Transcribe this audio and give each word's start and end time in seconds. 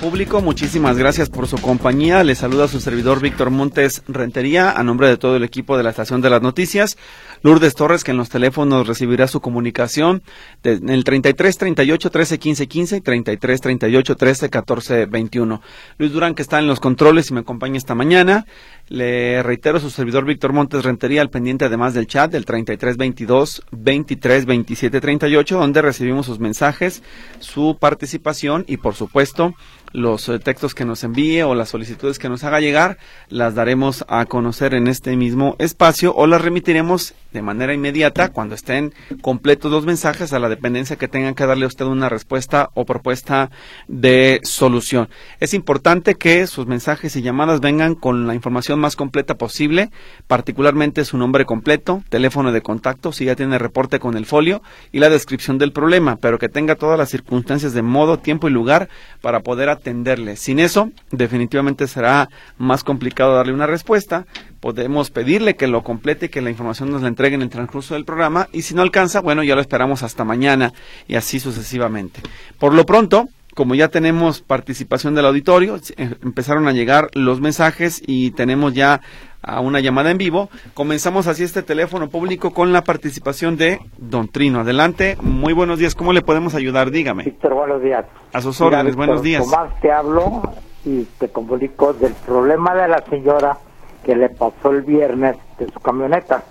público, 0.00 0.40
muchísimas 0.40 0.96
gracias 0.96 1.28
por 1.28 1.48
su 1.48 1.56
compañía. 1.58 2.22
Les 2.22 2.38
saluda 2.38 2.68
su 2.68 2.80
servidor 2.80 3.20
Víctor 3.20 3.50
Montes 3.50 4.02
Rentería 4.06 4.70
a 4.70 4.82
nombre 4.84 5.08
de 5.08 5.16
todo 5.16 5.36
el 5.36 5.42
equipo 5.42 5.76
de 5.76 5.82
la 5.82 5.90
Estación 5.90 6.20
de 6.20 6.30
las 6.30 6.40
Noticias. 6.40 6.96
Lourdes 7.42 7.74
Torres, 7.74 8.04
que 8.04 8.12
en 8.12 8.16
los 8.16 8.28
teléfonos 8.28 8.86
recibirá 8.86 9.26
su 9.26 9.40
comunicación 9.40 10.22
en 10.62 10.88
el 10.88 11.04
33 11.04 11.58
38 11.58 12.10
13 12.10 12.38
15 12.38 12.68
15 12.68 12.96
y 12.96 13.00
33 13.00 13.60
38 13.60 14.16
13 14.16 14.50
14 14.50 15.06
21. 15.06 15.62
Luis 15.98 16.12
Durán, 16.12 16.34
que 16.34 16.42
está 16.42 16.58
en 16.58 16.68
los 16.68 16.80
controles 16.80 17.30
y 17.30 17.34
me 17.34 17.40
acompaña 17.40 17.76
esta 17.76 17.94
mañana. 17.94 18.46
Le 18.88 19.42
reitero 19.42 19.80
su 19.80 19.90
servidor 19.90 20.24
Víctor 20.24 20.52
Montes 20.52 20.84
Rentería 20.84 21.22
al 21.22 21.30
pendiente 21.30 21.64
además 21.64 21.94
del 21.94 22.06
chat 22.06 22.30
del 22.30 22.44
33 22.44 22.96
22 22.96 23.62
23 23.72 24.46
27 24.46 25.00
38, 25.00 25.58
donde 25.58 25.82
recibimos 25.82 26.26
sus 26.26 26.38
mensajes, 26.38 27.02
su 27.40 27.76
participación 27.78 28.64
y 28.66 28.78
por 28.78 28.94
supuesto 28.94 29.54
los 29.92 30.28
eh, 30.28 30.38
textos 30.38 30.74
que 30.74 30.84
nos 30.84 31.04
envíe 31.04 31.42
o 31.42 31.54
las 31.54 31.70
solicitudes 31.70 32.18
que 32.18 32.28
nos 32.28 32.44
haga 32.44 32.60
llegar, 32.60 32.98
las 33.28 33.54
daremos 33.54 34.04
a 34.08 34.26
conocer 34.26 34.74
en 34.74 34.88
este 34.88 35.16
mismo 35.16 35.56
espacio 35.58 36.14
o 36.14 36.26
las 36.26 36.42
remitiremos 36.42 37.14
de 37.32 37.42
manera 37.42 37.74
inmediata 37.74 38.30
cuando 38.30 38.54
estén 38.54 38.92
completos 39.20 39.70
los 39.70 39.84
mensajes 39.84 40.32
a 40.32 40.38
la 40.38 40.48
dependencia 40.48 40.96
que 40.96 41.08
tengan 41.08 41.34
que 41.34 41.46
darle 41.46 41.64
a 41.64 41.68
usted 41.68 41.84
una 41.84 42.08
respuesta 42.08 42.70
o 42.74 42.84
propuesta 42.84 43.50
de 43.86 44.40
solución. 44.44 45.08
Es 45.40 45.54
importante 45.54 46.14
que 46.14 46.46
sus 46.46 46.66
mensajes 46.66 47.14
y 47.16 47.22
llamadas 47.22 47.60
vengan 47.60 47.94
con 47.94 48.26
la 48.26 48.34
información 48.34 48.80
más 48.80 48.96
completa 48.96 49.36
posible, 49.36 49.90
particularmente 50.26 51.04
su 51.04 51.18
nombre 51.18 51.44
completo, 51.44 52.02
teléfono 52.08 52.52
de 52.52 52.62
contacto, 52.62 53.12
si 53.12 53.26
ya 53.26 53.36
tiene 53.36 53.58
reporte 53.58 53.98
con 53.98 54.16
el 54.16 54.26
folio 54.26 54.62
y 54.92 54.98
la 54.98 55.10
descripción 55.10 55.58
del 55.58 55.72
problema, 55.72 56.16
pero 56.16 56.38
que 56.38 56.48
tenga 56.48 56.76
todas 56.76 56.98
las 56.98 57.10
circunstancias 57.10 57.72
de 57.72 57.82
modo, 57.82 58.18
tiempo 58.18 58.48
y 58.48 58.52
lugar 58.52 58.88
para 59.20 59.40
poder 59.40 59.68
atenderle. 59.68 60.36
Sin 60.36 60.58
eso, 60.58 60.90
definitivamente 61.10 61.86
será 61.86 62.28
más 62.56 62.84
complicado 62.84 63.34
darle 63.34 63.52
una 63.52 63.66
respuesta. 63.66 64.26
Podemos 64.60 65.10
pedirle 65.10 65.56
que 65.56 65.68
lo 65.68 65.82
complete 65.82 66.26
y 66.26 66.28
que 66.28 66.40
la 66.40 66.50
información 66.50 66.90
nos 66.90 67.02
la 67.02 67.08
entregue 67.08 67.36
en 67.36 67.42
el 67.42 67.48
transcurso 67.48 67.94
del 67.94 68.04
programa 68.04 68.48
y 68.52 68.62
si 68.62 68.74
no 68.74 68.82
alcanza, 68.82 69.20
bueno, 69.20 69.42
ya 69.42 69.54
lo 69.54 69.60
esperamos 69.60 70.02
hasta 70.02 70.24
mañana 70.24 70.72
y 71.06 71.14
así 71.14 71.38
sucesivamente. 71.38 72.20
Por 72.58 72.74
lo 72.74 72.84
pronto, 72.84 73.28
como 73.54 73.74
ya 73.74 73.88
tenemos 73.88 74.40
participación 74.40 75.14
del 75.14 75.26
auditorio, 75.26 75.76
eh, 75.96 76.14
empezaron 76.22 76.68
a 76.68 76.72
llegar 76.72 77.08
los 77.14 77.40
mensajes 77.40 78.00
y 78.06 78.30
tenemos 78.32 78.72
ya 78.74 79.00
a 79.42 79.60
una 79.60 79.80
llamada 79.80 80.10
en 80.10 80.18
vivo. 80.18 80.48
Comenzamos 80.74 81.26
así 81.26 81.44
este 81.44 81.62
teléfono 81.62 82.08
público 82.08 82.52
con 82.52 82.72
la 82.72 82.82
participación 82.82 83.56
de 83.56 83.80
Don 83.96 84.28
Trino. 84.28 84.60
Adelante, 84.60 85.16
muy 85.20 85.52
buenos 85.52 85.78
días. 85.78 85.94
¿Cómo 85.94 86.12
le 86.12 86.22
podemos 86.22 86.54
ayudar? 86.54 86.90
Dígame. 86.90 87.24
Víctor, 87.24 87.54
buenos 87.54 87.82
días. 87.82 88.04
A 88.32 88.40
sus 88.40 88.60
órdenes, 88.60 88.96
buenos 88.96 89.22
días. 89.22 89.42
Tomás, 89.42 89.80
te 89.80 89.90
hablo 89.90 90.42
y 90.84 91.02
te 91.18 91.28
comunico 91.28 91.92
del 91.92 92.12
problema 92.12 92.74
de 92.74 92.88
la 92.88 93.04
señora 93.08 93.58
que 94.04 94.16
le 94.16 94.28
pasó 94.30 94.70
el 94.70 94.82
viernes 94.82 95.36
de 95.58 95.70
su 95.70 95.80
camioneta, 95.80 96.42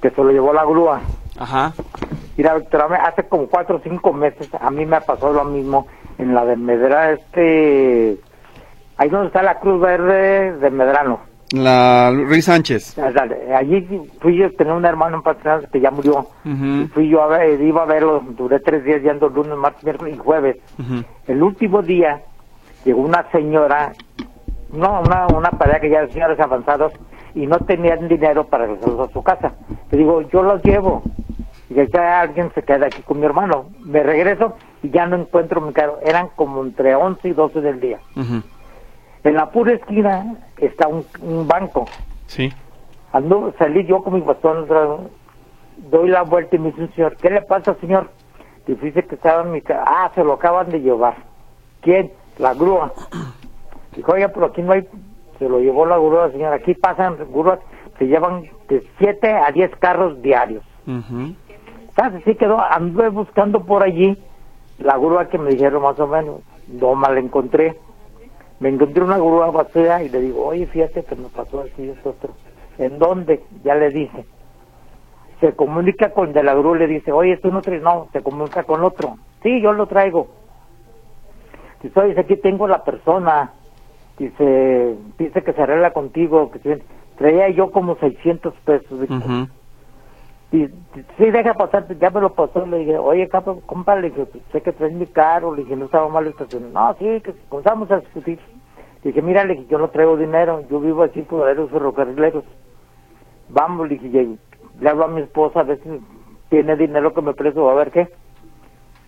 que 0.00 0.10
se 0.10 0.22
lo 0.22 0.30
llevó 0.30 0.52
la 0.52 0.64
grúa. 0.64 1.00
Ajá. 1.38 1.72
Mira, 2.36 2.54
Víctor, 2.54 2.92
hace 2.94 3.24
como 3.24 3.46
cuatro 3.46 3.76
o 3.76 3.80
cinco 3.80 4.12
meses 4.12 4.48
a 4.58 4.70
mí 4.70 4.86
me 4.86 5.00
pasó 5.00 5.32
lo 5.32 5.44
mismo 5.44 5.86
en 6.18 6.34
la 6.34 6.44
de 6.44 6.56
Medra, 6.56 7.12
este... 7.12 8.18
Ahí 8.96 9.08
donde 9.08 9.28
está 9.28 9.42
la 9.42 9.58
Cruz 9.58 9.80
Verde 9.80 10.58
de 10.58 10.70
Medrano. 10.70 11.20
La 11.52 12.10
Luis 12.12 12.44
Sánchez. 12.44 12.98
Allí 12.98 14.08
fui 14.20 14.36
yo, 14.36 14.52
tenía 14.52 14.74
un 14.74 14.84
hermano 14.84 15.16
en 15.16 15.22
Patricia 15.22 15.68
que 15.72 15.80
ya 15.80 15.90
murió. 15.90 16.26
Fui 16.92 17.08
yo 17.08 17.22
a 17.22 17.26
ver, 17.26 17.60
iba 17.60 17.82
a 17.82 17.86
verlo, 17.86 18.22
duré 18.36 18.60
tres 18.60 18.84
días 18.84 19.02
yendo 19.02 19.28
lunes, 19.28 19.56
martes, 19.56 19.82
miércoles 19.82 20.14
y 20.14 20.18
jueves. 20.18 20.56
El 21.26 21.42
último 21.42 21.82
día 21.82 22.20
llegó 22.84 23.00
una 23.00 23.28
señora, 23.32 23.92
no, 24.72 25.00
una, 25.00 25.26
una 25.28 25.50
pareja 25.50 25.80
que 25.80 25.90
ya 25.90 25.98
eran 25.98 26.12
señores 26.12 26.40
avanzados 26.40 26.92
y 27.34 27.46
no 27.46 27.58
tenían 27.58 28.08
dinero 28.08 28.44
para 28.46 28.66
regresar 28.66 29.00
a 29.00 29.12
su 29.12 29.22
casa. 29.22 29.52
Le 29.90 29.98
digo, 29.98 30.22
yo 30.22 30.42
los 30.42 30.62
llevo. 30.62 31.02
Y 31.68 31.74
que 31.74 31.98
alguien 31.98 32.50
se 32.52 32.62
queda 32.62 32.86
aquí 32.86 33.02
con 33.02 33.20
mi 33.20 33.26
hermano. 33.26 33.66
Me 33.84 34.02
regreso 34.02 34.56
y 34.82 34.90
ya 34.90 35.06
no 35.06 35.16
encuentro 35.16 35.60
mi 35.60 35.72
carro. 35.72 35.98
Eran 36.02 36.28
como 36.34 36.62
entre 36.62 36.94
11 36.94 37.28
y 37.28 37.32
12 37.32 37.60
del 37.60 37.80
día. 37.80 37.98
En 39.22 39.34
la 39.34 39.50
pura 39.50 39.72
esquina 39.72 40.36
está 40.56 40.88
un, 40.88 41.04
banco. 41.46 41.86
Sí. 42.26 42.52
Ando, 43.12 43.54
salí 43.58 43.86
yo 43.86 44.02
con 44.02 44.14
mi 44.14 44.20
bastón, 44.20 44.66
doy 45.76 46.08
la 46.08 46.22
vuelta 46.22 46.56
y 46.56 46.58
me 46.58 46.70
dice 46.70 46.82
un 46.82 46.94
señor, 46.94 47.16
¿qué 47.16 47.30
le 47.30 47.42
pasa, 47.42 47.74
señor? 47.80 48.10
Dice 48.66 49.04
que 49.04 49.14
estaba 49.14 49.42
en 49.42 49.52
mi 49.52 49.62
casa. 49.62 49.84
Ah, 49.86 50.10
se 50.14 50.22
lo 50.22 50.34
acaban 50.34 50.70
de 50.70 50.80
llevar. 50.80 51.16
¿Quién? 51.80 52.12
La 52.38 52.54
grúa. 52.54 52.92
Dijo, 53.96 54.12
oye, 54.12 54.28
pero 54.28 54.46
aquí 54.46 54.62
no 54.62 54.72
hay... 54.72 54.86
Se 55.38 55.48
lo 55.48 55.58
llevó 55.58 55.86
la 55.86 55.96
grúa, 55.96 56.30
señor. 56.30 56.52
Aquí 56.52 56.74
pasan 56.74 57.16
grúas, 57.32 57.60
se 57.98 58.06
llevan 58.06 58.44
de 58.68 58.86
7 58.98 59.32
a 59.32 59.50
10 59.50 59.76
carros 59.76 60.20
diarios. 60.22 60.64
Uh 60.86 61.32
Así 61.96 62.34
quedó, 62.36 62.58
anduve 62.58 63.08
buscando 63.10 63.64
por 63.66 63.82
allí 63.82 64.16
la 64.78 64.96
grúa 64.96 65.28
que 65.28 65.38
me 65.38 65.50
dijeron 65.50 65.82
más 65.82 65.98
o 66.00 66.06
menos. 66.06 66.40
No 66.68 66.94
mal 66.94 67.18
encontré 67.18 67.76
me 68.60 68.68
encontré 68.68 69.02
una 69.02 69.16
grúa 69.16 69.50
vacía 69.50 70.02
y 70.02 70.10
le 70.10 70.20
digo, 70.20 70.44
oye, 70.46 70.66
fíjate 70.66 71.02
que 71.02 71.16
me 71.16 71.28
pasó 71.30 71.60
así 71.60 71.88
esto 71.88 72.10
otro. 72.10 72.34
¿En 72.76 72.98
dónde? 72.98 73.42
Ya 73.64 73.74
le 73.74 73.88
dije. 73.88 74.26
Se 75.40 75.56
comunica 75.56 76.12
con 76.12 76.34
de 76.34 76.42
la 76.42 76.54
grúa 76.54 76.76
le 76.76 76.86
dice, 76.86 77.10
oye, 77.10 77.38
tú 77.38 77.50
no 77.50 77.62
traes, 77.62 77.82
no, 77.82 78.08
se 78.12 78.22
comunica 78.22 78.64
con 78.64 78.84
otro. 78.84 79.16
Sí, 79.42 79.62
yo 79.62 79.72
lo 79.72 79.86
traigo. 79.86 80.28
Dice, 81.82 81.98
oye, 81.98 82.20
aquí 82.20 82.36
tengo 82.36 82.68
la 82.68 82.84
persona. 82.84 83.54
Dice, 84.20 84.98
dice 85.16 85.42
que 85.42 85.54
se 85.54 85.62
arregla 85.62 85.94
contigo. 85.94 86.50
que 86.50 86.82
Traía 87.16 87.48
yo 87.48 87.70
como 87.70 87.96
600 87.96 88.54
pesos. 88.66 89.08
Y 90.52 90.66
sí, 91.16 91.30
deja 91.30 91.54
pasar, 91.54 91.86
ya 91.98 92.10
me 92.10 92.20
lo 92.20 92.34
pasó, 92.34 92.66
le 92.66 92.80
dije, 92.80 92.98
oye, 92.98 93.30
compa, 93.64 93.96
le 93.96 94.10
dije, 94.10 94.26
sé 94.52 94.60
que 94.60 94.72
traes 94.72 94.92
mi 94.92 95.06
carro, 95.06 95.54
le 95.54 95.62
dije, 95.62 95.74
no 95.74 95.86
estaba 95.86 96.08
mal 96.08 96.26
estacionado. 96.26 96.72
No, 96.72 96.94
sí, 96.98 97.22
que 97.22 97.32
comenzamos 97.48 97.90
a 97.90 98.00
discutir. 98.00 98.38
Le 99.02 99.10
dije, 99.10 99.22
mira, 99.22 99.44
le 99.44 99.54
dije, 99.54 99.68
yo 99.70 99.78
no 99.78 99.88
traigo 99.88 100.18
dinero, 100.18 100.62
yo 100.68 100.80
vivo 100.80 101.02
aquí 101.02 101.22
por 101.22 101.56
los 101.56 101.70
ferrocarrileros. 101.70 102.44
Vamos, 103.48 103.88
le 103.88 103.96
dije, 103.96 104.36
le 104.80 104.88
hablo 104.90 105.04
a 105.04 105.08
mi 105.08 105.22
esposa 105.22 105.60
a 105.60 105.64
ver 105.64 105.80
si 105.82 105.88
tiene 106.50 106.76
dinero 106.76 107.14
que 107.14 107.22
me 107.22 107.32
presto, 107.32 107.70
a 107.70 107.74
ver 107.74 107.90
qué. 107.90 108.08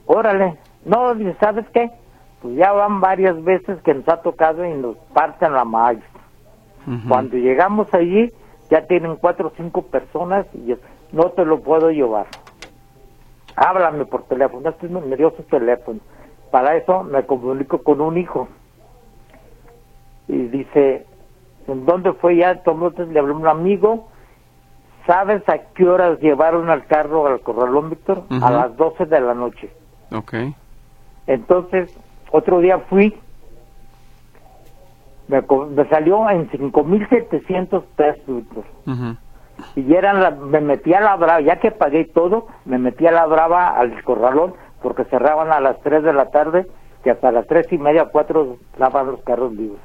Órale. 0.07 0.57
No, 0.87 1.15
dice, 1.15 1.37
¿sabes 1.39 1.67
qué? 1.75 1.91
Pues 2.43 2.57
ya 2.57 2.73
van 2.73 3.01
varias 3.01 3.43
veces 3.45 3.81
que 3.83 3.95
nos 3.95 4.09
ha 4.09 4.21
tocado 4.21 4.65
y 4.67 4.75
nos 4.75 4.97
parten 5.15 5.53
la 5.53 5.65
maíz. 5.65 6.03
Cuando 7.09 7.37
llegamos 7.37 7.87
allí, 7.95 8.33
ya 8.69 8.85
tienen 8.89 9.15
cuatro 9.15 9.49
o 9.49 9.53
cinco 9.57 9.83
personas 9.83 10.47
y 10.53 10.75
no 11.13 11.31
te 11.31 11.45
lo 11.45 11.61
puedo 11.61 11.93
llevar. 11.93 12.27
Háblame 13.55 14.05
por 14.07 14.25
teléfono, 14.25 14.69
este 14.69 14.89
me 14.89 15.17
dio 15.17 15.31
su 15.37 15.45
teléfono. 15.45 16.01
Para 16.51 16.77
eso 16.77 17.05
me 17.05 17.25
comunico 17.25 17.79
con 17.85 18.01
un 18.01 18.19
hijo. 18.19 18.49
Y 20.27 20.49
dice, 20.49 21.07
¿en 21.69 21.87
dónde 21.87 22.13
fue 22.15 22.37
ya? 22.37 22.51
Entonces 22.51 23.09
le 23.09 23.21
habló 23.21 23.37
un 23.37 23.47
amigo. 23.47 24.09
¿Sabes 25.07 25.49
a 25.49 25.59
qué 25.75 25.89
horas 25.89 26.19
llevaron 26.21 26.69
al 26.69 26.87
carro 26.87 27.27
al 27.27 27.41
corralón, 27.41 27.91
Víctor? 27.91 28.25
A 28.43 28.51
las 28.51 28.77
12 28.77 29.07
de 29.07 29.21
la 29.21 29.35
noche. 29.35 29.71
Ok. 30.13 30.35
Entonces, 31.27 31.97
otro 32.33 32.61
día 32.61 32.79
fui. 32.79 33.15
Me, 35.29 35.41
me 35.41 35.89
salió 35.89 36.29
en 36.29 36.51
5.700 36.51 37.85
pesos, 37.97 38.27
Víctor 38.27 38.65
y 39.77 39.95
eran 39.95 40.23
la, 40.23 40.31
me 40.31 40.61
metí 40.61 40.93
a 40.95 41.01
la 41.01 41.17
brava, 41.17 41.41
ya 41.41 41.57
que 41.57 41.71
pagué 41.71 42.05
todo, 42.05 42.47
me 42.65 42.79
metí 42.79 43.07
a 43.07 43.13
la 43.13 43.27
brava 43.27 43.69
al 43.69 44.03
corralón 44.03 44.55
porque 44.83 45.05
cerraban 45.05 45.53
a 45.53 45.61
las 45.61 45.81
3 45.81 46.03
de 46.03 46.13
la 46.13 46.31
tarde 46.31 46.67
y 47.05 47.09
hasta 47.09 47.33
las 47.33 47.47
tres 47.47 47.67
y 47.73 47.79
media, 47.79 48.07
cuatro 48.07 48.59
lavan 48.79 49.09
los 49.09 49.23
carros 49.23 49.57
vivos. 49.57 49.79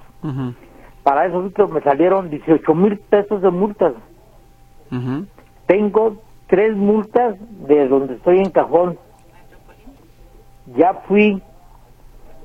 Para 1.04 1.26
eso 1.26 1.68
me 1.68 1.82
salieron 1.82 2.30
18 2.30 2.76
mil 2.76 3.00
pesos 3.00 3.42
de 3.42 3.50
multas. 3.50 3.94
Tengo 5.66 6.18
tres 6.48 6.76
multas 6.76 7.36
de 7.68 7.88
donde 7.88 8.16
estoy 8.16 8.40
en 8.40 8.52
cajón. 8.52 9.00
Ya 10.76 10.94
fui, 11.08 11.42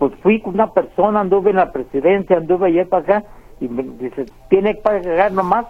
pues 0.03 0.15
fui 0.21 0.41
con 0.41 0.55
una 0.55 0.73
persona, 0.73 1.21
anduve 1.21 1.51
en 1.51 1.57
la 1.59 1.71
presidencia, 1.71 2.37
anduve 2.37 2.67
allá 2.67 2.87
para 2.87 3.03
acá 3.03 3.25
y 3.61 3.69
me 3.69 3.85
dice, 3.85 4.27
tiene 4.51 4.75
que 4.75 4.81
pagar 4.83 5.31
nomás 5.31 5.67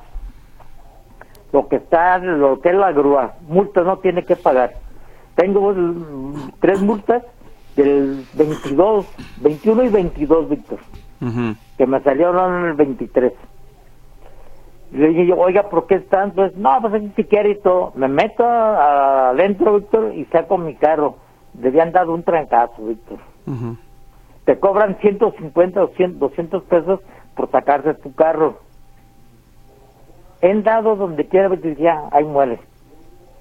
lo 1.53 1.69
que 1.69 1.77
está, 1.77 2.17
lo 2.17 2.59
que 2.63 2.71
es 2.71 2.75
la 2.75 2.93
grúa. 2.93 3.35
Multas 3.47 3.85
no 3.85 3.99
tiene 3.99 4.25
que 4.25 4.37
pagar. 4.37 4.73
Tengo 5.35 5.75
tres 6.61 6.81
multas 6.81 7.23
del 7.77 8.25
22, 8.33 9.05
21 9.37 9.83
y 9.83 9.89
22, 9.91 10.49
Víctor, 10.49 10.79
Ujú. 11.21 11.55
que 11.77 11.87
me 11.87 12.01
salieron 12.01 12.61
en 12.61 12.65
el 12.71 12.73
23. 12.73 13.35
Y 14.93 14.97
le 14.97 15.09
dije 15.09 15.27
yo, 15.27 15.37
oiga, 15.37 15.69
¿por 15.69 15.87
qué 15.89 15.97
están? 15.97 16.31
Pues, 16.31 16.57
no, 16.57 16.71
pues 16.81 16.95
es 16.95 17.15
si 17.17 17.25
quiere 17.25 17.51
y 17.51 17.61
todo. 17.61 17.93
Me 17.97 18.09
meto 18.09 18.47
adentro, 18.47 19.75
Víctor, 19.75 20.15
y 20.15 20.25
saco 20.33 20.57
mi 20.57 20.75
carro. 20.77 21.17
Le 21.61 21.69
habían 21.69 21.93
dado 21.93 22.15
un 22.15 22.23
trancazo, 22.23 22.83
Víctor. 22.83 23.19
Te 24.45 24.59
cobran 24.59 24.99
150 25.01 25.83
o 25.83 25.89
100, 25.89 26.19
200 26.19 26.63
pesos 26.65 27.01
por 27.35 27.51
sacarse 27.51 27.95
tu 27.95 28.15
carro. 28.15 28.59
En 30.41 30.65
dado 30.65 30.97
donde 30.97 31.27
quiera, 31.27 31.49
ya, 31.79 32.09
ahí 32.11 32.25
muere. 32.25 32.59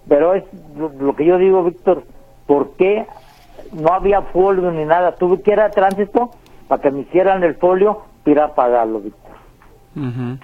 Pero 0.08 0.36
es 0.36 0.44
lo, 0.76 0.90
lo 0.90 1.16
que 1.16 1.26
yo 1.26 1.38
digo, 1.38 1.64
Víctor, 1.64 2.04
¿por 2.46 2.74
qué 2.76 3.06
no 3.72 3.94
había 3.94 4.22
folio 4.22 4.72
ni 4.72 4.86
nada? 4.86 5.16
Tuve 5.16 5.42
que 5.42 5.52
ir 5.52 5.60
a 5.60 5.72
tránsito 5.72 6.32
para 6.68 6.82
que 6.82 6.92
me 6.92 7.02
hicieran 7.02 7.44
el 7.44 7.56
folio 7.56 8.04
para 8.24 8.46
a 8.46 8.56
pagarlo, 8.56 9.00
Víctor. 9.00 9.32
Ujú. 9.96 10.38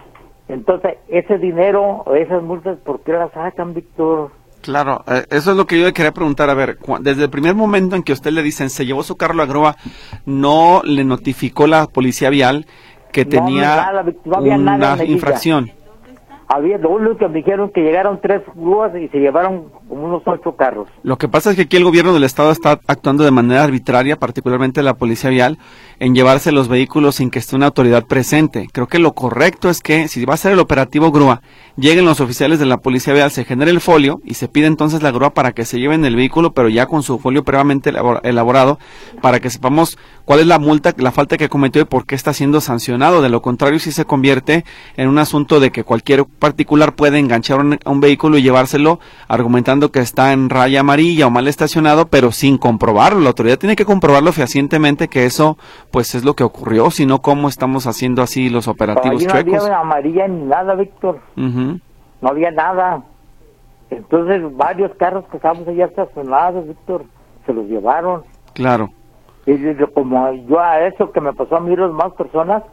Entonces, 0.47 0.97
ese 1.09 1.37
dinero 1.37 2.03
o 2.05 2.15
esas 2.15 2.41
multas, 2.41 2.77
¿por 2.79 3.01
qué 3.01 3.13
las 3.13 3.31
sacan, 3.31 3.73
Víctor? 3.73 4.31
Claro, 4.67 5.01
eh, 5.07 5.25
eso 5.29 5.51
es 5.51 5.57
lo 5.57 5.65
que 5.65 5.79
yo 5.79 5.85
le 5.85 5.93
quería 5.93 6.11
preguntar. 6.11 6.49
A 6.49 6.53
ver, 6.53 6.77
desde 6.99 7.23
el 7.23 7.29
primer 7.29 7.55
momento 7.55 7.95
en 7.95 8.03
que 8.03 8.11
usted 8.11 8.31
le 8.31 8.43
dicen 8.43 8.69
se 8.69 8.85
llevó 8.85 9.01
su 9.01 9.15
carro 9.15 9.33
a 9.33 9.37
la 9.37 9.45
grúa, 9.45 9.77
¿no 10.25 10.81
le 10.83 11.05
notificó 11.05 11.67
la 11.67 11.87
policía 11.87 12.29
vial 12.29 12.67
que 13.13 13.23
No, 13.23 13.29
tenía 13.29 13.61
nada, 13.61 14.03
no 14.25 14.35
había 14.35 14.57
nada 14.57 14.95
una 14.95 15.05
infracción? 15.05 15.71
Había, 16.49 16.77
lo 16.77 16.97
me 16.97 17.27
dijeron 17.29 17.71
que 17.73 17.81
llegaron 17.81 18.19
tres 18.21 18.41
grúas 18.55 18.93
y 18.95 19.09
se 19.09 19.17
llevaron 19.17 19.65
como 19.89 20.05
unos 20.05 20.23
ocho 20.25 20.55
carros. 20.55 20.87
Lo 21.03 21.17
que 21.17 21.27
pasa 21.27 21.49
es 21.49 21.57
que 21.57 21.63
aquí 21.63 21.75
el 21.75 21.83
gobierno 21.83 22.13
del 22.13 22.23
estado 22.23 22.51
está 22.51 22.79
actuando 22.87 23.25
de 23.25 23.31
manera 23.31 23.63
arbitraria, 23.63 24.15
particularmente 24.15 24.81
la 24.81 24.93
policía 24.93 25.29
vial, 25.29 25.57
en 25.99 26.15
llevarse 26.15 26.53
los 26.53 26.69
vehículos 26.69 27.15
sin 27.15 27.31
que 27.31 27.39
esté 27.39 27.57
una 27.57 27.65
autoridad 27.65 28.05
presente. 28.05 28.69
Creo 28.71 28.87
que 28.87 28.99
lo 28.99 29.13
correcto 29.13 29.69
es 29.69 29.81
que 29.81 30.07
si 30.07 30.23
va 30.23 30.35
a 30.35 30.37
ser 30.37 30.53
el 30.53 30.59
operativo 30.59 31.11
grúa, 31.11 31.41
lleguen 31.75 32.05
los 32.05 32.21
oficiales 32.21 32.59
de 32.59 32.65
la 32.65 32.77
policía 32.77 33.13
vial, 33.13 33.29
se 33.31 33.43
genere 33.43 33.71
el 33.71 33.81
folio 33.81 34.21
y 34.23 34.35
se 34.35 34.47
pide 34.47 34.67
entonces 34.67 35.03
la 35.03 35.11
grúa 35.11 35.31
para 35.31 35.51
que 35.51 35.65
se 35.65 35.79
lleven 35.79 36.05
el 36.05 36.15
vehículo, 36.15 36.53
pero 36.53 36.69
ya 36.69 36.85
con 36.85 37.03
su 37.03 37.19
folio 37.19 37.43
previamente 37.43 37.91
elabor- 37.91 38.21
elaborado, 38.23 38.79
para 39.21 39.41
que 39.41 39.49
sepamos 39.49 39.97
cuál 40.23 40.39
es 40.39 40.47
la 40.47 40.59
multa, 40.59 40.93
la 40.97 41.11
falta 41.11 41.35
que 41.37 41.49
cometió 41.49 41.81
y 41.81 41.85
por 41.85 42.05
qué 42.05 42.15
está 42.15 42.31
siendo 42.31 42.61
sancionado. 42.61 43.21
De 43.21 43.29
lo 43.29 43.41
contrario, 43.41 43.79
si 43.79 43.91
se 43.91 44.05
convierte 44.05 44.63
en 44.95 45.09
un 45.09 45.17
asunto 45.19 45.59
de 45.59 45.71
que 45.71 45.83
cualquier 45.83 46.25
particular 46.39 46.93
puede 46.93 47.19
enganchar 47.19 47.59
un- 47.59 47.79
a 47.83 47.89
un 47.89 47.99
vehículo 48.01 48.37
y 48.37 48.43
llevárselo 48.43 48.99
argumentando 49.27 49.91
que 49.91 49.99
está 49.99 50.33
en 50.33 50.49
raya 50.49 50.79
amarilla 50.81 51.27
o 51.27 51.29
mal 51.29 51.47
estacionado, 51.47 52.07
pero 52.07 52.31
sin 52.31 52.57
comprobarlo. 52.57 53.19
La 53.21 53.29
autoridad 53.29 53.57
tiene 53.57 53.75
que 53.75 53.85
comprobarlo 53.85 54.31
fehacientemente 54.31 55.07
que 55.07 55.25
eso 55.25 55.57
pues 55.91 56.15
es 56.15 56.23
lo 56.23 56.33
que 56.35 56.43
ocurrió, 56.43 56.91
si 56.91 57.05
no 57.05 57.21
cómo 57.21 57.47
estamos 57.49 57.87
haciendo 57.87 58.21
así 58.21 58.49
los 58.49 58.67
operativos 58.67 59.23
no 59.23 59.29
chuecos. 59.31 59.63
había 59.63 59.79
amarilla 59.79 60.27
ni 60.27 60.43
nada, 60.45 60.75
Víctor. 60.75 61.19
Ujú, 61.35 61.79
No 62.21 62.29
había 62.29 62.51
nada. 62.51 63.03
Entonces, 63.89 64.41
varios 64.57 64.91
carros 64.95 65.23
que 65.31 65.37
estábamos 65.37 65.67
allá 65.67 65.85
estacionados, 65.85 66.67
Víctor, 66.67 67.05
se 67.45 67.53
los 67.53 67.65
llevaron. 67.67 68.23
Claro. 68.53 68.89
Y 69.45 69.57
yo- 69.57 69.93
como 69.93 70.33
yo 70.33 70.59
a 70.59 70.81
eso 70.87 71.11
que 71.11 71.21
me 71.21 71.31
pasó 71.33 71.55
a 71.55 71.59
mí 71.61 71.73
las 71.75 71.91
más 71.91 72.11
personas, 72.13 72.63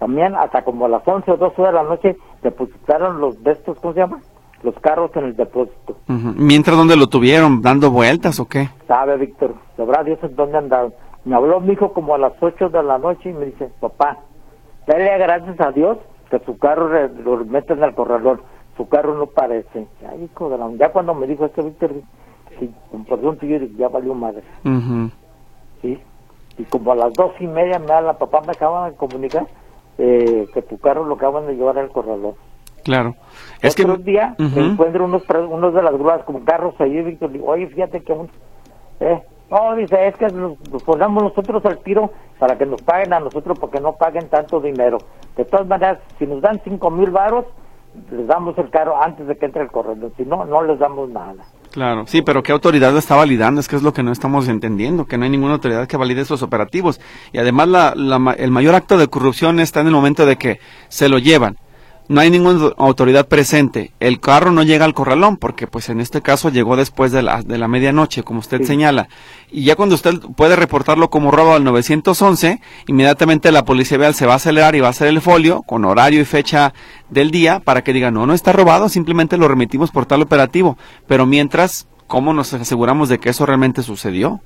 también 0.00 0.34
hasta 0.34 0.62
como 0.64 0.86
a 0.86 0.88
las 0.88 1.06
11 1.06 1.30
o 1.30 1.36
12 1.36 1.62
de 1.62 1.72
la 1.72 1.84
noche 1.84 2.16
depositaron 2.50 3.20
los 3.20 3.42
de 3.42 3.52
estos, 3.52 3.78
¿cómo 3.80 3.92
se 3.94 4.00
llama? 4.00 4.20
Los 4.62 4.74
carros 4.80 5.10
en 5.14 5.24
el 5.24 5.36
depósito. 5.36 5.96
Ujú. 6.08 6.32
Mientras 6.36 6.76
dónde 6.76 6.96
lo 6.96 7.08
tuvieron, 7.08 7.60
dando 7.62 7.90
vueltas 7.90 8.40
o 8.40 8.46
qué? 8.48 8.68
¿Sabe, 8.88 9.16
Víctor? 9.18 9.54
Sabrá 9.76 10.02
Dios 10.02 10.18
en 10.22 10.34
dónde 10.34 10.58
andaron. 10.58 10.94
Me 11.24 11.34
habló 11.36 11.60
mi 11.60 11.72
hijo 11.74 11.92
como 11.92 12.14
a 12.14 12.18
las 12.18 12.32
8 12.40 12.68
de 12.70 12.82
la 12.82 12.98
noche 12.98 13.30
y 13.30 13.32
me 13.32 13.46
dice, 13.46 13.70
papá, 13.80 14.18
dale 14.86 15.18
gracias 15.18 15.60
a 15.60 15.72
Dios 15.72 15.98
que 16.30 16.38
su 16.40 16.56
carro 16.58 16.88
re- 16.88 17.10
lo 17.22 17.44
meten 17.44 17.82
al 17.84 17.94
corredor. 17.94 18.42
Su 18.76 18.88
carro 18.88 19.14
no 19.14 19.26
parece. 19.26 19.86
Ay, 20.08 20.24
hijo 20.24 20.48
de 20.50 20.58
la... 20.58 20.70
Ya 20.78 20.90
cuando 20.92 21.14
me 21.14 21.26
dijo 21.26 21.44
esto, 21.46 21.62
Víctor, 21.62 21.92
sí, 22.58 22.72
con 22.90 23.04
perdón, 23.04 23.38
dije, 23.40 23.70
ya 23.76 23.88
valió 23.88 24.14
madre. 24.14 24.42
Ujú. 24.64 25.10
¿sí? 25.82 25.98
Y 26.58 26.64
como 26.64 26.92
a 26.92 26.96
las 26.96 27.12
dos 27.12 27.32
y 27.40 27.46
media 27.46 27.78
me 27.78 27.92
habla, 27.92 28.16
papá 28.18 28.40
me 28.46 28.52
acaban 28.52 28.90
de 28.90 28.96
comunicar 28.96 29.46
eh, 29.98 30.48
que 30.52 30.62
tu 30.62 30.78
carro 30.78 31.04
lo 31.04 31.14
acaban 31.14 31.46
de 31.46 31.54
llevar 31.54 31.78
al 31.78 31.90
corredor. 31.90 32.34
Claro. 32.84 33.16
Es 33.62 33.74
que 33.74 33.82
Otro 33.82 33.96
día 33.96 34.36
me 34.38 34.64
encuentro 34.64 35.04
unos, 35.04 35.22
unos 35.28 35.74
de 35.74 35.82
las 35.82 35.92
grúas 35.94 36.22
con 36.24 36.40
carros 36.44 36.74
ahí, 36.78 37.02
Víctor, 37.02 37.32
digo, 37.32 37.46
oye, 37.46 37.66
fíjate 37.66 38.00
que 38.02 38.12
un... 38.12 38.30
Eh, 39.00 39.20
no, 39.50 39.74
dice, 39.74 40.06
es 40.06 40.16
que 40.16 40.26
nos, 40.28 40.58
nos 40.70 40.82
ponemos 40.82 41.22
nosotros 41.22 41.64
al 41.66 41.78
tiro 41.78 42.10
para 42.38 42.56
que 42.56 42.66
nos 42.66 42.82
paguen 42.82 43.12
a 43.12 43.20
nosotros 43.20 43.58
porque 43.58 43.80
no 43.80 43.94
paguen 43.94 44.28
tanto 44.28 44.60
dinero. 44.60 44.98
De 45.36 45.44
todas 45.44 45.66
maneras, 45.66 45.98
si 46.18 46.26
nos 46.26 46.40
dan 46.40 46.60
cinco 46.64 46.90
mil 46.90 47.10
varos, 47.10 47.44
les 48.10 48.26
damos 48.26 48.56
el 48.58 48.70
carro 48.70 49.00
antes 49.02 49.26
de 49.26 49.36
que 49.36 49.46
entre 49.46 49.62
el 49.62 49.70
corredor. 49.70 50.12
Si 50.16 50.24
no, 50.24 50.44
no 50.44 50.62
les 50.62 50.78
damos 50.78 51.08
nada. 51.08 51.44
Claro, 51.76 52.06
sí, 52.06 52.22
pero 52.22 52.42
¿qué 52.42 52.52
autoridad 52.52 52.90
lo 52.94 52.98
está 52.98 53.16
validando? 53.16 53.60
Es 53.60 53.68
que 53.68 53.76
es 53.76 53.82
lo 53.82 53.92
que 53.92 54.02
no 54.02 54.10
estamos 54.10 54.48
entendiendo, 54.48 55.04
que 55.04 55.18
no 55.18 55.24
hay 55.24 55.30
ninguna 55.30 55.52
autoridad 55.52 55.86
que 55.86 55.98
valide 55.98 56.22
esos 56.22 56.40
operativos. 56.40 57.02
Y 57.34 57.38
además 57.38 57.68
la, 57.68 57.92
la 57.94 58.32
el 58.38 58.50
mayor 58.50 58.74
acto 58.74 58.96
de 58.96 59.08
corrupción 59.08 59.60
está 59.60 59.82
en 59.82 59.88
el 59.88 59.92
momento 59.92 60.24
de 60.24 60.36
que 60.36 60.58
se 60.88 61.10
lo 61.10 61.18
llevan. 61.18 61.58
No 62.08 62.20
hay 62.20 62.30
ninguna 62.30 62.70
autoridad 62.78 63.26
presente. 63.26 63.92
El 63.98 64.20
carro 64.20 64.52
no 64.52 64.62
llega 64.62 64.84
al 64.84 64.94
corralón 64.94 65.36
porque 65.36 65.66
pues 65.66 65.88
en 65.88 66.00
este 66.00 66.22
caso 66.22 66.50
llegó 66.50 66.76
después 66.76 67.10
de 67.10 67.20
la, 67.22 67.42
de 67.42 67.58
la 67.58 67.66
medianoche, 67.66 68.22
como 68.22 68.38
usted 68.38 68.58
Sí. 68.60 68.66
señala. 68.66 69.08
Y 69.50 69.64
ya 69.64 69.74
cuando 69.74 69.96
usted 69.96 70.20
puede 70.36 70.54
reportarlo 70.54 71.10
como 71.10 71.32
robo 71.32 71.54
al 71.54 71.64
911, 71.64 72.60
inmediatamente 72.86 73.50
la 73.50 73.64
policía 73.64 73.98
vial 73.98 74.14
se 74.14 74.24
va 74.26 74.34
a 74.34 74.36
acelerar 74.36 74.76
y 74.76 74.80
va 74.80 74.86
a 74.86 74.90
hacer 74.90 75.08
el 75.08 75.20
folio 75.20 75.62
con 75.62 75.84
horario 75.84 76.20
y 76.20 76.24
fecha 76.24 76.72
del 77.10 77.30
día 77.32 77.58
para 77.60 77.82
que 77.82 77.92
diga, 77.92 78.12
no, 78.12 78.24
no 78.24 78.34
está 78.34 78.52
robado, 78.52 78.88
simplemente 78.88 79.36
lo 79.36 79.48
remitimos 79.48 79.90
por 79.90 80.06
tal 80.06 80.22
operativo. 80.22 80.78
Pero 81.08 81.26
mientras, 81.26 81.88
¿cómo 82.06 82.32
nos 82.32 82.52
aseguramos 82.54 83.08
de 83.08 83.18
que 83.18 83.30
eso 83.30 83.46
realmente 83.46 83.82
sucedió? 83.82 84.40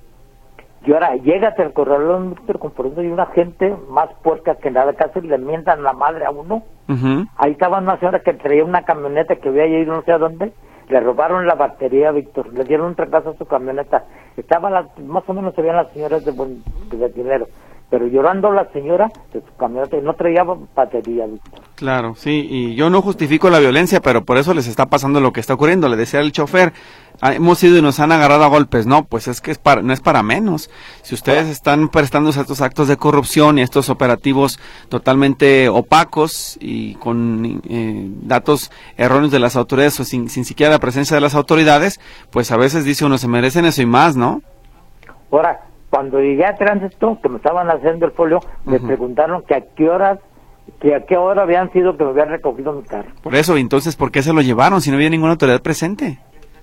Y 0.87 0.93
ahora, 0.93 1.15
llegas 1.17 1.59
al 1.59 1.73
corralón, 1.75 2.31
Víctor, 2.31 2.59
con 2.59 2.71
por 2.71 2.87
eso 2.87 3.01
hay 3.01 3.09
una 3.09 3.27
gente 3.27 3.77
más 3.91 4.09
puerca 4.23 4.55
que 4.55 4.71
nada, 4.71 4.95
casi 4.95 5.21
le 5.21 5.37
mientan 5.37 5.83
la 5.83 5.93
madre 5.93 6.25
a 6.25 6.31
uno. 6.31 6.63
Ujú, 6.89 7.27
Ahí 7.37 7.53
estaba 7.53 7.79
una 7.79 7.99
señora 7.99 8.21
que 8.21 8.33
traía 8.33 8.65
una 8.65 8.83
camioneta 8.83 9.37
que 9.37 9.51
había 9.51 9.67
ido 9.67 9.95
no 9.95 10.03
sé 10.03 10.13
a 10.13 10.19
dónde. 10.19 10.53
Le 10.89 11.01
robaron 11.01 11.47
la 11.47 11.55
batería, 11.55 12.11
Víctor. 12.11 12.53
Le 12.53 12.65
dieron 12.65 12.87
un 12.87 12.95
trancazo 12.97 13.31
a 13.31 13.37
su 13.37 13.47
camioneta. 13.47 14.05
Estaban 14.37 14.73
las, 14.73 14.99
más 14.99 15.23
o 15.29 15.35
menos 15.35 15.55
se 15.55 15.61
veían 15.61 15.77
las 15.77 15.93
señoras 15.93 16.25
de, 16.25 16.33
buen, 16.33 16.65
de 16.91 17.09
dinero. 17.11 17.47
Pero 17.91 18.07
llorando 18.07 18.53
la 18.53 18.71
señora 18.73 19.11
de 19.33 19.41
su 19.41 19.57
camioneta 19.57 19.97
y 19.97 20.03
no 20.03 20.15
traía 20.15 20.45
batería. 20.45 21.27
Claro, 21.75 22.15
sí, 22.15 22.47
y 22.49 22.75
yo 22.77 22.89
no 22.89 23.03
justifico 23.03 23.51
la 23.51 23.59
violencia, 23.59 24.01
pero 24.01 24.25
por 24.25 24.39
eso 24.39 24.55
les 24.55 24.69
está 24.69 24.87
pasando 24.87 25.21
lo 25.21 25.33
que 25.33 25.41
está 25.41 25.55
ocurriendo. 25.55 25.89
Le 25.89 25.97
decía 25.97 26.21
al 26.21 26.31
chofer, 26.31 26.73
"Ah, 27.21 27.35
hemos 27.35 27.61
ido 27.65 27.77
y 27.79 27.83
nos 27.83 27.99
han 27.99 28.13
agarrado 28.13 28.45
a 28.45 28.49
golpes. 28.49 28.87
No, 28.87 29.05
pues 29.07 29.27
es 29.27 29.41
que 29.41 29.51
es 29.51 29.59
para, 29.59 29.83
no 29.83 29.93
es 29.93 30.01
para 30.01 30.23
menos. 30.23 30.71
Si 31.03 31.17
ustedes 31.17 31.49
están 31.49 31.89
prestándose 31.89 32.39
a 32.39 32.43
estos 32.43 32.61
actos 32.61 32.87
de 32.87 32.97
corrupción 32.97 33.59
y 33.59 33.63
estos 33.63 33.91
operativos 33.91 34.61
totalmente 34.89 35.69
opacos 35.69 36.59
y 36.61 36.95
con 36.95 37.61
eh, 37.69 38.09
datos 38.23 38.71
erróneos 38.99 39.33
de 39.33 39.41
las 39.41 39.57
autoridades 39.57 39.99
o 39.99 40.05
sin, 40.05 40.29
sin 40.29 40.45
siquiera 40.45 40.71
la 40.71 40.79
presencia 40.79 41.17
de 41.17 41.23
las 41.23 41.35
autoridades, 41.35 41.99
pues 42.31 42.53
a 42.53 42.57
veces 42.57 42.85
dice 42.85 43.05
uno, 43.05 43.19
se 43.19 43.27
merecen 43.27 43.65
eso 43.65 43.83
y 43.83 43.87
más, 43.87 44.15
¿no? 44.15 44.43
Ahora, 45.33 45.61
cuando 45.91 46.21
llegué 46.21 46.47
a 46.47 46.55
tránsito, 46.55 47.19
que 47.23 47.29
me 47.29 47.37
estaban 47.37 47.69
haciendo 47.71 48.07
el 48.07 48.13
folio, 48.13 48.41
me 48.65 48.79
preguntaron 48.81 49.43
que 49.43 49.55
a 49.57 49.61
qué 49.75 49.89
horas, 49.91 50.19
que 50.81 50.95
a 50.95 51.05
qué 51.05 51.17
hora 51.17 51.43
habían 51.43 51.71
sido 51.73 51.97
que 51.97 52.05
me 52.05 52.11
habían 52.11 52.29
recogido 52.29 52.73
mi 52.73 52.83
carro. 52.83 53.09
Por 53.23 53.35
eso, 53.35 53.57
entonces, 53.57 53.97
¿por 53.97 54.11
qué 54.11 54.23
se 54.23 54.33
lo 54.33 54.41
llevaron 54.41 54.81
si 54.81 54.91
no 54.91 54.97
había 54.97 55.11
ninguna 55.11 55.33
autoridad 55.33 55.61
presente? 55.63 56.19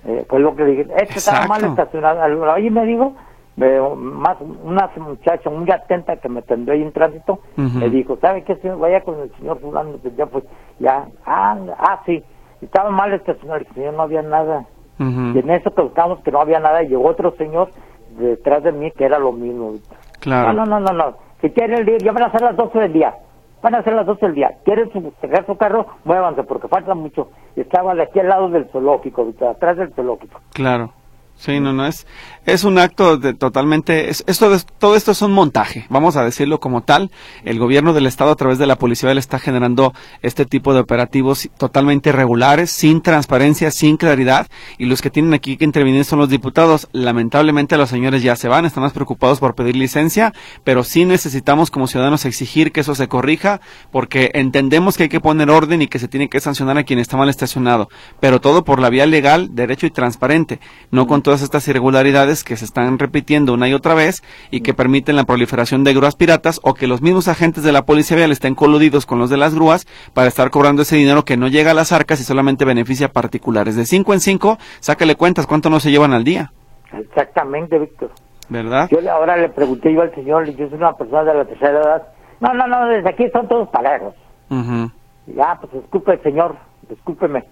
Eh, 0.05 0.25
fue 0.29 0.39
lo 0.39 0.55
que 0.55 0.63
dije, 0.63 0.87
es 1.01 1.09
que 1.09 1.19
estaba 1.19 1.45
mal 1.47 1.61
estacionado. 1.65 2.21
Ahí 2.53 2.69
me 2.69 2.85
dijo, 2.85 3.13
me- 3.57 3.79
más 3.97 4.37
una 4.63 4.89
muchacha 4.97 5.49
muy 5.49 5.69
atenta 5.69 6.15
que 6.15 6.29
me 6.29 6.39
atendió 6.39 6.73
ahí 6.73 6.81
en 6.81 6.93
tránsito, 6.93 7.39
me 7.57 7.89
dijo, 7.89 8.17
¿sabe 8.21 8.43
qué, 8.43 8.55
señor? 8.55 8.77
Vaya 8.79 9.01
con 9.01 9.19
el 9.19 9.31
señor 9.37 9.59
fulano, 9.59 9.97
pues 10.01 10.15
ya 10.15 10.25
pues, 10.27 10.45
ya, 10.79 11.05
ah, 11.25 11.57
ah, 11.77 12.01
sí, 12.05 12.23
estaba 12.61 12.89
mal 12.91 13.11
estacionado, 13.13 13.59
el 13.59 13.67
señor 13.73 13.93
no 13.95 14.03
había 14.03 14.21
nada. 14.21 14.65
Y 14.99 15.39
en 15.39 15.49
eso 15.51 15.69
que 15.75 15.81
buscamos 15.81 16.19
que 16.23 16.31
no 16.31 16.39
había 16.39 16.59
nada, 16.59 16.81
y 16.83 16.87
llegó 16.87 17.07
otro 17.09 17.31
señor 17.37 17.69
detrás 18.17 18.63
de 18.63 18.71
mí 18.71 18.91
que 18.91 19.05
era 19.05 19.19
lo 19.19 19.31
mismo. 19.31 19.73
Claro. 20.19 20.53
No, 20.53 20.65
no, 20.65 20.79
no, 20.79 20.91
no, 20.91 20.93
no. 20.93 21.17
Si 21.41 21.49
quieren 21.51 21.79
el 21.79 21.85
día, 21.85 21.97
ya 21.99 22.11
van 22.11 22.23
a 22.23 22.31
ser 22.31 22.41
las 22.41 22.55
12 22.55 22.79
del 22.79 22.93
día. 22.93 23.13
Van 23.61 23.75
a 23.75 23.83
ser 23.83 23.93
las 23.93 24.05
12 24.05 24.25
del 24.25 24.35
día. 24.35 24.51
¿Quieren 24.65 24.91
su, 24.91 25.13
sacar 25.21 25.45
su 25.45 25.55
carro? 25.55 25.85
Muévanse, 26.03 26.43
porque 26.43 26.67
falta 26.67 26.93
mucho. 26.95 27.29
Estaba 27.55 27.93
de 27.95 28.03
aquí 28.03 28.19
al 28.19 28.27
lado 28.27 28.49
del 28.49 28.65
zoológico, 28.69 29.27
atrás 29.49 29.77
del 29.77 29.93
zoológico. 29.93 30.39
Claro. 30.53 30.91
Sí, 31.37 31.59
no, 31.59 31.71
no 31.71 31.85
es, 31.85 32.07
es 32.47 32.63
un 32.63 32.79
acto 32.79 33.17
de 33.17 33.35
totalmente, 33.35 34.09
es, 34.09 34.23
esto, 34.25 34.51
todo 34.79 34.95
esto 34.95 35.11
es 35.11 35.21
un 35.21 35.33
montaje, 35.33 35.85
vamos 35.89 36.15
a 36.15 36.23
decirlo 36.23 36.59
como 36.59 36.81
tal. 36.81 37.11
El 37.45 37.59
gobierno 37.59 37.93
del 37.93 38.07
estado 38.07 38.31
a 38.31 38.35
través 38.35 38.57
de 38.57 38.65
la 38.65 38.77
policía 38.77 39.13
le 39.13 39.19
está 39.19 39.37
generando 39.37 39.93
este 40.23 40.45
tipo 40.45 40.73
de 40.73 40.79
operativos 40.79 41.47
totalmente 41.59 42.09
irregulares, 42.09 42.71
sin 42.71 43.01
transparencia, 43.01 43.69
sin 43.69 43.97
claridad, 43.97 44.47
y 44.79 44.85
los 44.85 45.03
que 45.03 45.11
tienen 45.11 45.35
aquí 45.35 45.57
que 45.57 45.65
intervenir 45.65 46.05
son 46.05 46.17
los 46.17 46.29
diputados. 46.29 46.87
Lamentablemente 46.91 47.77
los 47.77 47.89
señores 47.89 48.23
ya 48.23 48.35
se 48.35 48.47
van, 48.47 48.65
están 48.65 48.81
más 48.81 48.93
preocupados 48.93 49.39
por 49.39 49.53
pedir 49.53 49.75
licencia, 49.75 50.33
pero 50.63 50.83
sí 50.83 51.05
necesitamos 51.05 51.69
como 51.69 51.85
ciudadanos 51.85 52.25
exigir 52.25 52.71
que 52.71 52.79
eso 52.79 52.95
se 52.95 53.07
corrija, 53.07 53.61
porque 53.91 54.31
entendemos 54.33 54.97
que 54.97 55.03
hay 55.03 55.09
que 55.09 55.19
poner 55.19 55.51
orden 55.51 55.83
y 55.83 55.87
que 55.87 55.99
se 55.99 56.07
tiene 56.07 56.29
que 56.29 56.39
sancionar 56.39 56.79
a 56.79 56.83
quien 56.83 56.97
está 56.97 57.15
mal 57.15 57.29
estacionado, 57.29 57.89
pero 58.19 58.41
todo 58.41 58.63
por 58.63 58.79
la 58.79 58.89
vía 58.89 59.05
legal, 59.05 59.49
derecho 59.51 59.85
y 59.85 59.91
transparente, 59.91 60.59
no 60.89 61.05
con 61.05 61.26
todas 61.27 61.41
estas 61.41 61.67
irregularidades 61.67 62.45
que 62.45 62.55
se 62.55 62.63
están 62.63 62.97
repitiendo 62.97 63.53
una 63.53 63.67
y 63.67 63.73
otra 63.73 63.93
vez 63.93 64.23
y 64.49 64.61
que 64.61 64.73
permiten 64.73 65.17
la 65.17 65.25
proliferación 65.25 65.83
de 65.83 65.93
grúas 65.93 66.15
piratas 66.15 66.61
o 66.63 66.73
que 66.73 66.87
los 66.87 67.01
mismos 67.01 67.27
agentes 67.27 67.65
de 67.65 67.73
la 67.73 67.81
policía 67.81 68.15
vial 68.15 68.31
estén 68.31 68.55
coludidos 68.55 69.05
con 69.05 69.19
los 69.19 69.29
de 69.29 69.35
las 69.35 69.53
grúas 69.53 69.85
para 70.13 70.29
estar 70.29 70.51
cobrando 70.51 70.83
ese 70.83 70.95
dinero 70.95 71.25
que 71.25 71.35
no 71.35 71.49
llega 71.49 71.71
a 71.71 71.73
las 71.73 71.91
arcas 71.91 72.21
y 72.21 72.23
solamente 72.23 72.63
beneficia 72.63 73.07
a 73.07 73.11
particulares. 73.11 73.75
De 73.75 73.83
cinco 73.83 74.13
en 74.13 74.21
cinco, 74.21 74.57
sácale 74.79 75.15
cuentas 75.15 75.47
cuánto 75.47 75.69
no 75.69 75.81
se 75.81 75.91
llevan 75.91 76.13
al 76.13 76.23
día. 76.23 76.53
Exactamente, 76.93 77.77
Víctor. 77.77 78.11
¿Verdad? 78.47 78.87
Yo 78.89 79.11
ahora 79.11 79.35
le 79.35 79.49
pregunté 79.49 79.93
yo 79.93 80.03
al 80.03 80.15
señor, 80.15 80.45
yo 80.45 80.69
soy 80.69 80.77
una 80.77 80.93
persona 80.93 81.25
de 81.25 81.39
la 81.39 81.43
tercera 81.43 81.77
edad. 81.77 82.07
No, 82.39 82.53
no, 82.53 82.67
no, 82.67 82.87
desde 82.87 83.09
aquí 83.09 83.29
son 83.33 83.49
todos 83.49 83.67
parejos. 83.67 84.15
Ya, 84.49 85.57
pues 85.59 85.73
disculpe, 85.73 86.17
señor, 86.19 86.55
discúlpeme 86.87 87.43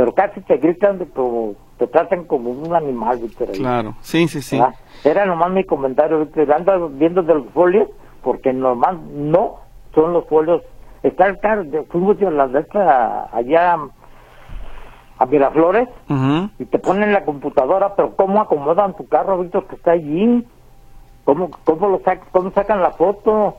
pero 0.00 0.14
casi 0.14 0.40
te 0.40 0.56
gritan 0.56 0.98
de 0.98 1.06
como 1.10 1.56
te 1.80 1.86
tratan 1.86 2.24
como 2.24 2.50
un 2.50 2.74
animal, 2.74 3.20
Víctor. 3.20 3.52
Claro, 3.52 3.94
sí, 4.02 4.28
sí, 4.28 4.42
sí. 4.42 4.60
Era 5.02 5.24
nomás 5.24 5.50
mi 5.50 5.64
comentario, 5.64 6.20
Víctor. 6.20 6.52
Ando 6.52 6.90
viendo 6.90 7.22
de 7.22 7.34
los 7.36 7.46
folios, 7.54 7.88
porque 8.22 8.52
normal 8.52 9.00
no 9.14 9.60
son 9.94 10.12
los 10.12 10.26
folios. 10.28 10.60
Está 11.02 11.34
claro, 11.36 11.64
fuimos 11.88 12.20
a 12.20 12.30
la 12.30 12.48
de 12.48 12.66
allá 13.32 13.78
a 15.16 15.26
Miraflores 15.26 15.88
y 16.58 16.66
te 16.66 16.78
ponen 16.78 17.14
la 17.14 17.24
computadora, 17.24 17.96
pero 17.96 18.14
¿cómo 18.14 18.42
acomodan 18.42 18.94
tu 18.94 19.08
carro, 19.08 19.38
Víctor, 19.38 19.66
que 19.66 19.76
está 19.76 19.92
allí? 19.92 20.46
¿Cómo, 21.24 21.50
cómo, 21.64 21.88
lo 21.88 22.02
¿Cómo 22.30 22.50
sacan 22.50 22.82
la 22.82 22.90
foto? 22.90 23.56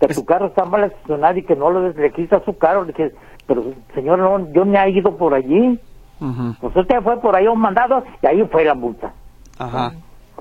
Que 0.00 0.08
tu 0.08 0.24
carro 0.24 0.46
está 0.46 0.64
mal 0.64 0.82
estacionado 0.82 1.38
y 1.38 1.44
que 1.44 1.54
no 1.54 1.70
le 1.70 1.92
registra 1.92 2.42
su 2.44 2.58
carro. 2.58 2.84
Dije, 2.84 3.12
pero 3.46 3.62
señor, 3.94 4.18
no, 4.18 4.52
yo 4.52 4.64
me 4.64 4.82
he 4.82 4.90
ido 4.90 5.16
por 5.16 5.32
allí. 5.32 5.78
Pues 6.18 6.76
usted 6.76 7.02
fue 7.02 7.20
por 7.20 7.36
ahí 7.36 7.46
un 7.46 7.60
mandado 7.60 8.02
y 8.22 8.26
ahí 8.26 8.44
fue 8.50 8.64
la 8.64 8.74
multa. 8.74 9.12
Ajá. 9.58 9.92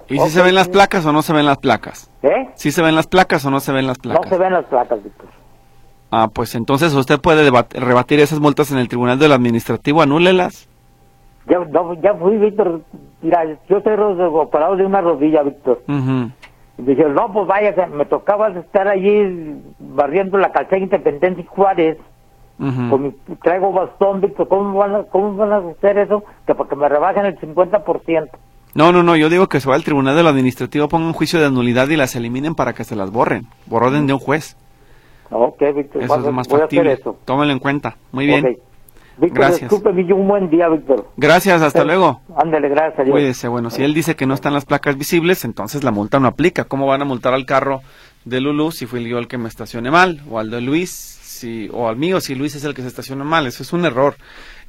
¿Y 0.10 0.20
si 0.20 0.30
se 0.30 0.42
ven 0.42 0.56
las 0.56 0.70
placas 0.70 1.06
o 1.06 1.13
no 1.13 1.22
se 1.22 1.34
ven 1.34 1.46
las 1.46 1.58
placas? 1.58 2.12
¿Eh? 2.24 2.50
¿Si 2.56 2.72
se 2.72 2.82
ven 2.82 2.96
las 2.96 3.08
placas 3.08 3.46
o 3.46 3.51
no 3.51 3.60
se 3.60 3.72
ven 3.72 3.88
las 3.88 3.98
placas? 3.98 4.25
No 4.25 4.30
se 4.30 4.38
ven 4.38 4.53
las 4.53 4.65
placas, 4.65 5.03
Víctor. 5.03 5.27
Ah, 6.12 6.30
pues 6.34 6.56
entonces 6.56 6.94
usted 6.94 7.20
puede 7.20 7.50
rebatir 7.72 8.20
esas 8.20 8.39
multas 8.39 8.72
en 8.72 8.77
el 8.77 8.88
Tribunal 8.88 9.18
del 9.18 9.32
Administrativo, 9.32 10.01
anúlelas. 10.01 10.70
Ya, 11.48 11.60
ya 12.01 12.13
fui, 12.13 12.38
Víctor. 12.38 12.82
Mira, 13.22 13.46
yo 13.68 13.77
estoy 13.77 13.94
operado 13.94 14.75
de 14.75 14.86
una 14.86 15.01
rodilla, 15.01 15.42
Víctor. 15.44 15.82
Y 15.88 16.82
dije, 16.82 17.06
no, 17.06 17.32
pues 17.32 17.48
vaya, 17.48 17.88
me 17.88 18.06
tocaba 18.06 18.50
estar 18.50 18.88
allí 18.88 19.62
barriendo 19.80 20.38
la 20.38 20.51
calzada 20.51 20.77
Independencia 20.77 21.44
y 21.44 21.48
Juárez 21.48 21.98
traigo 23.41 23.72
bastón, 23.72 24.22
Víctor, 24.22 24.48
¿cómo 24.48 24.77
van, 24.77 24.95
a, 24.95 25.03
¿cómo 25.03 25.36
van 25.36 25.51
a 25.51 25.57
hacer 25.57 25.98
eso? 25.98 26.24
Que 26.45 26.55
para 26.55 26.69
que 26.69 26.75
me 26.75 26.88
rebajen 26.88 27.25
el 27.25 27.38
50%. 27.39 28.29
No, 28.75 28.91
no, 28.91 29.03
no, 29.03 29.15
yo 29.15 29.29
digo 29.29 29.48
que 29.48 29.60
se 29.60 29.69
va 29.69 29.75
al 29.75 29.83
tribunal 29.83 30.15
de 30.15 30.24
lo 30.24 30.29
administrativo, 30.29 30.88
pongan 30.88 31.07
un 31.07 31.13
juicio 31.13 31.39
de 31.39 31.45
anulidad 31.45 31.88
y 31.89 31.95
las 31.95 32.15
eliminen 32.15 32.55
para 32.55 32.74
que 32.74 32.83
se 32.83 32.95
las 32.95 33.12
borren, 33.12 33.48
por 33.69 33.83
orden 33.83 34.07
de 34.07 34.13
un 34.13 34.19
juez. 34.19 34.57
Ok, 35.29 35.62
Víctor, 35.75 36.03
eso 36.03 36.27
es 36.27 36.33
más 36.33 36.48
factible. 36.48 37.00
Tómenlo 37.25 37.53
en 37.53 37.60
cuenta. 37.60 37.98
Muy 38.12 38.25
bien. 38.25 38.57
Víctor, 39.17 39.45
gracias. 39.45 39.72
un 39.72 40.27
buen 40.27 40.50
día, 40.50 40.69
Víctor. 40.69 41.07
Gracias, 41.17 41.62
hasta 41.62 41.83
luego. 41.83 42.22
Ándale, 42.36 42.67
gracias. 42.69 43.07
Cuídese, 43.07 43.48
bueno, 43.48 43.69
si 43.69 43.83
él 43.83 43.93
dice 43.93 44.15
que 44.15 44.25
no 44.25 44.33
están 44.33 44.53
las 44.53 44.65
placas 44.65 44.98
visibles, 44.98 45.45
entonces 45.45 45.83
la 45.83 45.91
multa 45.91 46.19
no 46.19 46.27
aplica. 46.27 46.63
¿Cómo 46.63 46.88
van 46.88 47.03
a 47.03 47.05
multar 47.05 47.33
al 47.33 47.45
carro 47.45 47.81
de 48.25 48.41
Lulu 48.41 48.72
si 48.72 48.88
fui 48.88 49.07
yo 49.07 49.19
el 49.19 49.27
que 49.27 49.38
me 49.38 49.50
estacione 49.50 49.91
mal? 49.91 50.22
O 50.31 50.39
al 50.39 50.50
de 50.50 50.62
Luis 50.62 51.19
o 51.71 51.88
al 51.88 51.95
mío 51.95 52.21
si 52.21 52.35
Luis 52.35 52.55
es 52.55 52.63
el 52.63 52.73
que 52.73 52.81
se 52.81 52.88
estaciona 52.88 53.23
mal. 53.23 53.47
Eso 53.47 53.63
es 53.63 53.73
un 53.73 53.85
error. 53.85 54.15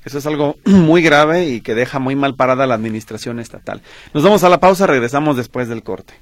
Eso 0.05 0.19
es 0.19 0.27
algo 0.27 0.57
muy 0.65 1.03
grave 1.03 1.49
y 1.49 1.61
que 1.61 1.75
deja 1.75 1.99
muy 1.99 2.17
mal 2.17 2.35
parada 2.35 2.67
la 2.67 2.75
administración 2.75 3.41
estatal. 3.41 3.81
Nos 4.13 4.23
vamos 4.23 4.45
a 4.45 4.49
la 4.49 4.61
pausa, 4.61 4.87
regresamos 4.87 5.37
después 5.37 5.69
del 5.69 5.83
corte. 5.83 6.15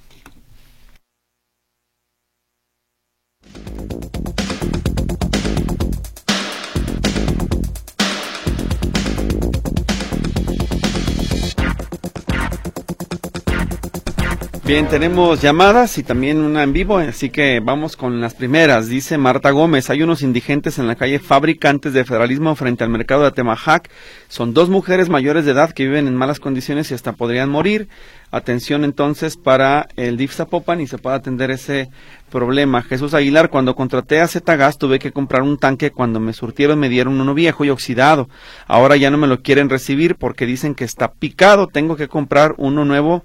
Bien, 14.72 14.88
tenemos 14.88 15.42
llamadas 15.42 15.98
y 15.98 16.02
también 16.02 16.38
una 16.38 16.62
en 16.62 16.72
vivo, 16.72 16.96
así 16.96 17.28
que 17.28 17.60
vamos 17.60 17.94
con 17.94 18.22
las 18.22 18.32
primeras. 18.32 18.88
Dice 18.88 19.18
Marta 19.18 19.50
Gómez, 19.50 19.90
hay 19.90 20.02
unos 20.02 20.22
indigentes 20.22 20.78
en 20.78 20.86
la 20.86 20.94
calle 20.94 21.18
Fabricantes 21.18 21.92
de 21.92 22.06
Federalismo 22.06 22.54
frente 22.54 22.82
al 22.82 22.88
mercado 22.88 23.20
de 23.20 23.28
Atemajac. 23.28 23.90
Son 24.28 24.54
dos 24.54 24.70
mujeres 24.70 25.10
mayores 25.10 25.44
de 25.44 25.50
edad 25.50 25.72
que 25.72 25.84
viven 25.84 26.08
en 26.08 26.16
malas 26.16 26.40
condiciones 26.40 26.90
y 26.90 26.94
hasta 26.94 27.12
podrían 27.12 27.50
morir. 27.50 27.88
Atención 28.30 28.82
entonces 28.82 29.36
para 29.36 29.88
el 29.96 30.16
DIF 30.16 30.32
Zapopan 30.32 30.80
y 30.80 30.86
se 30.86 30.96
puede 30.96 31.16
atender 31.16 31.50
ese 31.50 31.90
problema. 32.30 32.80
Jesús 32.80 33.12
Aguilar, 33.12 33.50
cuando 33.50 33.76
contraté 33.76 34.22
a 34.22 34.26
Zetagas 34.26 34.78
tuve 34.78 34.98
que 34.98 35.12
comprar 35.12 35.42
un 35.42 35.58
tanque. 35.58 35.90
Cuando 35.90 36.18
me 36.18 36.32
surtieron 36.32 36.78
me 36.78 36.88
dieron 36.88 37.20
uno 37.20 37.34
viejo 37.34 37.66
y 37.66 37.68
oxidado. 37.68 38.30
Ahora 38.66 38.96
ya 38.96 39.10
no 39.10 39.18
me 39.18 39.26
lo 39.26 39.42
quieren 39.42 39.68
recibir 39.68 40.16
porque 40.16 40.46
dicen 40.46 40.74
que 40.74 40.84
está 40.84 41.12
picado. 41.12 41.66
Tengo 41.66 41.94
que 41.94 42.08
comprar 42.08 42.54
uno 42.56 42.86
nuevo 42.86 43.22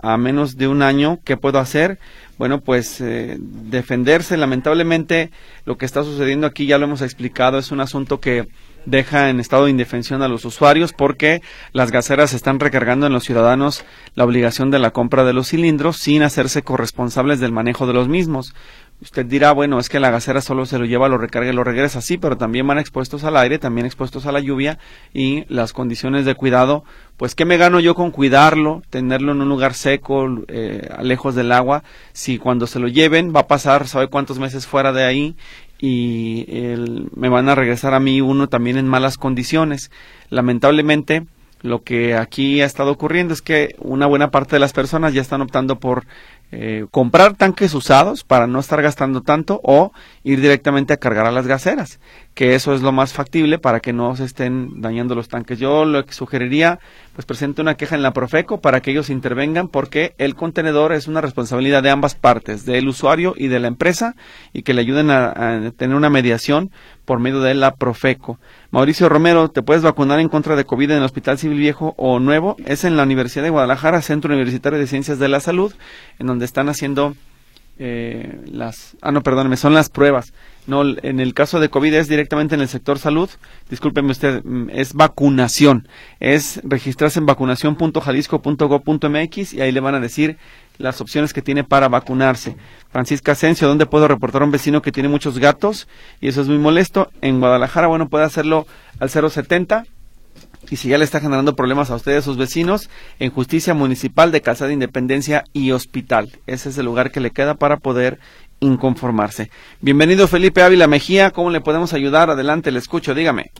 a 0.00 0.16
menos 0.16 0.56
de 0.56 0.68
un 0.68 0.82
año, 0.82 1.18
¿qué 1.24 1.36
puedo 1.36 1.58
hacer? 1.58 1.98
Bueno, 2.38 2.60
pues 2.60 3.00
eh, 3.00 3.36
defenderse. 3.38 4.36
Lamentablemente, 4.36 5.30
lo 5.64 5.76
que 5.76 5.86
está 5.86 6.04
sucediendo 6.04 6.46
aquí, 6.46 6.66
ya 6.66 6.78
lo 6.78 6.84
hemos 6.84 7.02
explicado, 7.02 7.58
es 7.58 7.72
un 7.72 7.80
asunto 7.80 8.20
que 8.20 8.48
deja 8.84 9.28
en 9.28 9.40
estado 9.40 9.64
de 9.64 9.70
indefensión 9.70 10.22
a 10.22 10.28
los 10.28 10.44
usuarios 10.44 10.92
porque 10.92 11.42
las 11.72 11.90
gaseras 11.90 12.32
están 12.32 12.60
recargando 12.60 13.06
en 13.06 13.12
los 13.12 13.24
ciudadanos 13.24 13.84
la 14.14 14.24
obligación 14.24 14.70
de 14.70 14.78
la 14.78 14.92
compra 14.92 15.24
de 15.24 15.32
los 15.32 15.48
cilindros 15.48 15.98
sin 15.98 16.22
hacerse 16.22 16.62
corresponsables 16.62 17.40
del 17.40 17.52
manejo 17.52 17.86
de 17.86 17.92
los 17.92 18.08
mismos. 18.08 18.54
Usted 19.00 19.26
dirá, 19.26 19.52
bueno, 19.52 19.78
es 19.78 19.88
que 19.88 20.00
la 20.00 20.10
gasera 20.10 20.40
solo 20.40 20.66
se 20.66 20.76
lo 20.76 20.84
lleva, 20.84 21.08
lo 21.08 21.18
recarga 21.18 21.50
y 21.50 21.54
lo 21.54 21.62
regresa, 21.62 22.00
sí, 22.00 22.18
pero 22.18 22.36
también 22.36 22.66
van 22.66 22.78
expuestos 22.78 23.22
al 23.22 23.36
aire, 23.36 23.60
también 23.60 23.86
expuestos 23.86 24.26
a 24.26 24.32
la 24.32 24.40
lluvia 24.40 24.78
y 25.14 25.44
las 25.48 25.72
condiciones 25.72 26.24
de 26.24 26.34
cuidado, 26.34 26.82
pues 27.16 27.36
¿qué 27.36 27.44
me 27.44 27.58
gano 27.58 27.78
yo 27.78 27.94
con 27.94 28.10
cuidarlo, 28.10 28.82
tenerlo 28.90 29.30
en 29.30 29.40
un 29.40 29.48
lugar 29.48 29.74
seco, 29.74 30.26
eh, 30.48 30.88
lejos 31.02 31.36
del 31.36 31.52
agua, 31.52 31.84
si 32.12 32.38
cuando 32.38 32.66
se 32.66 32.80
lo 32.80 32.88
lleven 32.88 33.32
va 33.34 33.40
a 33.40 33.46
pasar, 33.46 33.86
sabe 33.86 34.08
cuántos 34.08 34.40
meses 34.40 34.66
fuera 34.66 34.92
de 34.92 35.04
ahí 35.04 35.36
y 35.78 36.46
me 37.14 37.28
van 37.28 37.48
a 37.48 37.54
regresar 37.54 37.94
a 37.94 38.00
mí 38.00 38.20
uno 38.20 38.48
también 38.48 38.78
en 38.78 38.88
malas 38.88 39.16
condiciones. 39.16 39.92
Lamentablemente, 40.28 41.24
lo 41.62 41.82
que 41.82 42.14
aquí 42.14 42.60
ha 42.60 42.66
estado 42.66 42.92
ocurriendo 42.92 43.34
es 43.34 43.42
que 43.42 43.74
una 43.78 44.06
buena 44.06 44.30
parte 44.30 44.56
de 44.56 44.60
las 44.60 44.72
personas 44.72 45.12
ya 45.12 45.20
están 45.20 45.40
optando 45.40 45.78
por 45.78 46.04
eh, 46.50 46.86
comprar 46.90 47.34
tanques 47.34 47.74
usados 47.74 48.24
para 48.24 48.46
no 48.46 48.60
estar 48.60 48.80
gastando 48.80 49.22
tanto 49.22 49.60
o 49.62 49.92
ir 50.24 50.40
directamente 50.40 50.94
a 50.94 50.96
cargar 50.96 51.26
a 51.26 51.32
las 51.32 51.46
gaseras, 51.46 52.00
que 52.38 52.54
eso 52.54 52.72
es 52.72 52.82
lo 52.82 52.92
más 52.92 53.12
factible 53.12 53.58
para 53.58 53.80
que 53.80 53.92
no 53.92 54.14
se 54.14 54.22
estén 54.22 54.80
dañando 54.80 55.16
los 55.16 55.26
tanques. 55.26 55.58
Yo 55.58 55.84
lo 55.84 56.06
que 56.06 56.12
sugeriría, 56.12 56.78
pues 57.14 57.26
presente 57.26 57.62
una 57.62 57.74
queja 57.74 57.96
en 57.96 58.02
la 58.02 58.12
Profeco 58.12 58.60
para 58.60 58.80
que 58.80 58.92
ellos 58.92 59.10
intervengan 59.10 59.66
porque 59.66 60.14
el 60.18 60.36
contenedor 60.36 60.92
es 60.92 61.08
una 61.08 61.20
responsabilidad 61.20 61.82
de 61.82 61.90
ambas 61.90 62.14
partes, 62.14 62.64
del 62.64 62.86
usuario 62.86 63.34
y 63.36 63.48
de 63.48 63.58
la 63.58 63.66
empresa, 63.66 64.14
y 64.52 64.62
que 64.62 64.72
le 64.72 64.82
ayuden 64.82 65.10
a, 65.10 65.72
tener 65.76 65.96
una 65.96 66.10
mediación 66.10 66.70
por 67.04 67.18
medio 67.18 67.40
de 67.40 67.54
la 67.54 67.74
Profeco. 67.74 68.38
Mauricio 68.70 69.08
Romero, 69.08 69.48
¿te 69.48 69.62
puedes 69.62 69.82
vacunar 69.82 70.20
en 70.20 70.28
contra 70.28 70.54
de 70.54 70.64
COVID 70.64 70.92
en 70.92 70.98
el 70.98 71.02
Hospital 71.02 71.38
Civil 71.38 71.58
Viejo 71.58 71.94
o 71.96 72.20
Nuevo? 72.20 72.54
Es 72.66 72.84
en 72.84 72.96
la 72.96 73.02
Universidad 73.02 73.42
de 73.42 73.50
Guadalajara, 73.50 74.00
Centro 74.00 74.32
Universitario 74.32 74.78
de 74.78 74.86
Ciencias 74.86 75.18
de 75.18 75.26
la 75.26 75.40
Salud, 75.40 75.74
en 76.20 76.28
donde 76.28 76.44
están 76.44 76.68
haciendo 76.68 77.16
eh, 77.80 78.38
las... 78.46 78.96
Ah, 79.02 79.10
no, 79.10 79.24
perdóneme, 79.24 79.56
son 79.56 79.74
las 79.74 79.88
pruebas. 79.88 80.32
No, 80.68 80.82
en 80.82 81.18
el 81.18 81.32
caso 81.32 81.60
de 81.60 81.70
COVID 81.70 81.94
es 81.94 82.08
directamente 82.08 82.54
en 82.54 82.60
el 82.60 82.68
sector 82.68 82.98
salud. 82.98 83.30
Discúlpeme 83.70 84.10
usted, 84.10 84.44
mm, 84.44 84.68
es 84.70 84.92
vacunación. 84.92 85.88
Es 86.20 86.60
registrarse 86.62 87.18
en 87.18 87.24
vacunación.jalisco.gov.mx 87.24 89.54
y 89.54 89.62
ahí 89.62 89.72
le 89.72 89.80
van 89.80 89.94
a 89.94 90.00
decir 90.00 90.36
las 90.76 91.00
opciones 91.00 91.32
que 91.32 91.40
tiene 91.40 91.64
para 91.64 91.88
vacunarse. 91.88 92.54
Francisca 92.90 93.32
Asensio, 93.32 93.66
¿dónde 93.66 93.86
puedo 93.86 94.08
reportar 94.08 94.42
a 94.42 94.44
un 94.44 94.50
vecino 94.50 94.82
que 94.82 94.92
tiene 94.92 95.08
muchos 95.08 95.38
gatos? 95.38 95.88
Y 96.20 96.28
eso 96.28 96.42
es 96.42 96.48
muy 96.48 96.58
molesto. 96.58 97.10
En 97.22 97.40
Guadalajara, 97.40 97.86
bueno, 97.86 98.10
puede 98.10 98.26
hacerlo 98.26 98.66
al 99.00 99.08
070 99.08 99.84
y 100.70 100.76
si 100.76 100.88
ya 100.88 100.98
le 100.98 101.04
está 101.04 101.20
generando 101.20 101.56
problemas 101.56 101.90
a 101.90 101.94
ustedes, 101.94 102.24
sus 102.24 102.36
vecinos, 102.36 102.90
en 103.18 103.30
Justicia 103.30 103.72
Municipal 103.72 104.32
de 104.32 104.42
Calzada 104.42 104.72
Independencia 104.72 105.44
y 105.52 105.70
Hospital. 105.70 106.30
Ese 106.46 106.68
es 106.68 106.76
el 106.76 106.84
lugar 106.84 107.10
que 107.10 107.20
le 107.20 107.30
queda 107.30 107.54
para 107.54 107.78
poder 107.78 108.18
inconformarse. 108.60 109.50
Bienvenido 109.80 110.28
Felipe 110.28 110.62
Ávila 110.62 110.86
Mejía, 110.86 111.30
¿cómo 111.30 111.50
le 111.50 111.60
podemos 111.60 111.92
ayudar? 111.94 112.30
Adelante, 112.30 112.70
le 112.70 112.78
escucho, 112.78 113.14
dígame. 113.14 113.50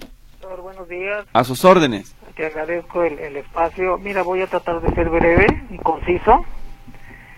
Doctor, 0.41 0.63
buenos 0.63 0.89
días. 0.89 1.27
A 1.33 1.45
sus 1.45 1.65
órdenes. 1.65 2.15
Te 2.35 2.47
agradezco 2.47 3.03
el, 3.03 3.19
el 3.19 3.37
espacio. 3.37 3.99
Mira, 3.99 4.23
voy 4.23 4.43
a 4.43 4.47
tratar 4.47 4.81
de 4.81 4.95
ser 4.95 5.09
breve 5.09 5.47
y 5.71 5.79
conciso. 5.79 6.45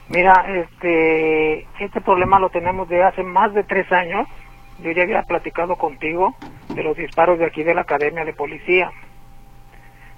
Mira, 0.08 0.44
este, 0.60 1.66
este 1.78 2.00
problema 2.00 2.38
lo 2.38 2.50
tenemos 2.50 2.88
de 2.88 3.02
hace 3.02 3.22
más 3.22 3.54
de 3.54 3.64
tres 3.64 3.90
años. 3.92 4.26
Yo 4.82 4.90
ya 4.92 5.02
había 5.02 5.22
platicado 5.22 5.76
contigo 5.76 6.34
de 6.74 6.82
los 6.82 6.96
disparos 6.96 7.38
de 7.38 7.46
aquí 7.46 7.62
de 7.62 7.74
la 7.74 7.82
Academia 7.82 8.24
de 8.24 8.32
Policía. 8.32 8.90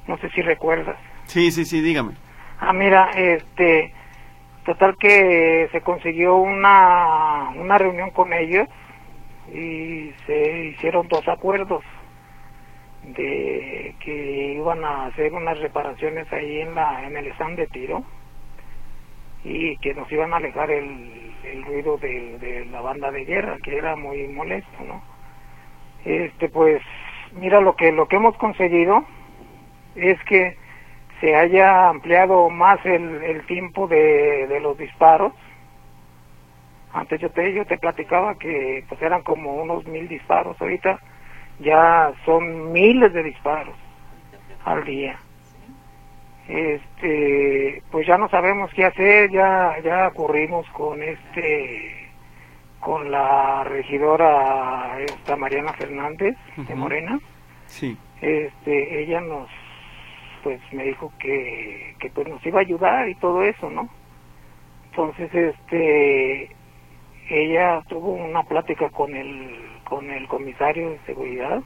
No 0.06 0.16
sé 0.18 0.30
si 0.30 0.42
recuerdas. 0.42 0.96
Sí, 1.26 1.52
sí, 1.52 1.64
sí, 1.64 1.80
dígame. 1.80 2.14
Ah, 2.58 2.72
mira, 2.72 3.10
este, 3.16 3.92
total 4.64 4.96
que 4.96 5.68
se 5.72 5.80
consiguió 5.80 6.36
una, 6.36 7.50
una 7.56 7.78
reunión 7.78 8.10
con 8.10 8.32
ellos 8.32 8.68
y 9.52 10.12
se 10.26 10.66
hicieron 10.68 11.08
dos 11.08 11.26
acuerdos 11.28 11.84
de 13.02 13.94
que 14.00 14.54
iban 14.54 14.84
a 14.84 15.06
hacer 15.06 15.32
unas 15.32 15.58
reparaciones 15.58 16.32
ahí 16.32 16.60
en 16.60 16.74
la 16.74 17.04
en 17.04 17.16
el 17.16 17.26
stand 17.32 17.56
de 17.56 17.66
tiro 17.66 18.04
y 19.44 19.76
que 19.78 19.92
nos 19.94 20.10
iban 20.12 20.32
a 20.32 20.36
alejar 20.36 20.70
el, 20.70 21.34
el 21.42 21.64
ruido 21.64 21.98
de, 21.98 22.66
la 22.70 22.80
banda 22.80 23.10
de 23.10 23.24
guerra 23.24 23.58
que 23.62 23.76
era 23.76 23.96
muy 23.96 24.28
molesto 24.28 24.84
no 24.86 25.02
este 26.04 26.48
pues 26.48 26.80
mira 27.32 27.60
lo 27.60 27.74
que 27.74 27.90
lo 27.90 28.06
que 28.06 28.16
hemos 28.16 28.36
conseguido 28.36 29.04
es 29.96 30.22
que 30.24 30.56
se 31.22 31.36
haya 31.36 31.88
ampliado 31.88 32.50
más 32.50 32.84
el, 32.84 33.22
el 33.22 33.46
tiempo 33.46 33.86
de, 33.86 34.48
de 34.48 34.58
los 34.58 34.76
disparos. 34.76 35.32
Antes 36.92 37.20
yo 37.20 37.30
te 37.30 37.54
yo 37.54 37.64
te 37.64 37.78
platicaba 37.78 38.34
que 38.34 38.84
pues 38.88 39.00
eran 39.00 39.22
como 39.22 39.54
unos 39.54 39.86
mil 39.86 40.08
disparos 40.08 40.60
ahorita. 40.60 40.98
Ya 41.60 42.12
son 42.24 42.72
miles 42.72 43.12
de 43.12 43.22
disparos 43.22 43.76
al 44.64 44.84
día. 44.84 45.16
Este 46.48 47.84
pues 47.92 48.04
ya 48.04 48.18
no 48.18 48.28
sabemos 48.28 48.72
qué 48.74 48.84
hacer. 48.84 49.30
Ya 49.30 49.76
ya 49.84 50.08
ocurrimos 50.08 50.68
con 50.70 51.00
este 51.04 52.10
con 52.80 53.12
la 53.12 53.62
regidora 53.62 54.98
esta 54.98 55.36
Mariana 55.36 55.72
Fernández 55.74 56.36
de. 56.56 56.74
Morena. 56.74 57.20
Sí. 57.66 57.96
este 58.20 59.02
ella 59.04 59.20
nos 59.20 59.48
pues 60.42 60.60
me 60.72 60.84
dijo 60.84 61.12
que 61.18 61.94
que 61.98 62.10
pues 62.10 62.28
nos 62.28 62.44
iba 62.44 62.58
a 62.58 62.62
ayudar 62.62 63.08
y 63.08 63.14
todo 63.16 63.42
eso 63.42 63.70
no 63.70 63.88
entonces 64.90 65.32
este 65.34 66.54
ella 67.30 67.82
tuvo 67.88 68.12
una 68.12 68.42
plática 68.42 68.90
con 68.90 69.14
el 69.14 69.58
con 69.84 70.10
el 70.10 70.26
comisario 70.28 70.90
de 70.90 70.98
seguridad 71.06 71.62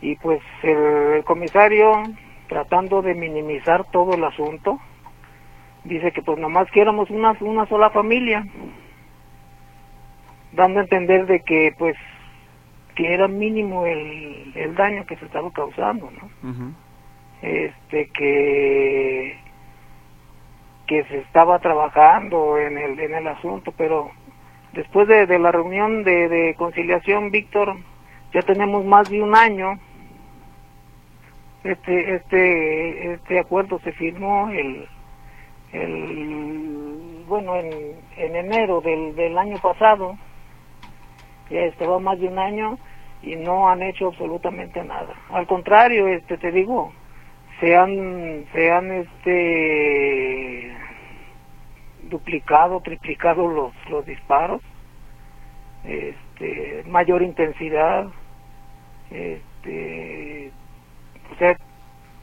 y 0.00 0.16
pues 0.16 0.40
el, 0.62 1.24
comisario 1.24 2.12
tratando 2.48 3.02
de 3.02 3.14
minimizar 3.14 3.84
todo 3.90 4.14
el 4.14 4.24
asunto 4.24 4.78
dice 5.84 6.12
que 6.12 6.22
pues 6.22 6.38
nomás 6.38 6.70
que 6.70 6.80
éramos 6.80 7.10
una 7.10 7.36
una 7.40 7.66
sola 7.66 7.90
familia 7.90 8.44
dando 10.52 10.80
a 10.80 10.82
entender 10.82 11.26
de 11.26 11.40
que 11.40 11.72
pues 11.78 11.96
que 12.94 13.14
era 13.14 13.26
mínimo 13.26 13.86
el, 13.86 14.52
el 14.54 14.74
daño 14.74 15.06
que 15.06 15.16
se 15.16 15.24
estaba 15.24 15.50
causando 15.52 16.10
no 16.10 16.50
Ujú. 16.50 16.72
Este 17.42 18.08
que 18.10 19.38
que 20.86 21.04
se 21.04 21.18
estaba 21.18 21.58
trabajando 21.58 22.58
en 22.58 22.78
el 22.78 22.98
en 23.00 23.14
el 23.14 23.26
asunto 23.28 23.72
pero 23.76 24.10
después 24.72 25.08
de, 25.08 25.26
de 25.26 25.38
la 25.38 25.52
reunión 25.52 26.04
de, 26.04 26.28
de 26.28 26.54
conciliación 26.54 27.30
Víctor 27.30 27.76
ya 28.32 28.42
tenemos 28.42 28.84
más 28.84 29.08
de 29.08 29.22
un 29.22 29.36
año 29.36 29.78
este 31.64 32.14
este 32.14 33.12
este 33.14 33.38
acuerdo 33.38 33.78
se 33.80 33.92
firmó 33.92 34.48
el 34.50 34.86
el 35.72 37.24
bueno 37.26 37.56
en, 37.56 37.96
en 38.16 38.36
enero 38.36 38.80
del, 38.80 39.14
del 39.16 39.36
año 39.38 39.58
pasado 39.58 40.16
ya 41.52 41.86
va 41.86 41.98
más 41.98 42.18
de 42.18 42.28
un 42.28 42.38
año 42.38 42.78
y 43.22 43.36
no 43.36 43.68
han 43.68 43.82
hecho 43.82 44.08
absolutamente 44.08 44.82
nada. 44.82 45.14
Al 45.30 45.46
contrario 45.46 46.08
este 46.08 46.38
te 46.38 46.50
digo 46.50 46.92
se 47.62 47.76
han 47.76 48.44
se 48.52 48.72
han 48.72 48.90
este 48.90 50.76
duplicado 52.10 52.80
triplicado 52.80 53.48
los 53.48 53.72
los 53.88 54.04
disparos 54.04 54.60
este 55.84 56.82
mayor 56.88 57.22
intensidad 57.22 58.08
este 59.10 60.52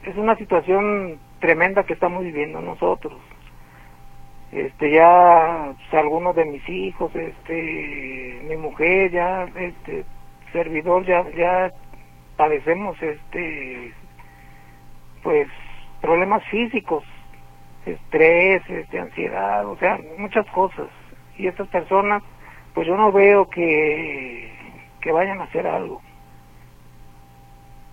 es 0.04 0.16
una 0.16 0.36
situación 0.36 1.18
tremenda 1.40 1.84
que 1.84 1.94
estamos 1.94 2.22
viviendo 2.22 2.60
nosotros. 2.60 3.14
Este 4.52 4.90
ya 4.90 5.74
pues, 5.76 5.94
algunos 5.94 6.34
de 6.34 6.44
mis 6.44 6.68
hijos 6.68 7.14
este 7.14 8.40
mi 8.48 8.56
mujer 8.56 9.12
ya 9.12 9.48
este 9.56 10.04
servidor 10.52 11.04
ya 11.06 11.28
ya 11.36 11.70
padecemos 12.36 13.00
este 13.02 13.92
pues 15.22 15.48
problemas 16.00 16.42
físicos 16.50 17.04
estrés 17.86 18.62
este 18.68 18.98
ansiedad 18.98 19.66
o 19.66 19.76
sea 19.78 19.98
muchas 20.18 20.46
cosas. 20.48 20.88
Y 21.36 21.46
estas 21.46 21.68
personas 21.68 22.22
pues 22.74 22.86
yo 22.86 22.96
no 22.96 23.12
veo 23.12 23.48
que 23.48 24.52
que 25.00 25.12
vayan 25.12 25.40
a 25.40 25.44
hacer 25.44 25.66
algo. 25.66 26.02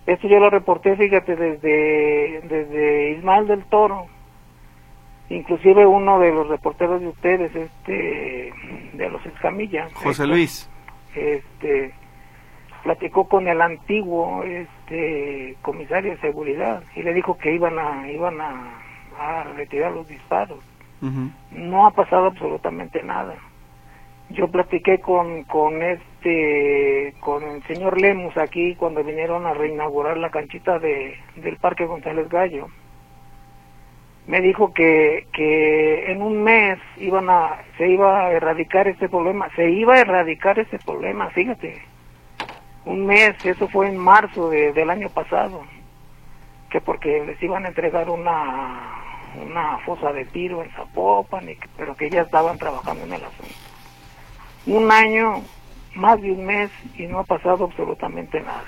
Esto 0.06 0.28
yo 0.28 0.38
lo 0.38 0.50
reporté 0.50 0.96
fíjate 0.96 1.36
desde 1.36 2.40
desde 2.42 3.10
Ismael 3.12 3.46
del 3.46 3.64
Toro. 3.64 4.06
Inclusive 5.30 5.84
uno 5.84 6.18
de 6.18 6.32
los 6.32 6.48
reporteros 6.48 7.00
de 7.00 7.08
ustedes 7.08 7.54
este 7.54 8.52
de 8.94 9.10
los 9.10 9.24
Escamilla 9.26 9.88
José 9.94 10.26
Luis. 10.26 10.70
este 11.14 11.92
platicó 12.88 13.28
con 13.28 13.46
el 13.48 13.60
antiguo 13.60 14.42
este 14.44 15.56
comisario 15.60 16.12
de 16.12 16.20
seguridad 16.20 16.82
y 16.96 17.02
le 17.02 17.12
dijo 17.12 17.36
que 17.36 17.52
iban 17.52 17.78
a 17.78 18.10
iban 18.10 18.40
a, 18.40 18.80
a 19.18 19.44
retirar 19.58 19.92
los 19.92 20.08
disparos. 20.08 20.60
No 21.50 21.86
ha 21.86 21.90
pasado 21.90 22.28
absolutamente 22.28 23.02
nada. 23.02 23.34
Yo 24.30 24.48
platiqué 24.48 25.00
con 25.00 25.44
con 25.44 25.82
este 25.82 27.12
con 27.20 27.42
el 27.42 27.62
señor 27.64 28.00
Lemus 28.00 28.34
aquí 28.38 28.74
cuando 28.74 29.04
vinieron 29.04 29.44
a 29.44 29.52
reinaugurar 29.52 30.16
la 30.16 30.30
canchita 30.30 30.78
de 30.78 31.14
del 31.36 31.58
Parque 31.58 31.84
González 31.84 32.26
Gallo. 32.30 32.68
Me 34.26 34.40
dijo 34.40 34.72
que 34.72 35.26
que 35.34 36.10
en 36.10 36.22
un 36.22 36.42
mes 36.42 36.78
iban 36.96 37.28
a 37.28 37.58
se 37.76 37.86
iba 37.86 38.28
a 38.28 38.32
erradicar 38.32 38.88
este 38.88 39.10
problema 39.10 39.50
se 39.56 39.68
iba 39.70 39.96
a 39.96 40.00
erradicar 40.00 40.58
este 40.58 40.78
problema 40.78 41.28
fíjate 41.28 41.97
un 42.88 43.06
mes 43.06 43.34
eso 43.44 43.68
fue 43.68 43.86
en 43.88 43.96
marzo 43.98 44.48
de- 44.48 44.72
del 44.72 44.90
año 44.90 45.10
pasado 45.10 45.60
que 46.70 46.80
porque 46.80 47.22
les 47.26 47.42
iban 47.42 47.64
a 47.64 47.68
entregar 47.68 48.08
una 48.10 48.94
una 49.44 49.78
fosa 49.84 50.10
de 50.12 50.24
tiro 50.24 50.62
en 50.62 50.70
Zapopan 50.70 51.48
y 51.50 51.54
que- 51.54 51.68
pero 51.76 51.94
que 51.94 52.08
ya 52.10 52.22
estaban 52.22 52.56
trabajando 52.58 53.04
en 53.04 53.12
el 53.12 53.22
asunto 53.24 53.54
un 54.66 54.90
año 54.90 55.44
más 55.94 56.20
de 56.20 56.32
un 56.32 56.44
mes 56.46 56.70
y 56.94 57.06
no 57.06 57.20
ha 57.20 57.24
pasado 57.24 57.64
absolutamente 57.66 58.40
nada 58.40 58.64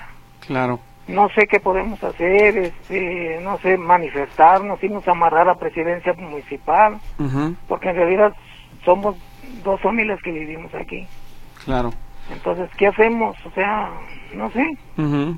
Claro. 0.47 0.79
no 1.07 1.29
sé 1.29 1.47
qué 1.47 1.59
podemos 1.59 2.01
hacer, 2.03 2.57
este, 2.57 3.39
no 3.41 3.57
sé, 3.59 3.77
manifestarnos, 3.77 4.81
irnos 4.83 5.07
a 5.07 5.11
amarrar 5.11 5.49
a 5.49 5.55
presidencia 5.55 6.13
municipal, 6.13 6.99
porque 7.67 7.89
en 7.89 7.95
realidad 7.95 8.33
somos 8.85 9.15
dos 9.63 9.81
familias 9.81 10.19
que 10.23 10.31
vivimos 10.31 10.73
aquí. 10.73 11.07
Claro. 11.65 11.91
Entonces, 12.31 12.69
¿qué 12.77 12.87
hacemos? 12.87 13.37
O 13.45 13.51
sea, 13.51 13.91
no 14.35 14.49
sé. 14.51 14.63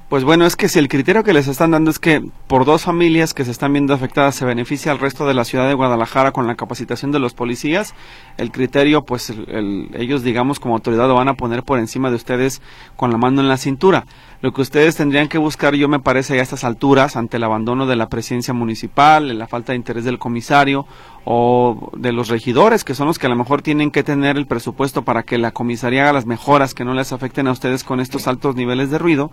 Pues 0.10 0.24
bueno, 0.26 0.46
es 0.46 0.56
que 0.58 0.68
si 0.68 0.78
el 0.80 0.90
criterio 0.90 1.24
que 1.24 1.32
les 1.34 1.48
están 1.48 1.72
dando 1.72 1.90
es 1.90 2.00
que 2.00 2.22
por 2.48 2.66
dos 2.66 2.84
familias 2.84 3.34
que 3.34 3.46
se 3.46 3.52
están 3.52 3.72
viendo 3.72 3.94
afectadas 3.94 4.36
se 4.36 4.44
beneficia 4.46 4.92
al 4.92 5.00
resto 5.00 5.26
de 5.26 5.34
la 5.34 5.46
ciudad 5.46 5.68
de 5.68 5.74
Guadalajara 5.74 6.32
con 6.32 6.48
la 6.48 6.56
capacitación 6.56 7.12
de 7.12 7.20
los 7.20 7.34
policías, 7.34 7.94
el 8.38 8.52
criterio, 8.52 9.04
pues 9.06 9.30
el- 9.30 9.90
ellos, 9.94 10.24
digamos, 10.24 10.60
como 10.60 10.74
autoridad 10.76 11.08
lo 11.08 11.16
van 11.16 11.30
a 11.30 11.36
poner 11.36 11.64
por 11.64 11.80
encima 11.80 12.10
de 12.10 12.18
ustedes 12.18 12.62
con 12.98 13.12
la 13.12 13.18
mano 13.18 13.40
en 13.42 13.48
la 13.48 13.58
cintura. 13.58 14.06
Lo 14.42 14.52
que 14.52 14.62
ustedes 14.62 14.98
tendrían 14.98 15.30
que 15.30 15.38
buscar, 15.38 15.74
yo 15.76 15.88
me 15.88 16.00
parece, 16.00 16.38
a 16.38 16.42
estas 16.44 16.66
alturas, 16.66 17.16
ante 17.16 17.38
el 17.38 17.44
abandono 17.46 17.86
de 17.86 17.96
la 17.96 18.10
presidencia 18.10 18.54
municipal, 18.54 19.38
la 19.38 19.48
falta 19.48 19.72
de 19.72 19.78
interés 19.78 20.04
del 20.04 20.20
comisario 20.20 20.86
o 21.24 21.90
de 21.96 22.12
los 22.12 22.28
regidores, 22.28 22.84
que 22.84 22.94
son 22.96 23.08
los 23.08 23.18
que 23.18 23.28
a 23.28 23.30
lo 23.30 23.38
mejor 23.38 23.62
tienen 23.62 23.92
que 23.92 24.04
tener 24.04 24.36
el 24.36 24.46
presupuesto 24.46 25.04
para 25.04 25.24
que 25.24 25.38
la 25.38 25.52
comisaría 25.52 26.04
haga 26.04 26.12
las 26.12 26.26
mejoras 26.26 26.74
que 26.74 26.84
no 26.84 26.94
les 26.94 27.14
afecten 27.14 27.48
a 27.48 27.52
ustedes 27.54 27.86
con 27.86 28.02
estos 28.02 28.28
altos 28.28 28.58
niveles 28.58 28.83
de 28.90 28.98
ruido, 28.98 29.32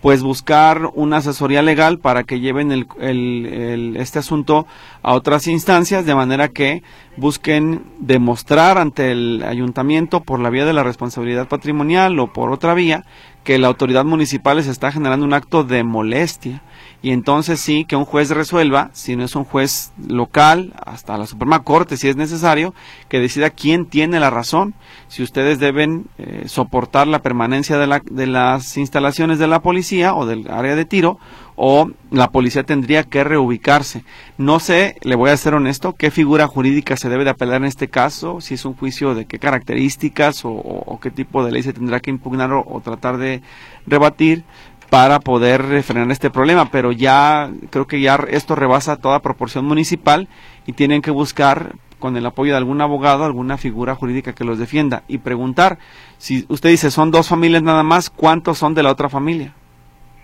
pues 0.00 0.22
buscar 0.22 0.90
una 0.94 1.18
asesoría 1.18 1.62
legal 1.62 1.98
para 1.98 2.24
que 2.24 2.40
lleven 2.40 2.72
el, 2.72 2.86
el, 3.00 3.96
este 3.96 4.18
asunto 4.18 4.66
a 5.02 5.14
otras 5.14 5.46
instancias 5.46 6.04
de 6.04 6.14
manera 6.14 6.48
que 6.48 6.82
busquen 7.16 7.84
demostrar 7.98 8.78
ante 8.78 9.12
el 9.12 9.44
ayuntamiento 9.46 10.20
por 10.20 10.40
la 10.40 10.50
vía 10.50 10.64
de 10.64 10.72
la 10.72 10.82
responsabilidad 10.82 11.48
patrimonial 11.48 12.18
o 12.18 12.32
por 12.32 12.50
otra 12.50 12.74
vía 12.74 13.04
que 13.44 13.58
la 13.58 13.68
autoridad 13.68 14.04
municipal 14.04 14.56
les 14.56 14.66
está 14.66 14.90
generando 14.90 15.24
un 15.24 15.34
acto 15.34 15.62
de 15.62 15.84
molestia 15.84 16.62
y 17.02 17.10
entonces 17.10 17.58
sí 17.58 17.84
que 17.84 17.96
un 17.96 18.04
juez 18.04 18.30
resuelva, 18.30 18.90
si 18.92 19.16
no 19.16 19.24
es 19.24 19.34
un 19.34 19.44
juez 19.44 19.92
local, 20.06 20.72
hasta 20.86 21.18
la 21.18 21.26
Suprema 21.26 21.64
Corte 21.64 21.96
si 21.96 22.08
es 22.08 22.14
necesario, 22.14 22.74
que 23.08 23.18
decida 23.18 23.50
quién 23.50 23.86
tiene 23.86 24.20
la 24.20 24.30
razón, 24.30 24.74
si 25.08 25.24
ustedes 25.24 25.58
deben 25.58 26.06
eh, 26.18 26.44
soportar 26.46 27.08
la 27.08 27.20
permanencia 27.20 27.76
de, 27.76 27.88
la, 27.88 28.02
de 28.08 28.28
las 28.28 28.76
instalaciones 28.76 29.40
de 29.40 29.48
la 29.48 29.60
policía 29.62 30.14
o 30.14 30.26
del 30.26 30.48
área 30.48 30.76
de 30.76 30.84
tiro 30.84 31.18
o 31.56 31.90
la 32.10 32.30
policía 32.30 32.62
tendría 32.62 33.04
que 33.04 33.24
reubicarse. 33.24 34.04
No 34.38 34.58
sé, 34.58 34.96
le 35.02 35.16
voy 35.16 35.30
a 35.30 35.36
ser 35.36 35.54
honesto, 35.54 35.94
qué 35.94 36.10
figura 36.10 36.46
jurídica 36.46 36.96
se 36.96 37.08
debe 37.08 37.24
de 37.24 37.30
apelar 37.30 37.56
en 37.56 37.66
este 37.66 37.88
caso, 37.88 38.40
si 38.40 38.54
es 38.54 38.64
un 38.64 38.74
juicio 38.74 39.14
de 39.14 39.26
qué 39.26 39.38
características 39.38 40.42
o, 40.44 40.98
qué 41.02 41.10
tipo 41.10 41.44
de 41.44 41.52
ley 41.52 41.62
se 41.62 41.72
tendrá 41.72 42.00
que 42.00 42.10
impugnar 42.10 42.52
o 42.52 42.80
tratar 42.82 43.18
de 43.18 43.42
rebatir, 43.86 44.44
para 44.92 45.20
poder 45.20 45.82
frenar 45.82 46.10
este 46.10 46.28
problema, 46.28 46.66
pero 46.70 46.92
ya 46.92 47.50
creo 47.70 47.86
que 47.86 48.02
ya 48.02 48.16
esto 48.28 48.54
rebasa 48.54 48.98
toda 48.98 49.20
proporción 49.20 49.64
municipal 49.64 50.28
y 50.66 50.74
tienen 50.74 51.00
que 51.00 51.10
buscar 51.10 51.76
con 51.98 52.14
el 52.18 52.26
apoyo 52.26 52.52
de 52.52 52.58
algún 52.58 52.82
abogado, 52.82 53.24
alguna 53.24 53.56
figura 53.56 53.94
jurídica 53.94 54.34
que 54.34 54.44
los 54.44 54.58
defienda 54.58 55.02
y 55.08 55.16
preguntar 55.16 55.78
si 56.18 56.44
usted 56.50 56.68
dice 56.68 56.90
son 56.90 57.10
dos 57.10 57.26
familias 57.26 57.62
nada 57.62 57.82
más, 57.82 58.10
¿cuántos 58.10 58.58
son 58.58 58.74
de 58.74 58.82
la 58.82 58.90
otra 58.90 59.08
familia? 59.08 59.54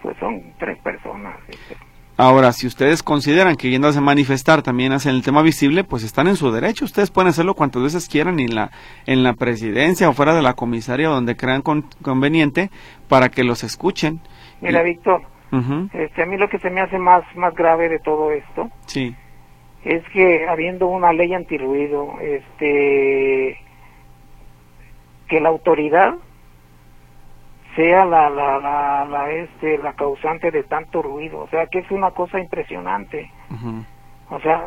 Pues 0.02 0.14
son 0.18 0.38
tres 0.58 0.76
personas. 0.82 1.38
Este. 1.48 1.78
Ahora, 2.18 2.52
si 2.52 2.66
ustedes 2.66 3.02
consideran 3.02 3.56
que 3.56 3.70
yéndose 3.70 4.00
a 4.00 4.02
manifestar 4.02 4.60
también 4.60 4.92
hacen 4.92 5.14
el 5.14 5.22
tema 5.22 5.40
visible, 5.40 5.82
pues 5.82 6.02
están 6.02 6.28
en 6.28 6.36
su 6.36 6.50
derecho. 6.50 6.84
Ustedes 6.84 7.10
pueden 7.10 7.30
hacerlo 7.30 7.54
cuantas 7.54 7.82
veces 7.82 8.06
quieran 8.06 8.38
en 8.38 8.54
la, 8.54 8.70
en 9.06 9.22
la 9.22 9.32
presidencia 9.32 10.10
o 10.10 10.12
fuera 10.12 10.34
de 10.34 10.42
la 10.42 10.52
comisaria 10.52 11.08
donde 11.08 11.36
crean 11.36 11.62
conveniente 11.62 12.70
para 13.08 13.30
que 13.30 13.44
los 13.44 13.64
escuchen. 13.64 14.20
Mira, 14.60 14.82
Víctor, 14.82 15.22
este, 15.92 16.22
a 16.22 16.26
mí 16.26 16.36
lo 16.36 16.48
que 16.48 16.58
se 16.58 16.70
me 16.70 16.80
hace 16.80 16.98
más, 16.98 17.24
más 17.36 17.54
grave 17.54 17.88
de 17.88 17.98
todo 18.00 18.32
esto 18.32 18.70
sí. 18.86 19.14
es 19.84 20.02
que 20.10 20.46
habiendo 20.48 20.88
una 20.88 21.12
ley 21.12 21.32
antirruido, 21.32 22.18
este, 22.20 23.58
que 25.28 25.40
la 25.40 25.48
autoridad 25.48 26.14
sea 27.76 28.04
la, 28.04 28.28
la, 28.28 28.58
la, 28.58 29.04
la, 29.04 29.30
este, 29.30 29.78
la 29.78 29.92
causante 29.92 30.50
de 30.50 30.64
tanto 30.64 31.00
ruido. 31.00 31.40
O 31.40 31.48
sea, 31.48 31.66
que 31.66 31.78
es 31.78 31.90
una 31.92 32.10
cosa 32.10 32.40
impresionante. 32.40 33.30
O 34.30 34.40
sea, 34.40 34.66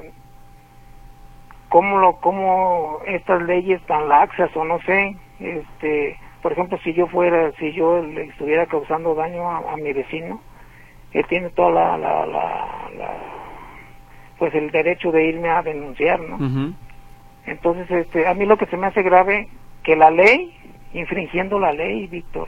cómo 1.67 1.97
lo, 1.97 2.17
cómo 2.17 2.99
estas 3.06 3.41
leyes 3.41 3.82
tan 3.86 4.08
laxas 4.08 4.56
o 4.56 4.63
no 4.63 4.80
sé, 4.82 5.17
este, 5.39 6.17
por 6.41 6.51
ejemplo, 6.51 6.77
si 6.84 6.93
yo 6.93 7.08
fuera, 7.08 7.51
si 7.60 7.71
yo 7.73 8.01
le 8.01 8.23
estuviera 8.23 8.65
causando 8.65 9.15
daño 9.15 9.49
a, 9.49 9.75
mi 9.77 9.93
vecino, 9.93 10.41
él 11.12 11.25
tiene 11.27 11.49
toda 11.49 11.97
la, 11.97 11.97
la, 11.97 13.17
pues 14.38 14.54
el 14.56 14.71
derecho 14.71 15.12
de 15.12 15.25
irme 15.27 15.49
a 15.49 15.62
denunciar, 15.62 16.19
¿no? 16.19 16.73
Entonces, 17.45 17.89
este, 17.89 18.27
a 18.27 18.34
mí 18.34 18.45
lo 18.45 18.58
que 18.58 18.65
se 18.67 18.77
me 18.77 18.88
hace 18.88 19.04
grave, 19.04 19.49
que 19.84 19.95
la 19.95 20.12
ley, 20.12 20.56
infringiendo 20.93 21.60
la 21.60 21.73
ley, 21.73 22.08
Víctor. 22.08 22.47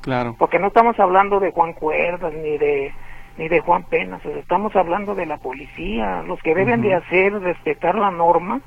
Claro. 0.00 0.36
Porque 0.38 0.58
no 0.58 0.68
estamos 0.68 0.98
hablando 0.98 1.40
de 1.40 1.50
Juan 1.50 1.72
Cuerdas 1.72 2.32
ni 2.34 2.58
de 2.58 2.92
ni 3.36 3.48
de 3.48 3.60
Juan 3.60 3.82
Penas, 3.84 4.24
estamos 4.24 4.76
hablando 4.76 5.16
de 5.16 5.26
la 5.26 5.38
policía, 5.38 6.22
los 6.22 6.40
que 6.40 6.54
deben 6.54 6.82
de 6.82 6.94
hacer 6.94 7.32
respetar 7.32 7.96
la 7.96 8.12
norma 8.12 8.60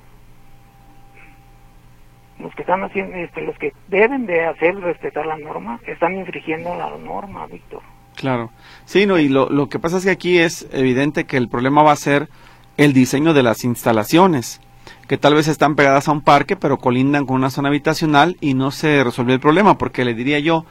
los 2.40 2.54
que 2.56 2.62
están 2.62 2.84
haciendo, 2.84 3.16
este, 3.16 3.42
los 3.42 3.58
que 3.58 3.74
deben 3.88 4.26
de 4.26 4.46
hacer 4.46 4.76
respetar 4.76 5.26
la 5.26 5.38
norma, 5.38 5.80
están 5.88 6.18
infringiendo 6.18 6.76
la 6.76 6.98
norma, 6.98 7.48
Víctor. 7.48 7.82
Claro. 8.16 8.52
Sí, 8.86 9.06
no, 9.06 9.20
y 9.20 9.30
lo, 9.30 9.50
lo 9.50 9.70
que 9.70 9.80
pasa 9.80 9.98
es 9.98 10.06
que 10.06 10.12
aquí 10.12 10.38
es 10.38 10.68
evidente 10.72 11.26
que 11.26 11.38
el 11.38 11.50
problema 11.50 11.84
va 11.84 11.92
a 11.92 11.98
ser 11.98 12.30
el 12.78 12.94
diseño 12.94 13.34
de 13.34 13.44
las 13.44 13.64
instalaciones, 13.64 14.62
que 15.08 15.18
tal 15.18 15.36
vez 15.36 15.48
están 15.48 15.76
pegadas 15.76 16.08
a 16.08 16.12
un 16.12 16.22
parque, 16.22 16.56
pero 16.56 16.78
colindan 16.78 17.26
con 17.26 17.36
una 17.36 17.50
zona 17.50 17.70
habitacional 17.70 18.38
y 18.42 18.54
no 18.54 18.72
se 18.72 19.04
resuelve 19.04 19.34
el 19.34 19.40
problema, 19.40 19.78
porque 19.78 20.06
le 20.06 20.14
diría 20.14 20.40
yo, 20.40 20.66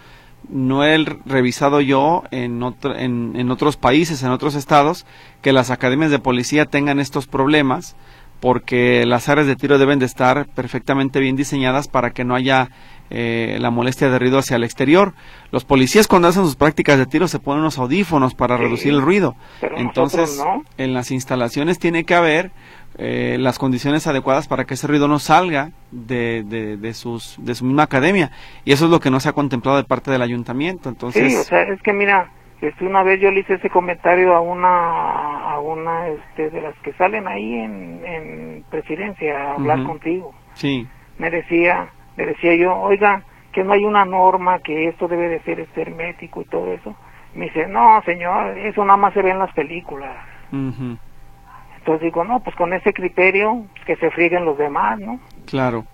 no 0.49 0.85
he 0.85 1.05
revisado 1.25 1.81
yo 1.81 2.23
en, 2.31 2.63
en, 2.97 3.33
en 3.35 3.51
otros 3.51 3.77
países, 3.77 4.23
en 4.23 4.31
otros 4.31 4.55
estados, 4.55 5.07
que 5.43 5.53
las 5.53 5.71
academias 5.71 6.11
de 6.11 6.19
policía 6.19 6.67
tengan 6.67 7.01
estos 7.01 7.27
problemas 7.27 7.97
porque 8.41 9.05
las 9.07 9.29
áreas 9.29 9.47
de 9.47 9.57
tiro 9.57 9.79
deben 9.79 9.99
de 9.99 10.07
estar 10.07 10.47
perfectamente 10.47 11.21
bien 11.21 11.37
diseñadas 11.37 11.89
para 11.89 12.11
que 12.11 12.25
no 12.25 12.35
haya 12.35 12.69
eh, 13.09 13.57
la 13.61 13.71
molestia 13.71 14.11
de 14.11 14.19
ruido 14.19 14.39
hacia 14.39 14.57
el 14.57 14.65
exterior. 14.65 15.15
Los 15.53 15.65
policías 15.65 16.09
cuando 16.09 16.29
hacen 16.29 16.45
sus 16.45 16.57
prácticas 16.57 16.99
de 16.99 17.07
tiro 17.07 17.29
se 17.29 17.39
ponen 17.39 17.61
unos 17.61 17.79
audífonos 17.79 18.35
para 18.35 18.57
reducir 18.57 18.93
el 18.93 19.01
ruido. 19.01 19.37
Entonces, 19.77 20.43
en 20.77 20.93
las 20.93 21.11
instalaciones 21.11 21.79
tiene 21.79 22.05
que 22.05 22.15
haber 22.15 22.51
eh, 22.99 23.37
las 23.39 23.59
condiciones 23.59 24.07
adecuadas 24.07 24.49
para 24.49 24.65
que 24.65 24.75
ese 24.75 24.87
ruido 24.87 25.07
no 25.07 25.19
salga 25.19 25.71
de, 25.91 26.43
de, 26.81 26.95
sus, 26.95 27.37
de 27.39 27.55
su 27.55 27.65
misma 27.65 27.85
academia. 27.85 28.33
Y 28.65 28.73
eso 28.73 28.87
es 28.87 28.91
lo 28.91 29.01
que 29.01 29.11
no 29.11 29.21
se 29.21 29.29
ha 29.29 29.33
contemplado 29.33 29.77
de 29.77 29.85
parte 29.85 30.11
del 30.11 30.23
ayuntamiento. 30.23 30.89
Entonces, 30.89 31.33
sí, 31.33 31.39
o 31.39 31.45
sea, 31.45 31.63
es 31.63 31.81
que 31.83 31.93
mira, 31.93 32.31
este, 32.61 32.87
una 32.87 33.03
vez 33.03 33.21
yo 33.21 33.31
le 33.31 33.41
hice 33.41 33.55
ese 33.55 33.71
comentario 33.71 34.35
a 34.35 34.41
una 34.41 35.51
a 35.51 35.59
una 35.61 36.09
este, 36.09 36.51
de 36.51 36.61
las 36.61 36.75
que 36.79 36.93
salen 36.95 37.29
ahí 37.29 37.55
en, 37.55 38.05
en 38.05 38.65
presidencia 38.71 39.51
a 39.51 39.55
hablar 39.55 39.83
contigo. 39.85 40.35
Sí. 40.55 40.87
Me 41.19 41.31
decía, 41.31 41.89
le 42.17 42.27
decía 42.27 42.55
yo, 42.57 42.75
oiga, 42.77 43.23
que 43.53 43.65
no 43.65 43.73
hay 43.73 43.85
una 43.85 44.05
norma 44.05 44.59
que 44.59 44.89
esto 44.89 45.09
debe 45.09 45.29
de 45.29 45.41
ser 45.41 45.61
este, 45.61 45.83
hermético 45.83 46.43
y 46.43 46.45
todo 46.45 46.73
eso. 46.73 46.95
Me 47.35 47.47
dice, 47.47 47.67
no, 47.67 48.03
señor, 48.05 48.57
eso 48.59 48.85
nada 48.85 48.97
más 48.97 49.15
se 49.15 49.23
ve 49.23 49.31
en 49.31 49.39
las 49.39 49.53
películas. 49.55 50.15
Entonces 50.53 52.03
digo, 52.03 52.25
no, 52.25 52.41
pues 52.41 52.57
con 52.57 52.73
ese 52.73 52.93
criterio, 52.93 53.65
pues, 53.73 53.85
que 53.85 53.97
se 53.97 54.11
frieguen 54.11 54.45
los 54.45 54.59
demás, 54.59 54.99
¿no? 54.99 55.21
Claro. 55.47 55.85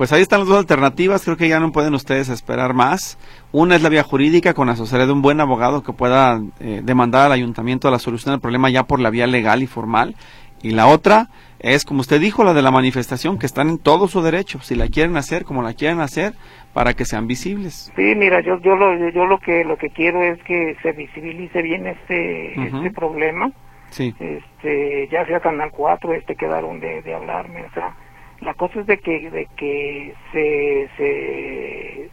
Pues 0.00 0.14
ahí 0.14 0.22
están 0.22 0.40
las 0.40 0.48
dos 0.48 0.56
alternativas, 0.56 1.22
creo 1.22 1.36
que 1.36 1.46
ya 1.46 1.60
no 1.60 1.72
pueden 1.72 1.92
ustedes 1.92 2.30
esperar 2.30 2.72
más. 2.72 3.18
Una 3.52 3.76
es 3.76 3.82
la 3.82 3.90
vía 3.90 4.02
jurídica 4.02 4.54
con 4.54 4.70
asesoría 4.70 5.04
de 5.04 5.12
un 5.12 5.20
buen 5.20 5.42
abogado 5.42 5.82
que 5.82 5.92
pueda 5.92 6.40
eh, 6.58 6.80
demandar 6.82 7.26
al 7.26 7.32
ayuntamiento 7.32 7.86
a 7.86 7.90
la 7.90 7.98
solución 7.98 8.32
del 8.32 8.40
problema 8.40 8.70
ya 8.70 8.84
por 8.84 8.98
la 8.98 9.10
vía 9.10 9.26
legal 9.26 9.62
y 9.62 9.66
formal. 9.66 10.14
Y 10.62 10.70
la 10.70 10.86
otra 10.86 11.28
es, 11.58 11.84
como 11.84 12.00
usted 12.00 12.18
dijo, 12.18 12.44
la 12.44 12.54
de 12.54 12.62
la 12.62 12.70
manifestación, 12.70 13.38
que 13.38 13.44
están 13.44 13.68
en 13.68 13.76
todo 13.76 14.08
su 14.08 14.22
derecho, 14.22 14.62
si 14.62 14.74
la 14.74 14.88
quieren 14.88 15.18
hacer, 15.18 15.44
como 15.44 15.62
la 15.62 15.74
quieren 15.74 16.00
hacer, 16.00 16.32
para 16.72 16.94
que 16.94 17.04
sean 17.04 17.26
visibles. 17.26 17.92
Sí, 17.94 18.14
mira, 18.16 18.40
yo, 18.40 18.58
yo, 18.62 18.76
lo, 18.76 19.10
yo 19.10 19.26
lo, 19.26 19.38
que, 19.38 19.64
lo 19.64 19.76
que 19.76 19.90
quiero 19.90 20.22
es 20.22 20.42
que 20.44 20.78
se 20.82 20.92
visibilice 20.92 21.60
bien 21.60 21.86
este, 21.86 22.58
este 22.58 22.90
problema. 22.90 23.52
Sí. 23.90 24.14
Este, 24.18 25.08
ya 25.12 25.26
sea 25.26 25.40
Canal 25.40 25.70
4, 25.70 26.14
este 26.14 26.36
quedaron 26.36 26.80
de, 26.80 27.02
de 27.02 27.14
hablarme, 27.14 27.64
o 27.64 27.74
sea, 27.74 27.94
la 28.40 28.54
cosa 28.54 28.80
es 28.80 28.86
de 28.86 28.98
que 28.98 29.30
de 29.30 29.46
que 29.56 30.14
se 30.32 30.88
se 30.96 32.10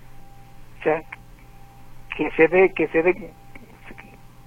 o 0.80 0.84
sea, 0.84 1.04
que 2.16 2.32
se 2.32 2.48
dé 2.48 2.74
que 2.74 2.88
se 2.90 3.04
dé 3.04 3.14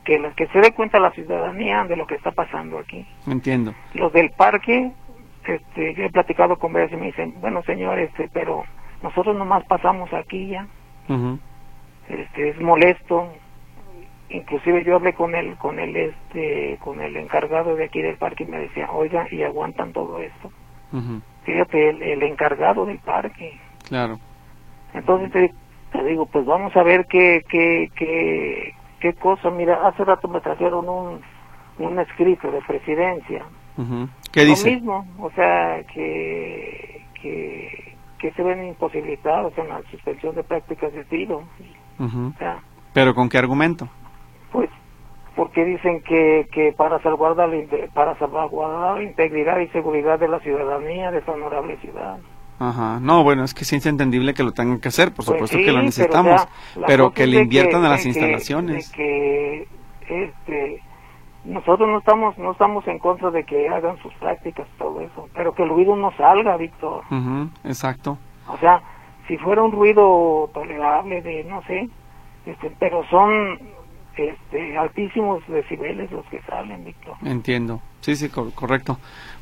que, 0.05 0.33
que 0.37 0.47
se 0.49 0.61
dé 0.61 0.73
cuenta 0.73 0.99
la 0.99 1.11
ciudadanía 1.12 1.85
de 1.85 1.97
lo 1.97 2.07
que 2.07 2.14
está 2.14 2.33
pasando 2.33 2.79
aquí. 2.79 3.07
Entiendo. 3.27 3.75
Los 3.95 4.12
del 4.12 4.31
parque 4.31 4.93
este 5.47 5.95
yo 5.95 6.05
he 6.05 6.11
platicado 6.11 6.57
con 6.57 6.77
ellos 6.77 6.93
y 6.93 6.97
me 6.97 7.07
dicen 7.07 7.35
bueno 7.40 7.62
señor 7.62 7.99
este 7.99 8.29
pero 8.33 8.64
nosotros 9.03 9.37
nomás 9.37 9.64
pasamos 9.64 10.12
aquí 10.12 10.49
ya 10.49 10.66
este 12.09 12.51
es 12.51 12.61
molesto. 12.61 13.33
Inclusive 14.29 14.85
yo 14.85 14.97
hablé 14.97 15.14
con 15.14 15.35
el 15.35 15.57
con 15.57 15.79
el 15.79 15.97
este 15.97 16.79
con 16.81 17.01
el 17.01 17.16
encargado 17.16 17.75
de 17.75 17.85
aquí 17.85 18.03
del 18.03 18.16
parque 18.16 18.45
y 18.45 18.49
me 18.49 18.59
decía 18.59 18.90
oiga 18.93 19.27
y 19.31 19.43
aguantan 19.43 19.93
todo 19.93 20.21
esto 20.21 20.51
fíjate, 21.44 22.12
el, 22.12 22.22
encargado 22.22 22.87
del 22.87 22.98
parque. 22.98 23.59
Claro. 23.88 24.18
Entonces 24.94 25.53
te, 25.92 26.05
digo, 26.05 26.26
pues 26.26 26.44
vamos 26.46 26.76
a 26.76 26.83
ver 26.83 27.07
qué, 27.07 27.42
qué, 27.48 27.90
qué, 27.96 28.74
qué 29.00 29.12
cosa. 29.14 29.50
Mira, 29.50 29.87
hace 29.87 30.05
rato 30.05 30.29
me 30.29 30.40
trajeron 30.40 30.88
un, 30.88 31.20
un 31.79 31.98
escrito 31.98 32.50
de 32.50 32.61
presidencia. 32.62 33.44
¿Qué 34.33 34.44
dice? 34.44 34.68
Lo 34.68 34.76
mismo, 34.76 35.07
o 35.18 35.31
sea, 35.31 35.83
que, 35.94 37.03
que, 37.20 37.96
que 38.18 38.33
se 38.33 38.42
ven 38.42 38.66
imposibilitados 38.66 39.57
en 39.57 39.68
la 39.68 39.81
suspensión 39.90 40.35
de 40.35 40.44
prácticas 40.44 40.92
de 40.92 41.05
tiro. 41.05 41.42
¿Pero 42.92 43.14
con 43.14 43.29
qué 43.29 43.38
argumento? 43.38 43.88
Pues 44.53 44.68
porque 45.40 45.64
dicen 45.64 46.03
que, 46.03 46.46
que 46.53 46.74
para 46.76 47.00
salvaguardar 47.00 47.48
para 47.94 48.14
salvaguardar 48.18 48.98
la 48.98 49.03
integridad 49.03 49.59
y 49.61 49.68
seguridad 49.68 50.18
de 50.18 50.29
la 50.29 50.38
ciudadanía 50.40 51.11
de 51.11 51.20
esta 51.20 51.33
honorable 51.33 51.79
ciudad. 51.79 52.18
Ajá, 52.59 53.00
no, 53.00 53.24
bueno, 53.24 53.42
es 53.44 53.55
que 53.55 53.64
sí 53.64 53.76
es 53.76 53.87
entendible 53.87 54.35
que 54.35 54.42
lo 54.42 54.53
tengan 54.53 54.81
que 54.81 54.88
hacer, 54.88 55.09
por 55.14 55.24
Pues 55.24 55.29
supuesto 55.29 55.57
sí, 55.57 55.64
que 55.64 55.70
lo 55.70 55.76
pero, 55.76 55.87
necesitamos, 55.87 56.35
o 56.35 56.44
sea, 56.44 56.81
la 56.83 56.87
pero, 56.87 57.12
que 57.14 57.26
le 57.26 57.40
inviertan 57.40 57.83
a 57.87 57.88
las 57.88 58.03
de 58.03 58.11
instalaciones. 58.11 58.92
de 58.92 58.96
que, 58.98 59.68
este, 60.11 60.83
nosotros 61.46 61.88
no 61.88 62.00
estamos, 62.00 62.37
no 62.37 62.53
estamos 62.53 62.87
en 62.87 62.98
contra 62.98 63.31
de 63.31 63.42
que 63.44 63.66
hagan 63.66 63.96
sus 64.03 64.12
prácticas, 64.16 64.66
todo 64.76 65.00
eso, 65.00 65.26
pero 65.35 65.55
que 65.55 65.62
el 65.62 65.70
ruido 65.70 65.96
no 65.96 66.12
salga, 66.18 66.59
Víctor. 66.59 67.03
Ujú, 67.11 67.48
exacto. 67.64 68.18
O 68.46 68.59
sea, 68.59 68.83
si 69.26 69.38
fuera 69.38 69.62
un 69.62 69.72
ruido 69.72 70.50
tolerable 70.53 71.22
de, 71.22 71.44
no 71.44 71.62
sé, 71.62 71.88
este, 72.44 72.70
pero 72.79 73.05
son 73.05 73.59
este, 74.16 74.77
altísimos 74.79 75.42
decibeles 75.49 76.11
los 76.11 76.25
que 76.27 76.40
salen, 76.42 76.85
Víctor. 76.85 77.14
Entiendo. 77.25 77.81
Sí, 78.01 78.16
sí, 78.16 78.29
cor- 78.29 78.53
correcto. 78.53 78.99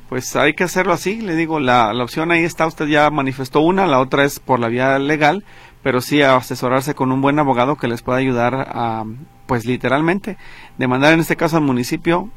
Pues 0.09 0.35
hay 0.37 0.55
que 0.55 0.65
hacerlo 0.65 0.93
así, 0.95 1.21
le 1.21 1.37
digo, 1.37 1.61
la, 1.61 1.93
la 1.93 2.03
opción 2.05 2.31
ahí 2.31 2.43
está, 2.43 2.67
usted 2.67 2.87
ya 2.87 3.11
manifestó 3.11 3.61
una, 3.61 3.87
la 3.87 4.01
otra 4.01 4.25
es 4.25 4.41
por 4.41 4.59
la 4.59 4.69
vía 4.69 4.99
legal, 4.99 5.45
pero 5.83 6.01
sí 6.01 6.23
asesorarse 6.23 6.95
con 6.95 7.13
un 7.13 7.21
buen 7.21 7.39
abogado 7.39 7.77
que 7.77 7.89
les 7.89 8.01
pueda 8.03 8.19
ayudar 8.19 8.55
a, 8.71 9.05
pues 9.47 9.67
literalmente, 9.67 10.39
demandar 10.79 11.13
en 11.13 11.21
este 11.21 11.37
caso 11.37 11.59
al 11.59 11.63
municipio, 11.63 12.31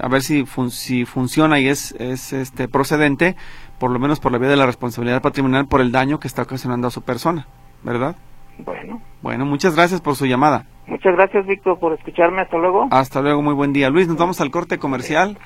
a 0.00 0.08
ver 0.08 0.20
si, 0.22 0.44
fun- 0.44 0.70
si 0.70 1.06
funciona 1.06 1.58
y 1.60 1.68
es, 1.68 1.92
es 1.98 2.34
este 2.34 2.68
procedente, 2.68 3.36
por 3.78 3.90
lo 3.90 3.98
menos 3.98 4.20
por 4.20 4.30
la 4.30 4.36
vía 4.38 4.50
de 4.50 4.56
la 4.56 4.66
responsabilidad 4.66 5.22
patrimonial 5.22 5.66
por 5.66 5.80
el 5.80 5.92
daño 5.92 6.20
que 6.20 6.28
está 6.28 6.42
ocasionando 6.42 6.88
a 6.88 6.90
su 6.90 7.00
persona, 7.02 7.46
¿verdad? 7.82 8.16
Bueno, 8.58 9.00
Bueno, 9.22 9.44
muchas 9.46 9.74
gracias 9.74 10.00
por 10.00 10.16
su 10.16 10.26
llamada. 10.26 10.66
muchas 10.86 11.14
gracias, 11.14 11.46
Víctor, 11.46 11.78
por 11.78 11.92
escucharme. 11.94 12.42
Hasta 12.42 12.56
luego. 12.58 12.86
Hasta 12.90 13.20
luego, 13.20 13.42
muy 13.42 13.54
buen 13.54 13.72
día. 13.72 13.90
Luis, 13.90 14.06
nos 14.08 14.16
vamos 14.16 14.40
al 14.40 14.50
corte 14.50 14.78
comercial 14.78 15.38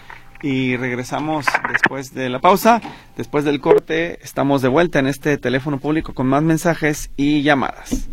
y 0.43 0.77
regresamos 0.77 1.47
después 1.73 2.13
de 2.15 2.29
la 2.29 2.41
pausa. 2.41 2.81
Después 3.17 3.45
del 3.45 3.61
corte, 3.61 4.19
estamos 4.23 4.63
de 4.63 4.69
vuelta 4.69 4.99
en 4.99 5.07
este 5.07 5.37
teléfono 5.39 5.79
público 5.79 6.13
con 6.15 6.27
más 6.29 6.43
mensajes 6.43 7.11
y 7.17 7.43
llamadas. 7.43 8.09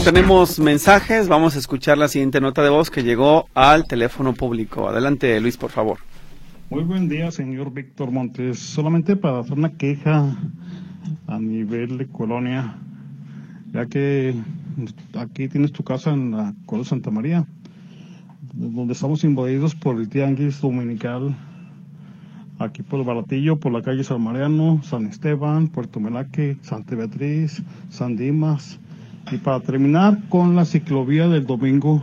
Tenemos 0.00 0.58
mensajes, 0.58 1.28
vamos 1.28 1.54
a 1.54 1.58
escuchar 1.58 1.96
la 1.96 2.08
siguiente 2.08 2.40
nota 2.40 2.62
de 2.62 2.70
voz 2.70 2.90
que 2.90 3.02
llegó 3.02 3.46
al 3.54 3.86
teléfono 3.86 4.32
público. 4.34 4.88
Adelante, 4.88 5.40
Luis, 5.40 5.56
por 5.56 5.70
favor. 5.70 5.98
Muy 6.70 6.82
buen 6.82 7.08
día, 7.08 7.30
señor 7.30 7.72
Víctor 7.72 8.10
Montes. 8.10 8.58
Solamente 8.58 9.16
para 9.16 9.40
hacer 9.40 9.52
una 9.52 9.76
queja 9.76 10.36
a 11.28 11.38
nivel 11.38 11.98
de 11.98 12.08
colonia, 12.08 12.78
ya 13.72 13.86
que 13.86 14.34
aquí 15.18 15.48
tienes 15.48 15.72
tu 15.72 15.84
casa 15.84 16.10
en 16.10 16.32
la 16.32 16.54
Colonia 16.66 16.88
Santa 16.88 17.10
María, 17.10 17.46
donde 18.54 18.94
estamos 18.94 19.22
invadidos 19.24 19.74
por 19.74 19.96
el 20.00 20.08
tianguis 20.08 20.60
dominical, 20.60 21.36
aquí 22.58 22.82
por 22.82 22.98
el 22.98 23.06
Baratillo, 23.06 23.60
por 23.60 23.72
la 23.72 23.82
calle 23.82 24.04
San 24.04 24.22
Mariano, 24.22 24.80
San 24.82 25.06
Esteban, 25.06 25.68
Puerto 25.68 26.00
Melaque, 26.00 26.56
Santa 26.62 26.96
Beatriz, 26.96 27.62
San 27.88 28.16
Dimas, 28.16 28.80
y 29.30 29.36
para 29.38 29.60
terminar 29.60 30.18
con 30.28 30.56
la 30.56 30.64
ciclovía 30.64 31.28
del 31.28 31.46
domingo 31.46 32.02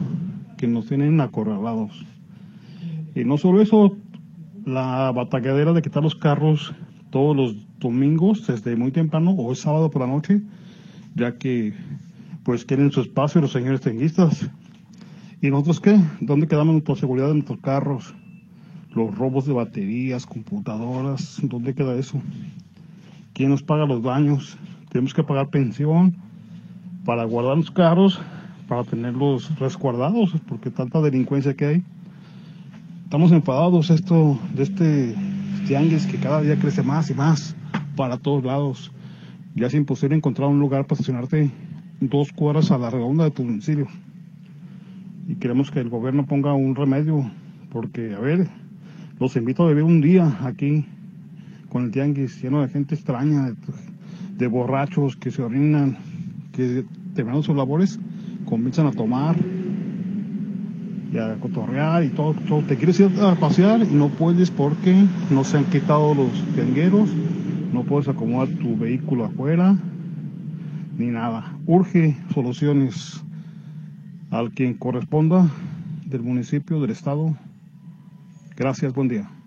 que 0.57 0.67
nos 0.67 0.87
tienen 0.87 1.19
acorralados. 1.21 2.05
Y 3.15 3.23
no 3.23 3.37
solo 3.37 3.61
eso, 3.61 3.97
la 4.65 5.11
batalladera 5.11 5.73
de 5.73 5.81
quitar 5.81 6.03
los 6.03 6.15
carros 6.15 6.73
todos 7.09 7.35
los 7.35 7.79
domingos 7.79 8.45
desde 8.45 8.75
muy 8.75 8.91
temprano 8.91 9.31
o 9.31 9.51
es 9.51 9.59
sábado 9.59 9.89
por 9.89 10.01
la 10.01 10.07
noche, 10.07 10.41
ya 11.15 11.37
que 11.37 11.73
pues 12.43 12.65
quieren 12.65 12.91
su 12.91 13.01
espacio 13.01 13.41
los 13.41 13.51
señores 13.51 13.81
tenguistas. 13.81 14.49
¿Y 15.41 15.49
nosotros 15.49 15.79
qué? 15.79 15.99
¿Dónde 16.21 16.47
quedamos 16.47 16.73
nuestra 16.73 16.95
seguridad 16.95 17.27
de 17.27 17.35
nuestros 17.35 17.59
carros? 17.59 18.13
Los 18.93 19.15
robos 19.15 19.45
de 19.45 19.53
baterías, 19.53 20.25
computadoras, 20.25 21.39
¿dónde 21.43 21.73
queda 21.73 21.95
eso? 21.95 22.21
¿Quién 23.33 23.49
nos 23.49 23.63
paga 23.63 23.85
los 23.85 24.03
daños? 24.03 24.57
Tenemos 24.89 25.13
que 25.13 25.23
pagar 25.23 25.49
pensión 25.49 26.15
para 27.05 27.23
guardar 27.25 27.57
los 27.57 27.71
carros, 27.71 28.19
para 28.67 28.83
tenerlos 28.83 29.57
resguardados, 29.59 30.33
porque 30.47 30.69
tanta 30.69 31.01
delincuencia 31.01 31.55
que 31.55 31.65
hay 31.65 31.83
estamos 33.09 33.31
enfadados 33.31 33.89
esto 33.89 34.39
de 34.53 34.61
este 34.61 35.15
tianguis 35.65 36.05
que 36.05 36.19
cada 36.19 36.41
día 36.41 36.55
crece 36.59 36.83
más 36.83 37.09
y 37.09 37.15
más 37.15 37.55
para 37.95 38.17
todos 38.17 38.43
lados. 38.43 38.91
Ya 39.55 39.65
es 39.65 39.73
imposible 39.73 40.15
encontrar 40.15 40.47
un 40.47 40.59
lugar 40.59 40.85
para 40.85 40.93
estacionarte 40.93 41.49
dos 42.01 42.31
cuadras 42.31 42.69
a 42.69 42.77
la 42.77 42.91
redonda 42.91 43.23
de 43.23 43.31
tu 43.31 43.41
domicilio. 43.41 43.87
Y 45.27 45.37
queremos 45.37 45.71
que 45.71 45.79
el 45.79 45.89
gobierno 45.89 46.27
ponga 46.27 46.53
un 46.53 46.75
remedio, 46.75 47.31
porque, 47.71 48.13
a 48.13 48.19
ver, 48.19 48.47
los 49.19 49.35
invito 49.35 49.63
a 49.63 49.69
vivir 49.69 49.85
un 49.85 50.01
día 50.01 50.37
aquí 50.43 50.85
con 51.69 51.85
el 51.85 51.91
tianguis 51.91 52.39
lleno 52.43 52.61
de 52.61 52.67
gente 52.67 52.93
extraña, 52.93 53.49
de, 53.49 53.55
de 54.37 54.45
borrachos 54.45 55.15
que 55.15 55.31
se 55.31 55.41
orinan, 55.41 55.97
que 56.59 56.85
terminando 57.15 57.43
sus 57.43 57.55
labores 57.55 57.99
comienzan 58.45 58.87
a 58.87 58.91
tomar 58.91 59.35
y 61.11 61.17
a 61.17 61.35
cotorrear 61.39 62.03
y 62.03 62.09
todo, 62.09 62.33
todo. 62.47 62.61
Te 62.61 62.75
quieres 62.75 62.99
ir 62.99 63.11
a 63.21 63.35
pasear 63.35 63.81
y 63.81 63.93
no 63.93 64.09
puedes 64.09 64.51
porque 64.51 65.05
no 65.31 65.43
se 65.43 65.57
han 65.57 65.65
quitado 65.65 66.13
los 66.13 66.31
tiangueros, 66.53 67.09
no 67.73 67.83
puedes 67.83 68.07
acomodar 68.07 68.49
tu 68.49 68.77
vehículo 68.77 69.25
afuera, 69.25 69.75
ni 70.97 71.07
nada. 71.07 71.53
Urge 71.65 72.17
soluciones 72.33 73.23
al 74.31 74.51
quien 74.51 74.75
corresponda 74.75 75.49
del 76.05 76.21
municipio, 76.21 76.79
del 76.81 76.91
estado. 76.91 77.35
Gracias, 78.55 78.93
buen 78.93 79.07
día. 79.07 79.38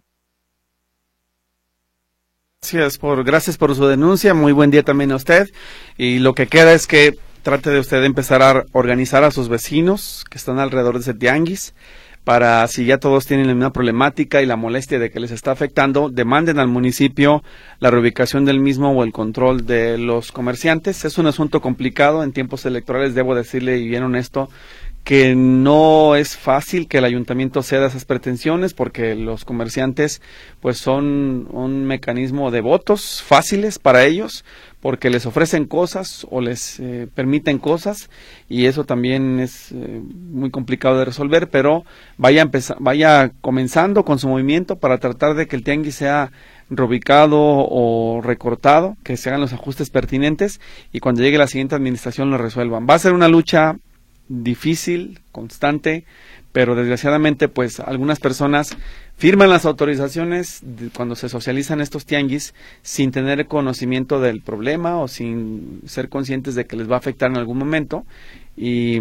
Gracias 2.70 3.59
por, 3.59 3.75
su 3.75 3.87
denuncia. 3.87 4.35
Muy 4.35 4.53
buen 4.53 4.70
día 4.70 4.85
también 4.85 5.11
a 5.11 5.16
usted. 5.16 5.51
Y 5.98 6.20
lo 6.20 6.33
que 6.33 6.46
queda 6.46 6.72
es 6.72 6.87
que 6.87 7.18
trate 7.42 7.70
de 7.70 7.81
usted 7.81 8.05
empezar 8.05 8.40
a 8.40 8.64
organizar 8.70 9.25
a 9.25 9.33
sus 9.33 9.48
vecinos 9.48 10.25
que 10.31 10.38
están 10.38 10.61
alrededor 10.61 10.94
de 10.94 11.01
ese 11.01 11.12
tianguis 11.12 11.75
para 12.22 12.64
si 12.68 12.85
ya 12.85 12.98
todos 12.98 13.27
tienen 13.27 13.48
la 13.48 13.55
misma 13.55 13.72
problemática 13.72 14.42
y 14.42 14.46
la 14.46 14.55
molestia 14.55 15.01
de 15.01 15.11
que 15.11 15.18
les 15.18 15.33
está 15.33 15.51
afectando, 15.51 16.09
demanden 16.09 16.61
al 16.61 16.68
municipio 16.68 17.42
la 17.81 17.90
reubicación 17.90 18.44
del 18.44 18.61
mismo 18.61 18.92
o 18.92 19.03
el 19.03 19.12
control 19.12 19.66
de 19.66 19.98
los 19.98 20.31
comerciantes. 20.31 21.05
Es 21.05 21.18
un 21.18 21.27
asunto 21.27 21.61
complicado 21.61 22.22
en 22.22 22.33
tiempos 22.33 22.64
electorales, 22.64 23.16
debo 23.16 23.35
decirle 23.35 23.79
y 23.79 23.88
bien 23.88 24.05
honesto 24.05 24.48
que 25.05 25.35
no 25.35 26.15
es 26.15 26.37
fácil 26.37 26.87
que 26.87 26.99
el 26.99 27.05
ayuntamiento 27.05 27.62
ceda 27.62 27.88
esas 27.88 28.05
pretensiones 28.05 28.73
porque 28.73 29.17
los 29.17 29.45
comerciantes 29.45 30.23
pues 30.61 30.79
son 30.79 31.49
un 31.51 31.85
mecanismo 31.87 32.53
de 32.53 32.61
votos 32.61 33.23
fáciles 33.23 33.81
para 33.81 34.05
ellos 34.05 34.45
porque 34.81 35.11
les 35.11 35.27
ofrecen 35.27 35.67
cosas 35.67 36.27
o 36.31 36.41
les 36.41 36.79
eh, 36.79 37.09
permiten 37.12 37.59
cosas 37.59 38.11
y 38.49 38.67
eso 38.67 38.85
también 38.85 39.41
es 39.41 39.73
eh, 39.73 40.01
muy 40.31 40.51
complicado 40.51 40.99
de 40.99 41.05
resolver 41.05 41.49
pero 41.51 41.85
vaya 42.17 42.49
vaya 42.79 43.33
comenzando 43.41 44.05
con 44.05 44.21
su 44.21 44.29
movimiento 44.29 44.77
para 44.77 44.99
tratar 44.99 45.35
de 45.35 45.49
que 45.49 45.57
el 45.57 45.65
tianguis 45.65 45.97
sea 45.97 46.31
reubicado 46.71 47.38
o 47.41 48.21
recortado 48.23 48.97
que 49.03 49.17
se 49.17 49.29
hagan 49.29 49.41
los 49.41 49.53
ajustes 49.53 49.91
pertinentes 49.91 50.61
y 50.93 51.01
cuando 51.01 51.23
llegue 51.23 51.38
la 51.38 51.49
siguiente 51.49 51.75
administración 51.75 52.31
lo 52.31 52.38
resuelvan. 52.38 52.87
Va 52.88 52.95
a 52.95 53.01
ser 53.01 53.12
una 53.12 53.29
lucha 53.29 53.77
difícil, 54.29 55.21
constante, 55.33 56.05
pero 56.53 56.75
desgraciadamente 56.75 57.49
pues 57.49 57.81
algunas 57.81 58.21
personas 58.21 58.77
firman 59.17 59.51
las 59.51 59.65
autorizaciones 59.65 60.63
cuando 60.95 61.17
se 61.17 61.29
socializan 61.29 61.81
estos 61.81 62.07
tianguis 62.07 62.55
sin 62.83 63.11
tener 63.11 63.47
conocimiento 63.47 64.21
del 64.21 64.41
problema 64.41 64.99
o 64.99 65.09
sin 65.09 65.81
ser 65.87 66.09
conscientes 66.09 66.55
de 66.55 66.67
que 66.67 66.77
les 66.77 66.91
va 66.91 66.97
a 66.97 66.99
afectar 66.99 67.31
en 67.31 67.39
algún 67.39 67.59
momento 67.59 68.05
y 68.57 69.01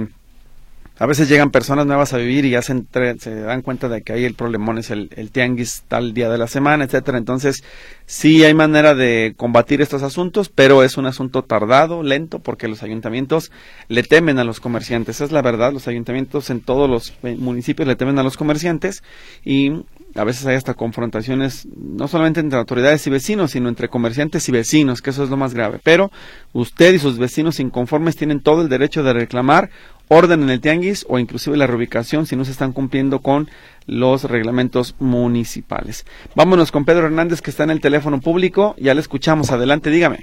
a 1.01 1.07
veces 1.07 1.27
llegan 1.27 1.49
personas 1.49 1.87
nuevas 1.87 2.13
a 2.13 2.17
vivir 2.17 2.45
y 2.45 2.51
ya 2.51 2.61
se, 2.61 2.75
dan 2.75 3.63
cuenta 3.63 3.89
de 3.89 4.03
que 4.03 4.13
ahí 4.13 4.23
el 4.23 4.35
problemón 4.35 4.77
es 4.77 4.91
el, 4.91 5.09
el 5.15 5.31
tianguis 5.31 5.81
tal 5.87 6.13
día 6.13 6.29
de 6.29 6.37
la 6.37 6.45
semana, 6.45 6.83
etcétera. 6.83 7.17
Entonces, 7.17 7.63
sí 8.05 8.43
hay 8.43 8.53
manera 8.53 8.93
de 8.93 9.33
combatir 9.35 9.81
estos 9.81 10.03
asuntos, 10.03 10.49
pero 10.49 10.83
es 10.83 10.97
un 10.97 11.07
asunto 11.07 11.41
tardado, 11.41 12.03
lento, 12.03 12.37
porque 12.37 12.67
los 12.67 12.83
ayuntamientos 12.83 13.51
le 13.87 14.03
temen 14.03 14.37
a 14.37 14.43
los 14.43 14.59
comerciantes. 14.59 15.21
Es 15.21 15.31
la 15.31 15.41
verdad, 15.41 15.73
los 15.73 15.87
ayuntamientos 15.87 16.51
en 16.51 16.61
todos 16.61 16.87
los 16.87 17.15
eh, 17.23 17.35
municipios 17.35 17.87
le 17.87 17.95
temen 17.95 18.19
a 18.19 18.23
los 18.23 18.37
comerciantes 18.37 19.01
y 19.43 19.71
a 20.13 20.23
veces 20.23 20.45
hay 20.45 20.55
hasta 20.55 20.73
confrontaciones, 20.73 21.67
no 21.75 22.07
solamente 22.07 22.41
entre 22.41 22.59
autoridades 22.59 23.07
y 23.07 23.09
vecinos, 23.09 23.51
sino 23.51 23.69
entre 23.69 23.87
comerciantes 23.89 24.47
y 24.49 24.51
vecinos, 24.51 25.01
que 25.01 25.09
eso 25.11 25.23
es 25.23 25.31
lo 25.31 25.37
más 25.37 25.55
grave. 25.55 25.79
Pero 25.81 26.11
usted 26.53 26.93
y 26.93 26.99
sus 26.99 27.17
vecinos 27.17 27.59
inconformes 27.59 28.17
tienen 28.17 28.41
todo 28.41 28.61
el 28.61 28.69
derecho 28.69 29.03
de 29.03 29.13
reclamar 29.13 29.69
orden 30.13 30.43
en 30.43 30.49
el 30.49 30.59
tianguis 30.59 31.05
o 31.07 31.19
inclusive 31.19 31.55
la 31.55 31.67
reubicación 31.67 32.25
si 32.25 32.35
no 32.35 32.43
se 32.43 32.51
están 32.51 32.73
cumpliendo 32.73 33.19
con 33.19 33.47
los 33.87 34.25
reglamentos 34.25 34.95
municipales. 34.99 36.05
Vámonos 36.35 36.71
con 36.73 36.83
Pedro 36.83 37.05
Hernández 37.05 37.41
que 37.41 37.49
está 37.49 37.63
en 37.63 37.69
el 37.69 37.79
teléfono 37.79 38.19
público. 38.19 38.75
Ya 38.77 38.93
le 38.93 38.99
escuchamos. 38.99 39.51
Adelante, 39.51 39.89
dígame. 39.89 40.19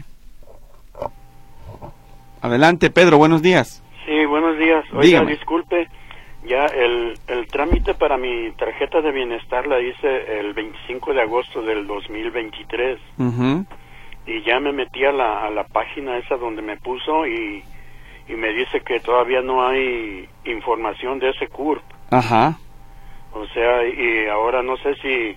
Adelante, 2.43 2.91
Pedro. 2.91 3.17
Buenos 3.19 3.41
días. 3.43 3.83
Sí, 4.07 4.25
buenos 4.27 4.59
días. 4.59 4.85
Oiga, 4.93 5.03
Dígame. 5.03 5.31
disculpe, 5.33 5.89
ya 6.47 6.67
el, 6.67 7.15
el 7.27 7.47
trámite 7.49 7.95
para 7.95 8.17
mi 8.19 8.51
tarjeta 8.59 9.01
de 9.01 9.11
bienestar 9.11 9.67
la 9.67 9.81
hice 9.81 10.39
el 10.41 10.53
25 10.55 11.15
de 11.15 11.23
agosto 11.23 11.63
del 11.63 11.87
2023 11.87 12.99
Ujú. 13.19 13.67
y 14.27 14.43
ya 14.45 14.61
me 14.61 14.73
metí 14.73 15.05
a 15.05 15.13
la, 15.13 15.45
a 15.47 15.51
la 15.51 15.65
página 15.65 16.17
esa 16.19 16.37
donde 16.37 16.63
me 16.63 16.77
puso 16.77 17.27
y, 17.27 17.63
y 18.29 18.35
me 18.35 18.53
dice 18.53 18.81
que 18.83 19.01
todavía 19.01 19.41
no 19.43 19.67
hay 19.67 20.29
información 20.45 21.19
de 21.19 21.31
ese 21.31 21.49
CURP. 21.49 21.83
Ajá. 22.11 22.59
O 23.33 23.47
sea, 23.47 23.87
y 23.87 24.27
ahora 24.29 24.63
no 24.63 24.77
sé 24.79 24.95
si 25.03 25.37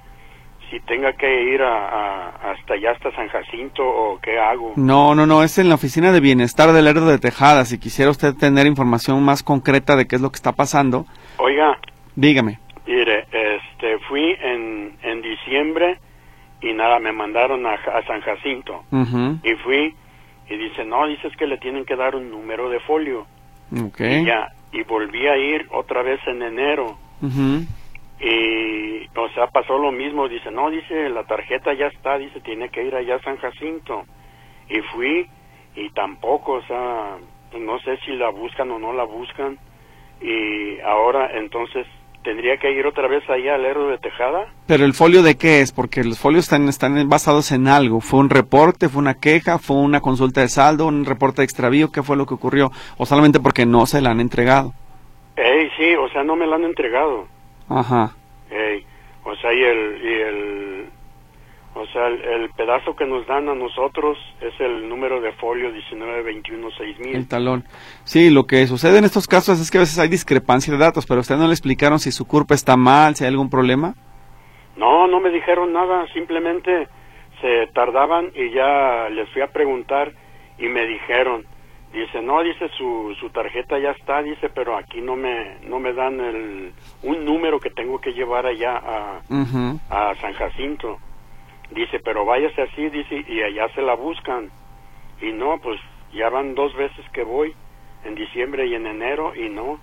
si 0.69 0.79
tenga 0.81 1.11
que 1.11 1.43
ir 1.53 1.61
a, 1.61 1.87
a- 1.89 2.51
hasta 2.51 2.75
allá, 2.75 2.91
hasta 2.91 3.11
San 3.13 3.27
Jacinto 3.27 3.83
o 3.85 4.19
qué 4.21 4.39
hago. 4.39 4.71
No, 4.77 5.13
no, 5.15 5.25
no, 5.25 5.43
es 5.43 5.57
en 5.57 5.67
la 5.67 5.75
oficina 5.75 6.13
de 6.13 6.21
bienestar 6.21 6.71
del 6.71 6.85
Lerdo 6.85 7.07
de 7.07 7.19
Tejada. 7.19 7.65
Si 7.65 7.77
quisiera 7.77 8.09
usted 8.09 8.33
tener 8.35 8.65
información 8.67 9.21
más 9.21 9.43
concreta 9.43 9.97
de 9.97 10.07
qué 10.07 10.15
es 10.15 10.21
lo 10.21 10.29
que 10.31 10.37
está 10.37 10.53
pasando, 10.53 11.05
Oiga, 11.37 11.77
dígame. 12.15 12.59
Mire, 12.87 13.25
este, 13.33 13.99
fui 14.07 14.33
en, 14.41 14.97
en 15.03 15.21
diciembre 15.21 15.99
y 16.61 16.71
nada, 16.73 16.99
me 16.99 17.11
mandaron 17.11 17.65
a, 17.65 17.73
a 17.73 18.05
San 18.07 18.21
Jacinto. 18.21 18.83
Ujú. 18.91 19.39
Y 19.43 19.53
fui 19.63 19.93
y 20.51 20.57
dice, 20.57 20.83
no, 20.83 21.07
dices 21.07 21.33
que 21.37 21.47
le 21.47 21.57
tienen 21.57 21.85
que 21.85 21.95
dar 21.95 22.13
un 22.13 22.29
número 22.29 22.69
de 22.69 22.81
folio. 22.81 23.25
Ok. 23.71 24.01
Y 24.01 24.25
ya, 24.25 24.49
y 24.73 24.83
volví 24.83 25.25
a 25.25 25.37
ir 25.37 25.65
otra 25.71 26.03
vez 26.03 26.19
en 26.27 26.41
enero. 26.41 26.97
Ujú. 27.21 27.65
Y, 28.19 29.07
o 29.17 29.29
sea, 29.29 29.47
pasó 29.47 29.77
lo 29.77 29.93
mismo. 29.93 30.27
Dice, 30.27 30.51
no, 30.51 30.69
dice, 30.69 31.09
la 31.09 31.23
tarjeta 31.23 31.73
ya 31.73 31.87
está, 31.87 32.17
dice, 32.17 32.41
tiene 32.41 32.67
que 32.67 32.83
ir 32.83 32.93
allá 32.93 33.15
a 33.15 33.21
San 33.21 33.37
Jacinto. 33.37 34.03
Y 34.67 34.81
fui 34.93 35.29
y 35.75 35.89
tampoco, 35.91 36.53
o 36.53 36.61
sea, 36.63 37.17
no 37.57 37.79
sé 37.79 37.97
si 38.05 38.11
la 38.11 38.29
buscan 38.29 38.69
o 38.71 38.77
no 38.79 38.91
la 38.91 39.05
buscan. 39.05 39.57
Y 40.21 40.81
ahora, 40.81 41.31
entonces, 41.33 41.87
tendría 42.23 42.57
que 42.57 42.71
ir 42.71 42.85
otra 42.85 43.07
vez 43.07 43.27
allá 43.29 43.55
al 43.55 43.63
Lerdo 43.63 43.89
de 43.89 43.97
Tejada. 43.97 44.47
Pero 44.67 44.85
el 44.85 44.93
folio 44.93 45.23
de 45.23 45.37
qué 45.37 45.61
es? 45.61 45.71
Porque 45.71 46.03
los 46.03 46.19
folios 46.19 46.45
están, 46.45 46.67
están 46.69 47.09
basados 47.09 47.51
en 47.51 47.67
algo. 47.67 48.01
¿Fue 48.01 48.19
un 48.19 48.29
reporte? 48.29 48.89
¿Fue 48.89 49.01
una 49.01 49.15
queja? 49.15 49.57
¿Fue 49.57 49.77
una 49.77 50.01
consulta 50.01 50.41
de 50.41 50.47
saldo? 50.47 50.87
¿Un 50.87 51.05
reporte 51.05 51.41
de 51.41 51.45
extravío? 51.45 51.91
¿Qué 51.91 52.03
fue 52.03 52.17
lo 52.17 52.25
que 52.25 52.33
ocurrió? 52.33 52.71
¿O 52.97 53.05
solamente 53.05 53.39
porque 53.39 53.65
no 53.65 53.85
se 53.85 54.01
la 54.01 54.11
han 54.11 54.19
entregado? 54.19 54.73
Ey, 55.35 55.69
sí, 55.77 55.95
o 55.95 56.09
sea, 56.09 56.23
no 56.23 56.35
me 56.35 56.45
la 56.45 56.55
han 56.55 56.63
entregado. 56.63 57.27
Ajá. 57.69 58.11
Ey, 58.49 58.85
o 59.23 59.35
sea, 59.35 59.53
y 59.53 59.63
el, 59.63 60.01
y 60.03 60.13
el, 60.13 60.80
o 61.73 61.85
sea, 61.87 62.07
el, 62.07 62.21
el 62.21 62.49
pedazo 62.49 62.95
que 62.95 63.05
nos 63.05 63.25
dan 63.27 63.47
a 63.47 63.55
nosotros 63.55 64.17
es 64.41 64.53
el 64.59 64.89
número 64.89 65.21
de 65.21 65.31
folio 65.33 65.71
19216000. 65.71 67.15
El 67.15 67.27
talón. 67.27 67.63
Sí, 68.03 68.29
lo 68.29 68.45
que 68.45 68.67
sucede 68.67 68.97
en 68.97 69.05
estos 69.05 69.27
casos 69.27 69.59
es 69.59 69.71
que 69.71 69.77
a 69.77 69.81
veces 69.81 69.97
hay 69.97 70.09
discrepancia 70.09 70.73
de 70.73 70.79
datos, 70.79 71.05
pero 71.05 71.21
usted 71.21 71.37
no 71.37 71.47
le 71.47 71.53
explicaron 71.53 71.99
si 71.99 72.11
su 72.11 72.27
CURP 72.27 72.51
está 72.51 72.75
mal, 72.75 73.15
si 73.15 73.23
hay 73.23 73.29
algún 73.29 73.49
problema. 73.49 73.95
No, 74.75 75.07
no 75.07 75.19
me 75.21 75.29
dijeron 75.29 75.71
nada, 75.71 76.05
simplemente 76.13 76.87
se 77.39 77.67
tardaban 77.73 78.31
y 78.35 78.51
ya 78.51 79.09
les 79.09 79.29
fui 79.29 79.41
a 79.41 79.47
preguntar 79.47 80.11
y 80.57 80.67
me 80.67 80.85
dijeron, 80.85 81.45
dice, 81.93 82.21
no, 82.21 82.43
dice 82.43 82.69
su, 82.77 83.15
su 83.19 83.29
tarjeta 83.29 83.79
ya 83.79 83.91
está, 83.91 84.21
dice, 84.21 84.49
pero 84.49 84.77
aquí 84.77 85.01
no 85.01 85.15
me, 85.15 85.57
no 85.67 85.79
me 85.79 85.93
dan 85.93 86.19
el, 86.19 86.73
un 87.03 87.25
número 87.25 87.59
que 87.59 87.69
tengo 87.69 87.99
que 87.99 88.11
llevar 88.11 88.45
allá 88.45 88.77
a, 88.77 89.21
a 89.89 90.15
San 90.15 90.33
Jacinto. 90.33 90.99
Dice, 91.71 91.99
pero 92.03 92.25
váyase 92.25 92.61
así, 92.61 92.89
dice, 92.89 93.23
y 93.27 93.41
allá 93.41 93.73
se 93.73 93.81
la 93.81 93.95
buscan. 93.95 94.49
Y 95.21 95.31
no, 95.31 95.59
pues 95.59 95.79
ya 96.13 96.29
van 96.29 96.55
dos 96.55 96.75
veces 96.75 97.05
que 97.13 97.23
voy, 97.23 97.53
en 98.03 98.15
diciembre 98.15 98.67
y 98.67 98.75
en 98.75 98.87
enero, 98.87 99.33
y 99.35 99.49
no. 99.49 99.79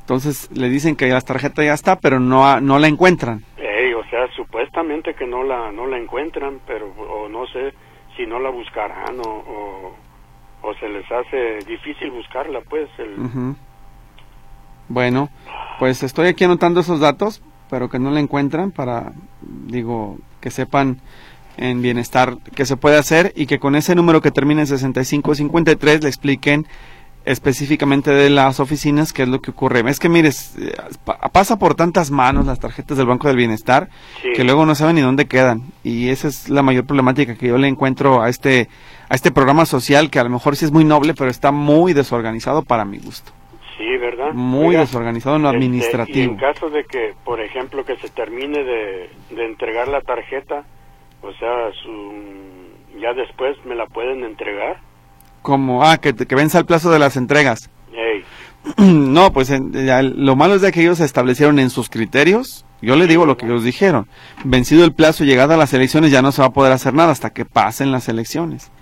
Entonces 0.00 0.50
le 0.52 0.68
dicen 0.68 0.96
que 0.96 1.08
la 1.08 1.20
tarjeta 1.20 1.64
ya 1.64 1.74
está, 1.74 1.96
pero 1.98 2.20
no, 2.20 2.60
no 2.60 2.78
la 2.78 2.88
encuentran. 2.88 3.44
Ey, 3.56 3.92
o 3.94 4.04
sea, 4.04 4.28
supuestamente 4.36 5.14
que 5.14 5.26
no 5.26 5.42
la, 5.42 5.72
no 5.72 5.86
la 5.86 5.98
encuentran, 5.98 6.60
pero, 6.66 6.86
o 6.86 7.28
no 7.28 7.46
sé 7.48 7.72
si 8.16 8.26
no 8.26 8.38
la 8.38 8.50
buscarán, 8.50 9.18
o, 9.18 9.22
o, 9.22 9.96
o 10.62 10.74
se 10.74 10.88
les 10.88 11.10
hace 11.10 11.58
difícil 11.66 12.10
buscarla, 12.10 12.60
pues. 12.68 12.88
El. 12.98 13.56
Bueno, 14.88 15.30
pues 15.78 16.02
estoy 16.02 16.28
aquí 16.28 16.44
anotando 16.44 16.80
esos 16.80 17.00
datos, 17.00 17.42
pero 17.74 17.88
que 17.90 17.98
no 17.98 18.12
la 18.12 18.20
encuentran 18.20 18.70
para, 18.70 19.14
digo, 19.66 20.16
que 20.40 20.52
sepan 20.52 21.00
en 21.56 21.82
bienestar 21.82 22.36
que 22.54 22.66
se 22.66 22.76
puede 22.76 22.96
hacer 22.98 23.32
y 23.34 23.46
que 23.46 23.58
con 23.58 23.74
ese 23.74 23.96
número 23.96 24.20
que 24.20 24.30
termina 24.30 24.60
en 24.60 24.68
6553 24.68 26.04
le 26.04 26.08
expliquen 26.08 26.66
específicamente 27.24 28.12
de 28.12 28.30
las 28.30 28.60
oficinas 28.60 29.12
qué 29.12 29.24
es 29.24 29.28
lo 29.28 29.40
que 29.40 29.50
ocurre. 29.50 29.82
Es 29.90 29.98
que 29.98 30.08
mires, 30.08 30.54
eh, 30.56 30.72
pa- 31.04 31.18
pasa 31.32 31.58
por 31.58 31.74
tantas 31.74 32.12
manos 32.12 32.46
las 32.46 32.60
tarjetas 32.60 32.96
del 32.96 33.06
Banco 33.08 33.26
del 33.26 33.36
Bienestar 33.38 33.88
Sí. 34.22 34.28
que 34.36 34.44
luego 34.44 34.64
no 34.66 34.76
saben 34.76 34.94
ni 34.94 35.02
dónde 35.02 35.26
quedan 35.26 35.62
y 35.82 36.10
esa 36.10 36.28
es 36.28 36.48
la 36.48 36.62
mayor 36.62 36.84
problemática 36.84 37.34
que 37.34 37.48
yo 37.48 37.58
le 37.58 37.66
encuentro 37.66 38.22
a 38.22 38.28
este 38.28 38.68
a 39.08 39.16
este 39.16 39.32
programa 39.32 39.66
social 39.66 40.10
que 40.10 40.20
a 40.20 40.24
lo 40.24 40.30
mejor 40.30 40.54
sí 40.54 40.64
es 40.64 40.70
muy 40.70 40.84
noble, 40.84 41.12
pero 41.14 41.28
está 41.28 41.50
muy 41.50 41.92
desorganizado 41.92 42.62
para 42.62 42.84
mi 42.84 42.98
gusto. 42.98 43.32
Sí, 43.76 43.96
¿verdad? 43.98 44.32
Muy 44.32 44.68
Oiga, 44.68 44.80
desorganizado 44.80 45.36
en 45.36 45.42
lo 45.42 45.48
este, 45.48 45.56
administrativo. 45.58 46.18
y 46.18 46.22
en 46.34 46.36
caso 46.36 46.70
de 46.70 46.84
que, 46.84 47.14
por 47.24 47.40
ejemplo, 47.40 47.84
que 47.84 47.96
se 47.96 48.08
termine 48.10 48.62
de, 48.64 49.10
de 49.30 49.44
entregar 49.46 49.88
la 49.88 50.00
tarjeta, 50.00 50.64
o 51.22 51.32
sea, 51.32 51.70
su, 51.82 52.98
ya 53.00 53.12
después 53.14 53.56
me 53.64 53.74
la 53.74 53.86
pueden 53.86 54.24
entregar. 54.24 54.80
Como, 55.42 55.84
ah, 55.84 55.98
que, 55.98 56.14
que 56.14 56.34
venza 56.34 56.58
el 56.58 56.66
plazo 56.66 56.90
de 56.90 56.98
las 56.98 57.16
entregas. 57.16 57.70
No, 58.78 59.30
pues 59.30 59.50
en- 59.50 59.72
ya, 59.72 60.00
lo 60.02 60.36
malo 60.36 60.54
es 60.54 60.62
de 60.62 60.72
que 60.72 60.80
ellos 60.80 60.96
se 60.96 61.04
establecieron 61.04 61.58
en 61.58 61.68
sus 61.68 61.90
criterios. 61.90 62.64
Yo 62.80 62.96
le 62.96 63.06
digo 63.06 63.26
lo 63.26 63.36
que 63.36 63.44
ellos 63.44 63.62
dijeron. 63.62 64.08
Vencido 64.42 64.84
el 64.84 64.94
plazo 64.94 65.22
y 65.22 65.26
llegada 65.26 65.54
a 65.54 65.58
las 65.58 65.74
elecciones 65.74 66.10
ya 66.10 66.22
no 66.22 66.32
se 66.32 66.40
va 66.40 66.48
a 66.48 66.52
poder 66.52 66.72
hacer 66.72 66.94
nada 66.94 67.12
hasta 67.12 67.28
que 67.30 67.44
pasen 67.44 67.92
las 67.92 68.08
elecciones. 68.08 68.72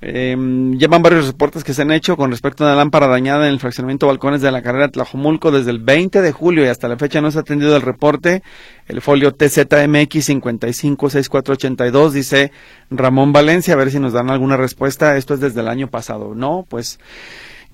Em, 0.00 0.76
llevan 0.78 1.00
varios 1.00 1.28
reportes 1.28 1.62
que 1.62 1.74
se 1.74 1.82
han 1.82 1.92
hecho 1.92 2.16
con 2.16 2.32
respecto 2.32 2.64
a 2.64 2.66
una 2.66 2.76
lámpara 2.76 3.06
dañada 3.06 3.46
en 3.46 3.52
el 3.52 3.60
fraccionamiento 3.60 4.08
Balcones 4.08 4.42
de 4.42 4.50
la 4.50 4.62
carrera 4.62 4.88
Tlajomulco 4.88 5.52
desde 5.52 5.70
el 5.70 5.78
20 5.78 6.22
de 6.22 6.32
julio 6.32 6.64
y 6.64 6.66
hasta 6.66 6.88
la 6.88 6.96
fecha 6.96 7.20
no 7.20 7.30
se 7.30 7.38
ha 7.38 7.42
atendido 7.42 7.76
el 7.76 7.82
reporte. 7.82 8.42
El 8.88 9.00
folio 9.00 9.30
TZMX 9.30 10.24
556482 10.24 12.12
dice 12.12 12.50
Ramón 12.90 13.32
Valencia, 13.32 13.74
a 13.74 13.76
ver 13.76 13.92
si 13.92 14.00
nos 14.00 14.12
dan 14.12 14.28
alguna 14.28 14.56
respuesta. 14.56 15.16
Esto 15.16 15.34
es 15.34 15.40
desde 15.40 15.60
el 15.60 15.68
año 15.68 15.86
pasado. 15.86 16.34
No, 16.34 16.66
pues 16.68 16.98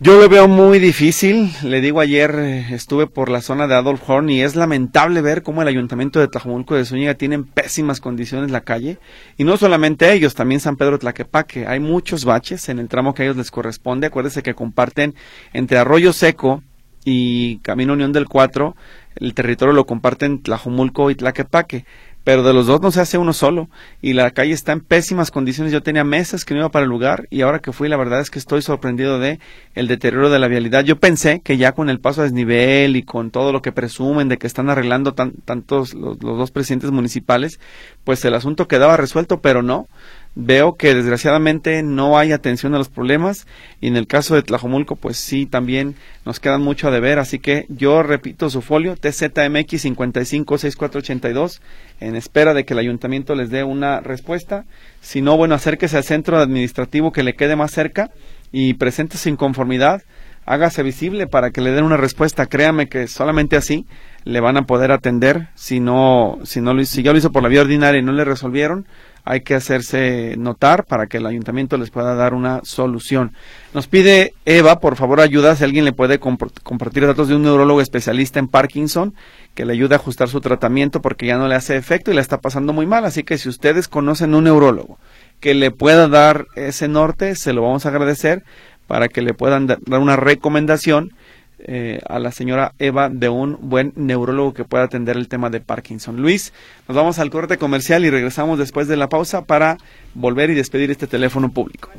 yo 0.01 0.20
lo 0.20 0.28
veo 0.28 0.46
muy 0.46 0.78
difícil. 0.78 1.51
Le 1.64 1.80
digo 1.80 2.01
ayer 2.01 2.34
eh, 2.38 2.66
estuve 2.70 3.09
por 3.09 3.30
la 3.30 3.40
zona 3.40 3.66
de 3.66 3.74
Adolf 3.74 4.09
Horn 4.09 4.30
y 4.30 4.42
es 4.42 4.55
lamentable 4.55 5.22
ver 5.22 5.42
cómo 5.42 5.62
el 5.62 5.68
ayuntamiento 5.68 6.20
de 6.20 6.28
Tlajomulco 6.28 6.76
de 6.76 6.84
Zúñiga 6.84 7.14
tiene 7.14 7.34
en 7.34 7.44
pésimas 7.44 8.01
condiciones 8.01 8.53
la 8.53 8.61
calle. 8.61 8.99
Y 9.36 9.44
no 9.44 9.57
solamente 9.57 10.12
ellos, 10.12 10.36
también 10.36 10.61
San 10.61 10.76
Pedro 10.76 11.01
Tlaquepaque. 11.01 11.66
Hay 11.66 11.80
muchos 11.80 12.24
baches 12.24 12.68
en 12.68 12.78
el 12.78 12.88
tramo 12.88 13.12
que 13.12 13.22
a 13.22 13.24
ellos 13.26 13.36
les 13.36 13.51
corresponde. 13.51 14.07
Acuérdense 14.07 14.44
que 14.44 14.55
comparten 14.55 15.16
entre 15.53 15.78
Arroyo 15.78 16.12
Seco 16.12 16.62
y 17.05 17.59
Camino 17.59 17.94
Unión 17.94 18.12
del 18.12 18.26
4. 18.26 18.76
El 19.16 19.34
territorio 19.34 19.74
lo 19.74 19.84
comparten 19.84 20.42
Tlajomulco 20.42 21.11
y 21.11 21.16
Tlaquepaque 21.16 21.86
pero 22.28 22.42
de 22.42 22.52
los 22.52 22.66
dos 22.66 22.82
no 22.82 22.90
se 22.90 23.00
hace 23.00 23.16
uno 23.16 23.32
solo 23.32 23.70
y 24.02 24.12
la 24.12 24.32
calle 24.32 24.52
está 24.52 24.72
en 24.72 24.80
pésimas 24.80 25.30
condiciones. 25.30 25.72
Yo 25.72 25.82
tenía 25.82 26.04
meses 26.04 26.44
que 26.44 26.52
no 26.52 26.60
iba 26.60 26.68
para 26.68 26.82
el 26.82 26.90
lugar 26.90 27.26
y 27.30 27.40
ahora 27.40 27.60
que 27.60 27.72
fui 27.72 27.88
la 27.88 27.96
verdad 27.96 28.20
es 28.20 28.28
que 28.28 28.38
estoy 28.38 28.60
sorprendido 28.60 29.18
de 29.18 29.38
el 29.74 29.88
deterioro 29.88 30.28
de 30.28 30.38
la 30.38 30.46
vialidad. 30.46 30.84
Yo 30.84 30.98
pensé 30.98 31.40
que 31.40 31.56
ya 31.56 31.72
con 31.72 31.88
el 31.88 32.00
paso 32.00 32.20
a 32.20 32.24
desnivel 32.24 32.96
y 32.96 33.02
con 33.02 33.30
todo 33.30 33.50
lo 33.50 33.62
que 33.62 33.72
presumen 33.72 34.28
de 34.28 34.36
que 34.36 34.46
están 34.46 34.68
arreglando 34.68 35.14
tantos 35.14 35.94
los, 35.94 36.22
los 36.22 36.36
dos 36.36 36.50
presidentes 36.50 36.90
municipales, 36.90 37.60
pues 38.04 38.22
el 38.26 38.34
asunto 38.34 38.68
quedaba 38.68 38.98
resuelto, 38.98 39.40
pero 39.40 39.62
no 39.62 39.86
veo 40.34 40.76
que 40.76 40.94
desgraciadamente 40.94 41.82
no 41.82 42.18
hay 42.18 42.32
atención 42.32 42.74
a 42.74 42.78
los 42.78 42.88
problemas 42.88 43.46
y 43.80 43.88
en 43.88 43.96
el 43.96 44.06
caso 44.06 44.34
de 44.34 44.42
Tlajomulco 44.42 44.96
pues 44.96 45.16
sí 45.16 45.46
también 45.46 45.96
nos 46.24 46.40
quedan 46.40 46.62
mucho 46.62 46.88
a 46.88 46.90
deber. 46.90 47.18
Así 47.18 47.38
que 47.38 47.66
yo 47.68 48.02
repito 48.02 48.50
su 48.50 48.62
folio 48.62 48.96
TZMX 48.96 49.82
556482 49.82 51.60
en 52.00 52.16
espera 52.16 52.54
de 52.54 52.64
que 52.64 52.74
el 52.74 52.80
ayuntamiento 52.80 53.34
les 53.34 53.50
dé 53.50 53.64
una 53.64 54.00
respuesta. 54.00 54.64
Si 55.00 55.20
no 55.20 55.36
bueno 55.36 55.54
acérquese 55.54 55.96
al 55.96 56.04
centro 56.04 56.38
administrativo 56.38 57.12
que 57.12 57.22
le 57.22 57.34
quede 57.34 57.56
más 57.56 57.72
cerca 57.72 58.10
y 58.52 58.74
presente 58.74 59.18
su 59.18 59.28
inconformidad 59.28 60.02
hágase 60.48 60.82
visible 60.82 61.26
para 61.26 61.50
que 61.50 61.60
le 61.60 61.72
den 61.72 61.84
una 61.84 61.98
respuesta. 61.98 62.46
Créame 62.46 62.88
que 62.88 63.06
solamente 63.06 63.56
así 63.56 63.86
le 64.24 64.40
van 64.40 64.56
a 64.56 64.62
poder 64.62 64.92
atender 64.92 65.48
si 65.54 65.78
no 65.78 66.38
si 66.44 66.60
no 66.60 66.84
si 66.84 67.02
ya 67.02 67.12
lo 67.12 67.18
hizo 67.18 67.32
por 67.32 67.42
la 67.42 67.48
vía 67.48 67.60
ordinaria 67.60 68.00
y 68.00 68.04
no 68.04 68.12
le 68.12 68.24
resolvieron 68.24 68.86
hay 69.30 69.42
que 69.42 69.54
hacerse 69.54 70.36
notar 70.38 70.86
para 70.86 71.06
que 71.06 71.18
el 71.18 71.26
ayuntamiento 71.26 71.76
les 71.76 71.90
pueda 71.90 72.14
dar 72.14 72.32
una 72.32 72.62
solución. 72.64 73.34
Nos 73.74 73.86
pide 73.86 74.32
Eva, 74.46 74.80
por 74.80 74.96
favor, 74.96 75.20
ayuda 75.20 75.54
si 75.54 75.64
alguien 75.64 75.84
le 75.84 75.92
puede 75.92 76.18
compartir 76.18 77.06
datos 77.06 77.28
de 77.28 77.36
un 77.36 77.42
neurólogo 77.42 77.82
especialista 77.82 78.38
en 78.38 78.48
Parkinson 78.48 79.14
que 79.54 79.66
le 79.66 79.74
ayude 79.74 79.94
a 79.94 79.98
ajustar 79.98 80.30
su 80.30 80.40
tratamiento 80.40 81.02
porque 81.02 81.26
ya 81.26 81.36
no 81.36 81.46
le 81.46 81.56
hace 81.56 81.76
efecto 81.76 82.10
y 82.10 82.14
le 82.14 82.22
está 82.22 82.40
pasando 82.40 82.72
muy 82.72 82.86
mal. 82.86 83.04
Así 83.04 83.22
que 83.22 83.36
si 83.36 83.50
ustedes 83.50 83.86
conocen 83.86 84.34
un 84.34 84.44
neurólogo 84.44 84.98
que 85.40 85.52
le 85.52 85.72
pueda 85.72 86.08
dar 86.08 86.46
ese 86.56 86.88
norte, 86.88 87.34
se 87.34 87.52
lo 87.52 87.60
vamos 87.60 87.84
a 87.84 87.90
agradecer 87.90 88.44
para 88.86 89.08
que 89.08 89.20
le 89.20 89.34
puedan 89.34 89.66
dar 89.66 89.78
una 89.86 90.16
recomendación 90.16 91.12
eh, 91.61 92.00
a 92.09 92.18
la 92.18 92.32
señora 92.32 92.72
Eva 92.78 93.09
de 93.09 93.28
un 93.28 93.59
buen 93.61 93.92
neurólogo 93.96 94.54
que 94.54 94.64
pueda 94.64 94.84
atender 94.84 95.16
el 95.16 95.28
tema 95.28 95.50
de 95.50 95.61
Parkinson. 95.61 96.20
Luis, 96.20 96.52
nos 96.86 96.96
vamos 96.96 97.18
al 97.18 97.30
corte 97.30 97.59
comercial 97.59 98.04
y 98.04 98.11
regresamos 98.11 98.59
después 98.59 98.88
de 98.88 98.96
la 98.96 99.09
pausa 99.09 99.44
para 99.44 99.78
volver 100.14 100.50
y 100.50 100.54
despedir 100.54 100.90
este 100.90 101.06
teléfono 101.06 101.50
público. 101.50 101.90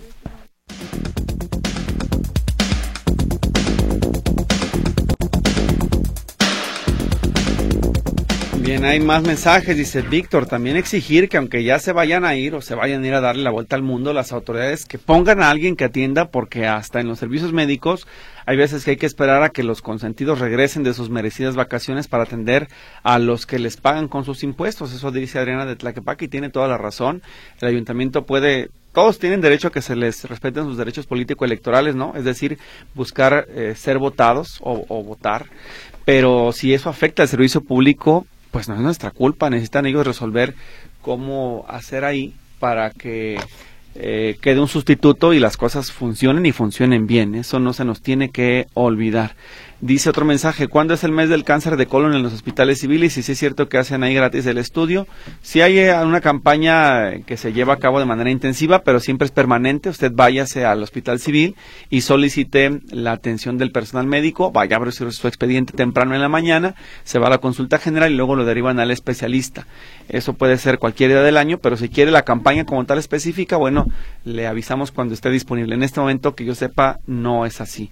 Bien, 8.69 8.85
hay 8.85 8.99
más 8.99 9.23
mensajes, 9.23 9.75
dice 9.75 10.03
Víctor, 10.03 10.45
también 10.45 10.77
exigir 10.77 11.27
que 11.27 11.37
aunque 11.37 11.63
ya 11.63 11.79
se 11.79 11.91
vayan 11.91 12.23
a 12.23 12.35
ir 12.35 12.53
o 12.53 12.61
se 12.61 12.75
vayan 12.75 13.03
a 13.03 13.07
ir 13.07 13.15
a 13.15 13.19
darle 13.19 13.41
la 13.41 13.49
vuelta 13.49 13.75
al 13.75 13.81
mundo, 13.81 14.13
las 14.13 14.31
autoridades 14.31 14.85
que 14.85 14.99
pongan 14.99 15.41
a 15.41 15.49
alguien 15.49 15.75
que 15.75 15.85
atienda, 15.85 16.29
porque 16.29 16.67
hasta 16.67 16.99
en 16.99 17.07
los 17.07 17.17
servicios 17.17 17.51
médicos 17.51 18.05
hay 18.45 18.57
veces 18.57 18.85
que 18.85 18.91
hay 18.91 18.97
que 18.97 19.07
esperar 19.07 19.41
a 19.41 19.49
que 19.49 19.63
los 19.63 19.81
consentidos 19.81 20.37
regresen 20.37 20.83
de 20.83 20.93
sus 20.93 21.09
merecidas 21.09 21.55
vacaciones 21.55 22.07
para 22.07 22.25
atender 22.25 22.67
a 23.01 23.17
los 23.17 23.47
que 23.47 23.57
les 23.57 23.77
pagan 23.77 24.07
con 24.07 24.23
sus 24.23 24.43
impuestos. 24.43 24.93
Eso 24.93 25.09
dice 25.09 25.39
Adriana 25.39 25.65
de 25.65 25.75
Tlaquepaque 25.75 26.25
y 26.25 26.27
tiene 26.27 26.51
toda 26.51 26.67
la 26.67 26.77
razón. 26.77 27.23
El 27.61 27.69
ayuntamiento 27.69 28.27
puede 28.27 28.69
todos 28.93 29.17
tienen 29.17 29.41
derecho 29.41 29.69
a 29.69 29.71
que 29.71 29.81
se 29.81 29.95
les 29.95 30.25
respeten 30.25 30.65
sus 30.65 30.77
derechos 30.77 31.07
político-electorales, 31.07 31.95
¿no? 31.95 32.13
Es 32.15 32.23
decir, 32.23 32.59
buscar 32.93 33.47
eh, 33.49 33.73
ser 33.75 33.97
votados 33.97 34.59
o, 34.61 34.85
o, 34.89 35.03
votar. 35.03 35.47
Pero 36.05 36.51
si 36.51 36.75
eso 36.75 36.89
afecta 36.89 37.23
al 37.23 37.29
servicio 37.29 37.61
público, 37.61 38.27
pues 38.51 38.67
no 38.69 38.75
es 38.75 38.81
nuestra 38.81 39.11
culpa, 39.11 39.49
necesitan 39.49 39.85
ellos 39.85 40.05
resolver 40.05 40.55
cómo 41.01 41.65
hacer 41.67 42.05
ahí 42.05 42.33
para 42.59 42.91
que 42.91 43.39
eh, 43.95 44.37
quede 44.41 44.59
un 44.59 44.67
sustituto 44.67 45.33
y 45.33 45.39
las 45.39 45.57
cosas 45.57 45.91
funcionen 45.91 46.45
y 46.45 46.51
funcionen 46.51 47.07
bien. 47.07 47.35
Eso 47.35 47.59
no 47.59 47.73
se 47.73 47.85
nos 47.85 48.01
tiene 48.01 48.29
que 48.29 48.67
olvidar. 48.73 49.35
Dice 49.81 50.09
otro 50.09 50.25
mensaje, 50.25 50.67
¿cuándo 50.67 50.93
es 50.93 51.05
el 51.05 51.13
mes 51.13 51.29
del 51.29 51.45
cáncer 51.45 51.77
de 51.77 51.85
colon 51.85 52.13
en 52.13 52.21
los 52.21 52.33
hospitales 52.33 52.81
civiles? 52.81 53.17
Y 53.17 53.23
si 53.23 53.31
es 53.31 53.39
cierto 53.39 53.69
que 53.69 53.77
hacen 53.77 54.03
ahí 54.03 54.13
gratis 54.13 54.45
el 54.45 54.57
estudio. 54.57 55.07
Si 55.41 55.61
hay 55.61 55.79
eh, 55.79 55.95
una 56.03 56.19
campaña 56.19 57.21
que 57.25 57.37
se 57.37 57.53
lleva 57.53 57.75
a 57.75 57.77
cabo 57.77 57.97
de 57.99 58.05
manera 58.05 58.29
intensiva, 58.29 58.83
pero 58.83 58.99
siempre 58.99 59.25
es 59.25 59.31
permanente. 59.31 59.87
Usted 59.87 60.11
váyase 60.13 60.65
al 60.65 60.83
hospital 60.83 61.21
civil 61.21 61.55
y 61.89 62.01
solicite 62.01 62.81
la 62.91 63.13
atención 63.13 63.57
del 63.57 63.71
personal 63.71 64.05
médico. 64.05 64.51
Vaya 64.51 64.75
a 64.75 64.79
abrir 64.79 64.91
su 64.91 65.27
expediente 65.29 65.71
temprano 65.71 66.13
en 66.13 66.19
la 66.19 66.27
mañana, 66.27 66.75
se 67.05 67.17
va 67.17 67.27
a 67.27 67.29
la 67.29 67.37
consulta 67.37 67.77
general 67.77 68.11
y 68.11 68.15
luego 68.15 68.35
lo 68.35 68.43
derivan 68.43 68.81
al 68.81 68.91
especialista. 68.91 69.65
Eso 70.09 70.33
puede 70.33 70.57
ser 70.57 70.79
cualquier 70.79 71.11
día 71.11 71.21
del 71.21 71.37
año, 71.37 71.59
pero 71.59 71.77
si 71.77 71.87
quiere 71.87 72.11
la 72.11 72.23
campaña 72.23 72.65
como 72.65 72.85
tal 72.85 72.97
específica, 72.97 73.55
bueno, 73.55 73.85
le 74.25 74.45
avisamos 74.45 74.91
cuando 74.91 75.13
esté 75.13 75.29
disponible. 75.29 75.75
En 75.75 75.83
este 75.83 76.01
momento, 76.01 76.35
que 76.35 76.43
yo 76.43 76.53
sepa, 76.53 76.99
no 77.07 77.45
es 77.45 77.61
así. 77.61 77.91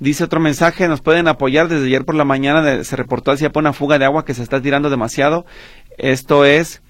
Dice 0.00 0.24
otro 0.24 0.40
mensaje, 0.40 0.88
nos 0.88 1.00
pueden 1.00 1.27
apoyar. 1.28 1.68
Desde 1.68 1.86
ayer 1.86 2.04
por 2.04 2.14
la 2.14 2.24
mañana 2.24 2.84
se 2.84 2.96
reportó 2.96 3.32
hacia 3.32 3.50
una 3.54 3.72
fuga 3.72 3.98
de 3.98 4.04
agua 4.04 4.24
que 4.24 4.34
se 4.34 4.42
está 4.42 4.60
tirando 4.60 4.90
demasiado. 4.90 5.44
Esto 5.96 6.44
es 6.44 6.82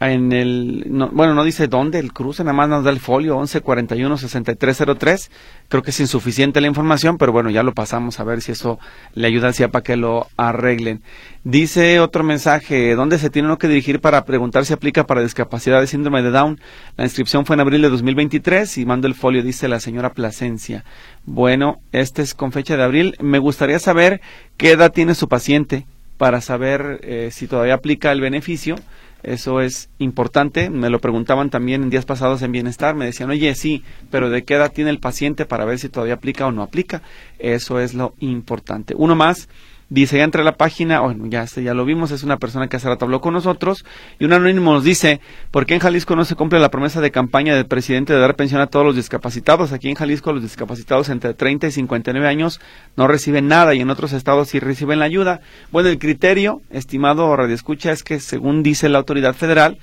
en 0.00 0.32
el, 0.32 0.84
bueno, 1.12 1.34
no 1.34 1.42
dice 1.42 1.66
dónde, 1.66 1.98
el 1.98 2.12
cruce, 2.12 2.44
nada 2.44 2.52
más 2.52 2.68
nos 2.68 2.84
da 2.84 2.90
el 2.90 3.00
folio 3.00 3.36
1141-6303. 3.40 5.28
Creo 5.68 5.82
que 5.82 5.90
es 5.90 5.98
insuficiente 5.98 6.60
la 6.60 6.68
información, 6.68 7.18
pero 7.18 7.32
bueno, 7.32 7.50
ya 7.50 7.64
lo 7.64 7.74
pasamos 7.74 8.20
a 8.20 8.24
ver 8.24 8.40
si 8.40 8.52
eso 8.52 8.78
le 9.14 9.26
ayuda 9.26 9.48
hacia 9.48 9.70
para 9.70 9.82
que 9.82 9.96
lo 9.96 10.28
arreglen. 10.36 11.02
Dice 11.42 11.98
otro 11.98 12.22
mensaje, 12.22 12.94
¿dónde 12.94 13.18
se 13.18 13.28
tiene 13.28 13.48
uno 13.48 13.58
que 13.58 13.66
dirigir 13.66 14.00
para 14.00 14.24
preguntar 14.24 14.64
si 14.66 14.72
aplica 14.72 15.04
para 15.04 15.20
discapacidad 15.20 15.80
de 15.80 15.88
síndrome 15.88 16.22
de 16.22 16.30
Down? 16.30 16.60
La 16.96 17.04
inscripción 17.04 17.44
fue 17.44 17.54
en 17.54 17.60
abril 17.60 17.82
de 17.82 17.88
2023 17.88 18.78
y 18.78 18.86
mando 18.86 19.08
el 19.08 19.14
folio, 19.14 19.42
dice 19.42 19.66
la 19.66 19.80
señora 19.80 20.12
Plasencia. 20.12 20.84
Bueno, 21.24 21.80
este 21.90 22.22
es 22.22 22.34
con 22.34 22.52
fecha 22.52 22.76
de 22.76 22.84
abril. 22.84 23.16
Me 23.20 23.40
gustaría 23.40 23.80
saber 23.80 24.20
qué 24.56 24.70
edad 24.70 24.92
tiene 24.92 25.16
su 25.16 25.28
paciente 25.28 25.86
para 26.18 26.40
saber 26.40 27.00
eh, 27.02 27.30
si 27.32 27.48
todavía 27.48 27.74
aplica 27.74 28.12
el 28.12 28.20
beneficio 28.20 28.76
eso 29.22 29.60
es 29.60 29.90
importante. 29.98 30.70
Me 30.70 30.90
lo 30.90 31.00
preguntaban 31.00 31.50
también 31.50 31.82
en 31.82 31.90
días 31.90 32.04
pasados 32.04 32.42
en 32.42 32.52
Bienestar. 32.52 32.94
Me 32.94 33.06
decían, 33.06 33.30
oye, 33.30 33.54
sí, 33.54 33.82
pero 34.10 34.30
¿de 34.30 34.44
qué 34.44 34.54
edad 34.54 34.72
tiene 34.72 34.90
el 34.90 35.00
paciente 35.00 35.44
para 35.44 35.64
ver 35.64 35.78
si 35.78 35.88
todavía 35.88 36.14
aplica 36.14 36.46
o 36.46 36.52
no 36.52 36.62
aplica? 36.62 37.02
Eso 37.38 37.80
es 37.80 37.94
lo 37.94 38.14
importante. 38.20 38.94
Uno 38.96 39.16
más. 39.16 39.48
Dice, 39.90 40.18
ya 40.18 40.24
entra 40.24 40.44
la 40.44 40.52
página, 40.52 41.00
bueno, 41.00 41.24
ya, 41.28 41.44
este, 41.44 41.62
ya 41.62 41.72
lo 41.72 41.86
vimos, 41.86 42.10
es 42.10 42.22
una 42.22 42.36
persona 42.36 42.68
que 42.68 42.76
hace 42.76 42.88
rato 42.88 43.06
habló 43.06 43.22
con 43.22 43.32
nosotros, 43.32 43.86
y 44.18 44.26
un 44.26 44.34
anónimo 44.34 44.74
nos 44.74 44.84
dice, 44.84 45.20
¿por 45.50 45.64
qué 45.64 45.72
en 45.72 45.80
Jalisco 45.80 46.14
no 46.14 46.26
se 46.26 46.34
cumple 46.34 46.58
la 46.58 46.70
promesa 46.70 47.00
de 47.00 47.10
campaña 47.10 47.54
del 47.54 47.64
presidente 47.64 48.12
de 48.12 48.18
dar 48.18 48.36
pensión 48.36 48.60
a 48.60 48.66
todos 48.66 48.84
los 48.84 48.96
discapacitados? 48.96 49.72
Aquí 49.72 49.88
en 49.88 49.94
Jalisco 49.94 50.34
los 50.34 50.42
discapacitados 50.42 51.08
entre 51.08 51.32
30 51.32 51.68
y 51.68 51.70
59 51.70 52.28
años 52.28 52.60
no 52.96 53.08
reciben 53.08 53.48
nada, 53.48 53.74
y 53.74 53.80
en 53.80 53.88
otros 53.88 54.12
estados 54.12 54.48
sí 54.48 54.60
reciben 54.60 54.98
la 54.98 55.06
ayuda. 55.06 55.40
Bueno, 55.72 55.88
el 55.88 55.98
criterio, 55.98 56.60
estimado 56.68 57.34
Radio 57.34 57.54
Escucha, 57.54 57.90
es 57.90 58.02
que 58.02 58.20
según 58.20 58.62
dice 58.62 58.90
la 58.90 58.98
autoridad 58.98 59.34
federal, 59.34 59.78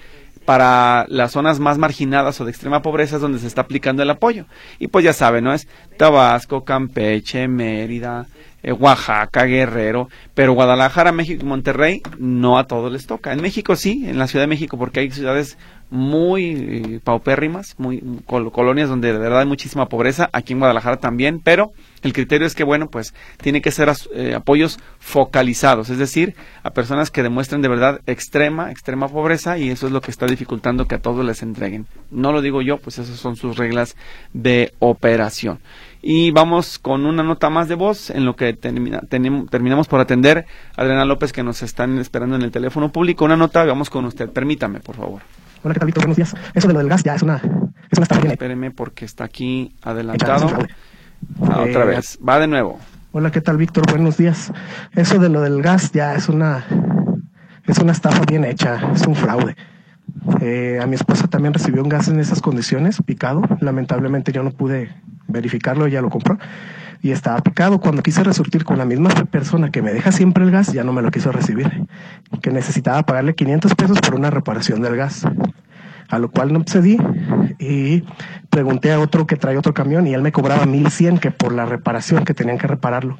para 0.46 1.06
las 1.10 1.32
zonas 1.32 1.60
más 1.60 1.78
marginadas 1.78 2.40
o 2.40 2.46
de 2.46 2.52
extrema 2.52 2.82
pobreza 2.82 3.16
es 3.16 3.22
donde 3.22 3.40
se 3.40 3.48
está 3.48 3.62
aplicando 3.62 4.04
el 4.04 4.10
apoyo. 4.10 4.46
Y 4.80 4.88
pues 4.88 5.04
ya 5.04 5.14
saben, 5.14 5.44
¿no? 5.44 5.54
Es 5.54 5.68
Tabasco, 5.98 6.64
Campeche, 6.64 7.48
Mérida, 7.48 8.28
eh, 8.64 8.72
Oaxaca, 8.72 9.46
Guerrero, 9.46 10.10
pero 10.34 10.54
Guadalajara, 10.54 11.12
México 11.12 11.44
y 11.44 11.48
Monterrey 11.48 12.02
no 12.18 12.58
a 12.58 12.66
todos 12.66 12.92
les 12.92 13.08
toca. 13.08 13.34
En 13.34 13.42
México 13.42 13.76
sí, 13.76 14.06
en 14.08 14.18
la 14.18 14.28
Ciudad 14.28 14.44
de 14.44 14.48
México, 14.48 14.78
porque 14.78 15.02
hay 15.02 15.12
ciudades 15.12 15.58
muy 15.90 16.46
eh, 16.46 17.00
paupérrimas, 17.04 17.76
muy 17.78 18.02
colonias 18.26 18.90
donde 18.90 19.14
de 19.14 19.20
verdad 19.20 19.42
hay 19.42 19.46
muchísima 19.46 19.88
pobreza, 19.88 20.30
aquí 20.34 20.54
en 20.54 20.60
Guadalajara 20.60 20.98
también, 20.98 21.42
pero 21.44 21.74
El 22.06 22.14
criterio 22.14 22.46
es 22.46 22.54
que, 22.54 22.64
bueno, 22.64 22.88
pues 22.88 23.16
tiene 23.42 23.64
que 23.64 23.72
ser 23.72 23.92
eh, 24.14 24.36
apoyos 24.36 24.78
focalizados, 25.00 25.90
es 25.90 25.98
decir, 25.98 26.36
a 26.62 26.70
personas 26.70 27.10
que 27.10 27.24
demuestren 27.24 27.64
de 27.64 27.68
verdad 27.68 28.00
extrema, 28.06 28.70
extrema 28.70 29.08
pobreza 29.08 29.58
y 29.58 29.72
eso 29.72 29.88
es 29.88 29.92
lo 29.92 30.02
que 30.02 30.12
está 30.12 30.28
dificultando 30.28 30.86
que 30.86 30.94
a 30.94 31.00
todos 31.00 31.26
les 31.26 31.42
entreguen. 31.42 31.88
No 32.12 32.32
lo 32.32 32.44
digo 32.44 32.62
yo, 32.62 32.78
pues 32.78 33.00
esas 33.00 33.18
son 33.18 33.36
sus 33.38 33.58
reglas 33.58 33.96
de 34.34 34.72
operación. 34.78 35.58
Y 36.04 36.30
vamos 36.30 36.78
con 36.78 37.08
una 37.08 37.24
nota 37.24 37.50
más 37.50 37.68
de 37.70 37.74
voz 37.74 38.12
en 38.12 38.24
lo 38.24 38.36
que 38.36 38.54
terminamos 38.54 39.88
por 39.88 40.00
atender 40.00 40.46
a 40.78 40.84
Adriana 40.84 41.06
López 41.06 41.34
que 41.34 41.42
nos 41.42 41.64
están 41.64 41.98
esperando 41.98 42.36
en 42.36 42.44
el 42.44 42.52
teléfono 42.52 42.92
público. 42.92 43.26
Una 43.26 43.36
nota, 43.36 43.64
vamos 43.64 43.90
con 43.90 44.06
usted. 44.06 44.30
Permítame, 44.30 44.80
por 44.80 44.96
favor. 44.96 45.24
Hola, 45.64 45.74
¿qué 45.74 45.80
tal? 45.80 45.92
Buenos 45.96 46.18
días. 46.18 46.36
Eso 46.54 46.68
de 46.68 46.74
lo 46.76 46.80
del 46.82 46.90
gas 46.90 47.04
ya 47.04 47.16
es 47.16 47.24
una, 47.24 47.38
es 47.90 47.98
una 47.98 48.32
Espéreme 48.32 48.70
porque 48.70 49.06
está 49.06 49.24
aquí 49.24 49.74
adelantado. 49.82 50.56
Ah, 51.42 51.62
otra 51.62 51.84
eh, 51.84 51.88
vez. 51.88 52.18
Va 52.28 52.40
de 52.40 52.48
nuevo. 52.48 52.80
Hola, 53.12 53.32
¿qué 53.32 53.42
tal, 53.42 53.58
Víctor? 53.58 53.90
Buenos 53.90 54.18
días. 54.18 54.52
Eso 54.94 55.20
de 55.20 55.30
lo 55.30 55.42
del 55.42 55.62
gas 55.62 55.92
ya 55.92 56.16
es 56.16 56.28
una, 56.28 56.66
es 57.66 57.78
una 57.80 57.92
estafa 57.92 58.24
bien 58.28 58.44
hecha, 58.44 58.92
es 58.94 59.08
un 59.08 59.16
fraude. 59.16 59.56
Eh, 60.42 60.80
a 60.82 60.86
mi 60.86 60.96
esposa 60.96 61.28
también 61.28 61.54
recibió 61.54 61.82
un 61.82 61.90
gas 61.90 62.08
en 62.10 62.20
esas 62.20 62.42
condiciones, 62.42 63.02
picado. 63.04 63.42
Lamentablemente 63.62 64.32
yo 64.32 64.44
no 64.44 64.52
pude 64.52 64.94
verificarlo, 65.28 65.86
ella 65.86 66.02
lo 66.02 66.10
compró. 66.10 66.38
Y 67.02 67.12
estaba 67.12 67.40
picado. 67.40 67.80
Cuando 67.80 68.04
quise 68.04 68.24
resurtir 68.24 68.66
con 68.66 68.78
la 68.78 68.86
misma 68.86 69.10
persona 69.10 69.70
que 69.70 69.82
me 69.82 69.94
deja 69.94 70.12
siempre 70.12 70.44
el 70.44 70.52
gas, 70.52 70.74
ya 70.74 70.84
no 70.84 70.92
me 70.92 71.02
lo 71.02 71.12
quiso 71.12 71.32
recibir. 71.32 71.88
Que 72.42 72.52
necesitaba 72.52 73.04
pagarle 73.04 73.36
500 73.36 73.76
pesos 73.76 74.00
por 74.02 74.16
una 74.16 74.30
reparación 74.30 74.82
del 74.82 74.96
gas 74.96 75.26
a 76.10 76.20
lo 76.20 76.30
cual 76.32 76.54
no 76.54 76.64
cedí 76.68 76.98
y 77.60 78.04
pregunté 78.50 78.92
a 78.92 79.00
otro 79.00 79.28
que 79.28 79.36
trae 79.36 79.58
otro 79.58 79.74
camión 79.74 80.08
y 80.08 80.14
él 80.14 80.22
me 80.22 80.32
cobraba 80.32 80.66
1100 80.66 81.20
que 81.20 81.32
por 81.32 81.54
la 81.54 81.66
reparación 81.66 82.26
que 82.26 82.34
tenían 82.34 82.58
que 82.58 82.68
repararlo. 82.68 83.18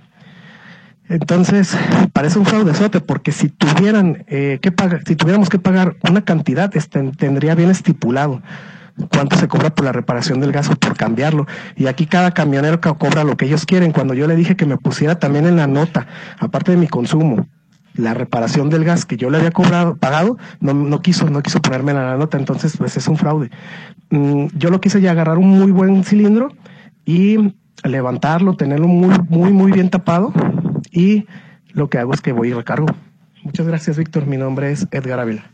Entonces, 1.08 1.78
parece 2.14 2.40
un 2.40 2.46
fraudezote 2.46 3.00
porque 3.00 3.32
si 3.32 3.50
tuvieran 3.50 4.26
eh, 4.28 4.60
que 4.62 4.72
pagar, 4.72 5.04
si 5.06 5.16
tuviéramos 5.16 5.50
que 5.50 5.60
pagar 5.60 5.98
una 6.08 6.26
cantidad, 6.26 6.76
este, 6.76 7.12
tendría 7.12 7.54
bien 7.54 7.70
estipulado 7.70 8.42
cuánto 9.12 9.36
se 9.36 9.48
cobra 9.48 9.76
por 9.76 9.86
la 9.86 9.92
reparación 9.92 10.40
del 10.40 10.52
gas 10.52 10.70
o 10.70 10.76
por 10.76 10.98
cambiarlo. 10.98 11.46
Y 11.76 11.88
aquí 11.88 12.08
cada 12.08 12.32
camionero 12.32 12.80
cobra 12.82 13.24
lo 13.24 13.38
que 13.38 13.46
ellos 13.46 13.66
quieren. 13.66 13.92
Cuando 13.92 14.14
yo 14.14 14.28
le 14.28 14.36
dije 14.36 14.56
que 14.56 14.66
me 14.66 14.78
pusiera 14.78 15.20
también 15.20 15.46
en 15.46 15.58
la 15.58 15.68
nota, 15.68 16.08
aparte 16.40 16.72
de 16.72 16.78
mi 16.78 16.88
consumo, 16.88 17.48
la 17.96 18.14
reparación 18.14 18.70
del 18.70 18.84
gas 18.84 19.06
que 19.06 19.18
yo 19.18 19.30
le 19.30 19.38
había 19.38 19.52
cobrado, 19.52 19.96
pagado, 19.96 20.38
no, 20.60 20.74
no 20.74 21.02
quiso, 21.02 21.30
no 21.30 21.42
quiso 21.42 21.62
ponerme 21.62 21.94
la 21.94 22.18
nota, 22.18 22.38
entonces 22.38 22.76
pues 22.78 22.98
es 22.98 23.08
un 23.08 23.18
fraude. 23.18 23.50
Mm, 24.10 24.48
yo 24.56 24.70
lo 24.70 24.82
quise 24.82 25.02
ya 25.02 25.12
agarrar 25.12 25.38
un 25.38 25.50
muy 25.50 25.72
buen 25.72 26.04
cilindro 26.04 26.50
y 27.06 27.54
levantarlo, 27.84 28.56
tenerlo 28.56 28.88
muy, 28.88 29.16
muy, 29.30 29.52
muy 29.52 29.72
bien 29.72 29.90
tapado 29.90 30.34
y 30.92 31.26
lo 31.72 31.90
que 31.90 31.98
hago 31.98 32.14
es 32.14 32.22
que 32.22 32.32
voy 32.32 32.50
y 32.50 32.54
recargo. 32.54 32.88
Muchas 33.44 33.68
gracias, 33.68 33.98
Víctor. 33.98 34.26
Mi 34.26 34.38
nombre 34.38 34.72
es 34.72 34.88
Edgar 34.92 35.20
Ávila. 35.20 35.52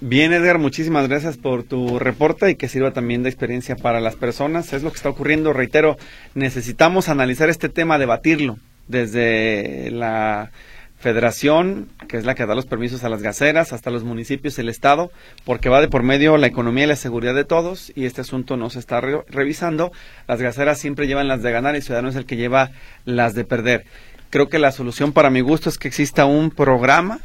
Bien, 0.00 0.32
Edgar, 0.32 0.58
muchísimas 0.58 1.08
gracias 1.08 1.38
por 1.38 1.62
tu 1.62 1.98
reporte 1.98 2.50
y 2.50 2.56
que 2.56 2.68
sirva 2.68 2.92
también 2.92 3.22
de 3.22 3.30
experiencia 3.30 3.76
para 3.76 4.00
las 4.00 4.14
personas. 4.14 4.72
Es 4.72 4.82
lo 4.82 4.90
que 4.90 4.96
está 4.96 5.08
ocurriendo, 5.08 5.54
reitero, 5.54 5.96
necesitamos 6.34 7.08
analizar 7.08 7.48
este 7.48 7.68
tema, 7.68 7.98
debatirlo 7.98 8.58
desde 8.88 9.90
la 9.90 10.50
federación, 10.98 11.88
que 12.08 12.16
es 12.16 12.24
la 12.24 12.34
que 12.34 12.46
da 12.46 12.54
los 12.54 12.66
permisos 12.66 13.04
a 13.04 13.08
las 13.08 13.22
gaseras, 13.22 13.72
hasta 13.72 13.90
los 13.90 14.02
municipios, 14.02 14.58
el 14.58 14.68
Estado, 14.68 15.12
porque 15.44 15.68
va 15.68 15.80
de 15.80 15.88
por 15.88 16.02
medio 16.02 16.36
la 16.36 16.46
economía 16.46 16.84
y 16.84 16.88
la 16.88 16.96
seguridad 16.96 17.34
de 17.34 17.44
todos, 17.44 17.92
y 17.94 18.06
este 18.06 18.22
asunto 18.22 18.56
no 18.56 18.70
se 18.70 18.78
está 18.78 19.00
revisando. 19.00 19.92
Las 20.26 20.40
gaseras 20.40 20.78
siempre 20.78 21.06
llevan 21.06 21.28
las 21.28 21.42
de 21.42 21.52
ganar 21.52 21.76
y 21.76 21.82
ciudadano 21.82 22.08
es 22.08 22.16
el 22.16 22.26
que 22.26 22.36
lleva 22.36 22.70
las 23.04 23.34
de 23.34 23.44
perder. 23.44 23.84
Creo 24.30 24.48
que 24.48 24.58
la 24.58 24.72
solución 24.72 25.12
para 25.12 25.30
mi 25.30 25.40
gusto 25.40 25.68
es 25.68 25.78
que 25.78 25.88
exista 25.88 26.24
un 26.24 26.50
programa 26.50 27.20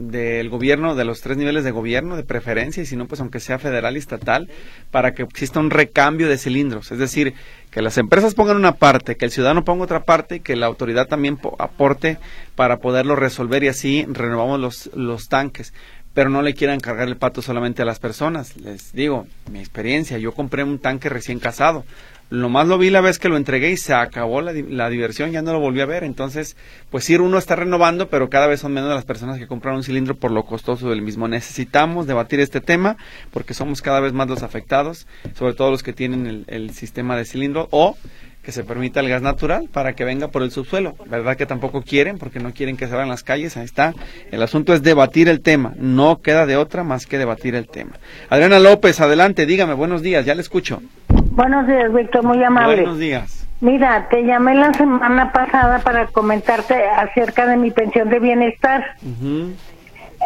del 0.00 0.48
gobierno, 0.48 0.94
de 0.94 1.04
los 1.04 1.20
tres 1.20 1.36
niveles 1.36 1.62
de 1.62 1.70
gobierno, 1.70 2.16
de 2.16 2.24
preferencia, 2.24 2.82
y 2.82 2.86
si 2.86 2.96
no, 2.96 3.06
pues 3.06 3.20
aunque 3.20 3.38
sea 3.38 3.58
federal 3.58 3.96
y 3.96 3.98
estatal, 3.98 4.48
para 4.90 5.12
que 5.12 5.22
exista 5.22 5.60
un 5.60 5.70
recambio 5.70 6.26
de 6.26 6.38
cilindros. 6.38 6.90
Es 6.90 6.98
decir, 6.98 7.34
que 7.70 7.82
las 7.82 7.98
empresas 7.98 8.34
pongan 8.34 8.56
una 8.56 8.76
parte, 8.76 9.16
que 9.16 9.26
el 9.26 9.30
ciudadano 9.30 9.62
ponga 9.62 9.84
otra 9.84 10.04
parte 10.04 10.36
y 10.36 10.40
que 10.40 10.56
la 10.56 10.66
autoridad 10.66 11.06
también 11.06 11.38
aporte 11.58 12.18
para 12.56 12.78
poderlo 12.78 13.14
resolver 13.14 13.62
y 13.62 13.68
así 13.68 14.06
renovamos 14.08 14.58
los, 14.58 14.90
los 14.94 15.28
tanques. 15.28 15.74
Pero 16.14 16.30
no 16.30 16.42
le 16.42 16.54
quieran 16.54 16.80
cargar 16.80 17.06
el 17.06 17.16
pato 17.18 17.42
solamente 17.42 17.82
a 17.82 17.84
las 17.84 18.00
personas. 18.00 18.56
Les 18.56 18.92
digo, 18.92 19.26
mi 19.50 19.60
experiencia, 19.60 20.18
yo 20.18 20.32
compré 20.32 20.64
un 20.64 20.78
tanque 20.78 21.08
recién 21.10 21.38
casado 21.38 21.84
lo 22.30 22.48
más 22.48 22.68
lo 22.68 22.78
vi 22.78 22.90
la 22.90 23.00
vez 23.00 23.18
que 23.18 23.28
lo 23.28 23.36
entregué 23.36 23.70
y 23.70 23.76
se 23.76 23.92
acabó 23.92 24.40
la, 24.40 24.52
la, 24.52 24.88
diversión, 24.88 25.32
ya 25.32 25.42
no 25.42 25.52
lo 25.52 25.60
volví 25.60 25.80
a 25.80 25.86
ver. 25.86 26.04
Entonces, 26.04 26.56
pues 26.88 27.04
sí, 27.04 27.16
uno 27.16 27.36
está 27.38 27.56
renovando, 27.56 28.08
pero 28.08 28.30
cada 28.30 28.46
vez 28.46 28.60
son 28.60 28.72
menos 28.72 28.88
las 28.88 29.04
personas 29.04 29.38
que 29.38 29.48
compran 29.48 29.74
un 29.74 29.82
cilindro 29.82 30.16
por 30.16 30.30
lo 30.30 30.44
costoso 30.44 30.88
del 30.90 31.02
mismo. 31.02 31.26
Necesitamos 31.26 32.06
debatir 32.06 32.38
este 32.38 32.60
tema 32.60 32.96
porque 33.32 33.52
somos 33.52 33.82
cada 33.82 33.98
vez 33.98 34.12
más 34.12 34.28
los 34.28 34.44
afectados, 34.44 35.08
sobre 35.34 35.54
todo 35.54 35.72
los 35.72 35.82
que 35.82 35.92
tienen 35.92 36.26
el, 36.26 36.44
el 36.46 36.70
sistema 36.70 37.16
de 37.16 37.24
cilindro 37.24 37.68
o 37.72 37.96
que 38.42 38.52
se 38.52 38.64
permita 38.64 39.00
el 39.00 39.08
gas 39.08 39.22
natural 39.22 39.68
para 39.72 39.94
que 39.94 40.04
venga 40.04 40.28
por 40.28 40.42
el 40.42 40.50
subsuelo. 40.50 40.94
¿Verdad 41.06 41.36
que 41.36 41.46
tampoco 41.46 41.82
quieren? 41.82 42.18
Porque 42.18 42.40
no 42.40 42.52
quieren 42.52 42.76
que 42.76 42.86
se 42.86 42.96
las 42.96 43.22
calles. 43.22 43.56
Ahí 43.56 43.64
está. 43.64 43.94
El 44.30 44.42
asunto 44.42 44.74
es 44.74 44.82
debatir 44.82 45.28
el 45.28 45.40
tema. 45.40 45.72
No 45.76 46.20
queda 46.20 46.46
de 46.46 46.56
otra 46.56 46.84
más 46.84 47.06
que 47.06 47.18
debatir 47.18 47.54
el 47.54 47.68
tema. 47.68 47.92
Adriana 48.28 48.58
López, 48.58 49.00
adelante, 49.00 49.46
dígame, 49.46 49.74
buenos 49.74 50.02
días, 50.02 50.24
ya 50.24 50.34
le 50.34 50.42
escucho. 50.42 50.82
Buenos 51.08 51.66
días, 51.66 51.92
Víctor, 51.92 52.24
muy 52.24 52.42
amable. 52.42 52.76
Buenos 52.76 52.98
días. 52.98 53.46
Mira, 53.60 54.08
te 54.08 54.24
llamé 54.24 54.54
la 54.54 54.72
semana 54.72 55.32
pasada 55.32 55.80
para 55.80 56.06
comentarte 56.06 56.74
acerca 56.82 57.46
de 57.46 57.58
mi 57.58 57.70
pensión 57.70 58.08
de 58.08 58.18
bienestar. 58.18 58.96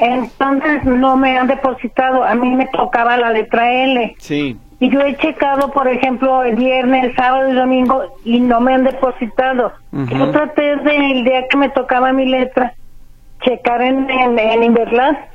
Entonces 0.01 0.85
no 0.85 1.17
me 1.17 1.37
han 1.39 1.49
depositado, 1.49 2.25
a 2.25 2.35
mí 2.35 2.51
me 2.55 2.67
tocaba 2.67 3.17
la 3.17 3.31
letra 3.31 3.71
L. 3.73 4.15
Sí. 4.19 4.57
Y 4.81 4.91
yo 4.91 5.01
he 5.01 5.17
checado, 5.17 5.71
por 5.71 5.89
ejemplo, 5.89 6.43
el 6.43 6.57
viernes, 6.57 7.05
el 7.05 7.17
sábado 7.17 7.49
y 7.49 7.55
domingo 7.55 8.03
y 8.25 8.41
no 8.41 8.61
me 8.61 8.75
han 8.75 8.85
depositado. 8.85 9.73
Yo 9.93 10.31
traté 10.31 10.77
de, 10.77 11.13
el 11.13 11.25
día 11.25 11.47
que 11.49 11.57
me 11.57 11.69
tocaba 11.69 12.13
mi 12.13 12.27
letra, 12.27 12.75
checar 13.43 13.83
en, 13.83 14.11
en, 14.11 14.39
en 14.39 14.77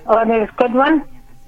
o 0.05 0.21
en 0.21 0.31
el 0.31 0.47
Scott 0.49 0.71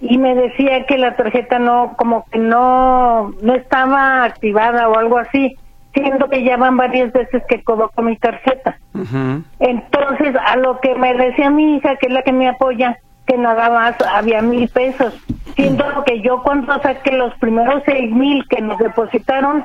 y 0.01 0.17
me 0.17 0.33
decía 0.33 0.85
que 0.87 0.97
la 0.97 1.15
tarjeta 1.15 1.59
no, 1.59 1.93
como 1.95 2.25
que 2.31 2.39
no, 2.39 3.31
no 3.41 3.53
estaba 3.53 4.23
activada 4.23 4.89
o 4.89 4.97
algo 4.97 5.19
así, 5.19 5.55
siendo 5.93 6.27
que 6.27 6.43
ya 6.43 6.57
van 6.57 6.75
varias 6.75 7.13
veces 7.13 7.43
que 7.47 7.63
coloco 7.63 8.01
mi 8.01 8.17
tarjeta. 8.17 8.77
Entonces, 9.59 10.35
a 10.47 10.55
lo 10.55 10.79
que 10.79 10.95
me 10.95 11.13
decía 11.13 11.51
mi 11.51 11.75
hija, 11.75 11.97
que 11.97 12.07
es 12.07 12.13
la 12.13 12.23
que 12.23 12.33
me 12.33 12.47
apoya, 12.47 12.97
que 13.31 13.37
nada 13.37 13.69
más 13.69 13.95
había 14.13 14.41
mil 14.41 14.67
pesos, 14.67 15.13
siendo 15.55 15.85
que 16.05 16.19
yo 16.21 16.43
cuando 16.43 16.81
saqué 16.81 17.13
los 17.13 17.33
primeros 17.35 17.81
seis 17.85 18.11
mil 18.11 18.45
que 18.49 18.61
nos 18.61 18.77
depositaron, 18.77 19.63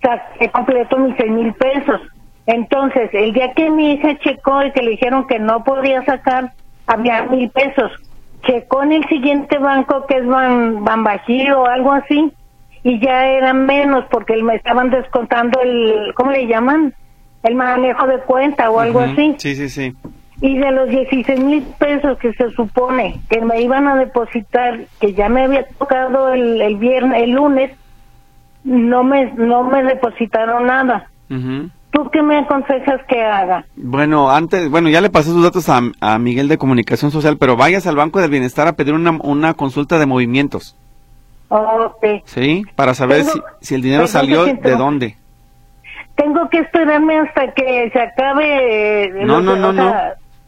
saqué 0.00 0.48
completo 0.50 0.96
mis 0.96 1.16
seis 1.16 1.32
mil 1.32 1.52
pesos. 1.54 2.00
Entonces, 2.46 3.10
el 3.12 3.32
día 3.32 3.52
que 3.54 3.68
mi 3.68 3.94
hija 3.94 4.16
checó 4.20 4.62
y 4.62 4.70
que 4.70 4.82
le 4.82 4.92
dijeron 4.92 5.26
que 5.26 5.40
no 5.40 5.64
podía 5.64 6.04
sacar, 6.04 6.52
había 6.86 7.24
mil 7.24 7.50
pesos 7.50 7.90
checó 8.46 8.84
en 8.84 8.92
el 8.92 9.08
siguiente 9.08 9.58
banco 9.58 10.06
que 10.06 10.18
es 10.18 10.26
Ban, 10.26 10.84
o 10.86 11.66
algo 11.66 11.92
así 11.92 12.32
y 12.82 12.98
ya 13.00 13.26
eran 13.26 13.66
menos 13.66 14.04
porque 14.10 14.40
me 14.42 14.54
estaban 14.54 14.88
descontando 14.90 15.60
el, 15.60 16.14
¿cómo 16.14 16.30
le 16.30 16.46
llaman? 16.46 16.94
El 17.42 17.54
manejo 17.54 18.06
de 18.06 18.18
cuenta 18.20 18.70
o 18.70 18.80
algo 18.80 19.00
así. 19.00 19.34
Sí, 19.38 19.54
sí, 19.56 19.68
sí. 19.68 19.96
Y 20.40 20.58
de 20.58 20.70
los 20.70 20.88
16 20.88 21.40
mil 21.40 21.62
pesos 21.78 22.18
que 22.18 22.32
se 22.32 22.50
supone 22.52 23.20
que 23.28 23.40
me 23.42 23.60
iban 23.60 23.86
a 23.86 23.96
depositar, 23.96 24.80
que 24.98 25.12
ya 25.12 25.28
me 25.28 25.44
había 25.44 25.66
tocado 25.78 26.32
el, 26.32 26.60
el 26.62 26.76
viernes, 26.76 27.22
el 27.22 27.32
lunes, 27.32 27.72
no 28.64 29.04
me, 29.04 29.32
no 29.34 29.64
me 29.64 29.82
depositaron 29.82 30.66
nada. 30.66 31.08
¿Tú 31.90 32.08
qué 32.10 32.22
me 32.22 32.38
aconsejas 32.38 33.00
que 33.08 33.22
haga? 33.22 33.64
Bueno, 33.76 34.30
antes, 34.30 34.70
bueno, 34.70 34.88
ya 34.88 35.00
le 35.00 35.10
pasé 35.10 35.30
sus 35.30 35.42
datos 35.42 35.68
a, 35.68 35.80
a 36.00 36.18
Miguel 36.18 36.48
de 36.48 36.58
Comunicación 36.58 37.10
Social, 37.10 37.36
pero 37.38 37.56
vayas 37.56 37.86
al 37.86 37.96
Banco 37.96 38.20
del 38.20 38.30
Bienestar 38.30 38.68
a 38.68 38.72
pedir 38.72 38.94
una, 38.94 39.10
una 39.22 39.54
consulta 39.54 39.98
de 39.98 40.06
movimientos. 40.06 40.76
Ok. 41.48 42.04
Sí, 42.24 42.62
para 42.76 42.94
saber 42.94 43.24
si, 43.24 43.40
si, 43.60 43.74
el 43.74 43.82
dinero 43.82 44.06
salió 44.06 44.44
de 44.44 44.76
dónde. 44.76 45.16
Tengo 46.14 46.48
que 46.48 46.58
esperarme 46.58 47.18
hasta 47.18 47.52
que 47.52 47.90
se 47.92 48.00
acabe. 48.00 49.24
No, 49.24 49.40
no, 49.40 49.56
no, 49.56 49.72
no. 49.72 49.92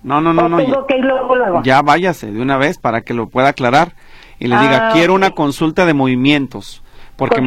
No, 0.03 0.21
no, 0.21 0.33
no, 0.33 0.49
no. 0.49 0.57
Tengo 0.57 0.87
que 0.87 0.99
ir 0.99 1.05
luego, 1.05 1.37
luego. 1.37 1.63
Ya 1.63 1.83
váyase 1.83 2.31
de 2.33 2.41
una 2.41 2.57
vez 2.57 2.79
para 2.79 3.03
que 3.03 3.15
lo 3.15 3.29
pueda 3.29 3.49
aclarar 3.49 3.93
y 4.39 4.49
le 4.49 4.59
diga, 4.59 4.89
ah, 4.89 4.93
quiero 4.93 5.15
una 5.15 5.31
consulta 5.31 5.87
de 5.87 5.95
movimientos. 5.95 6.83
Porque 7.17 7.41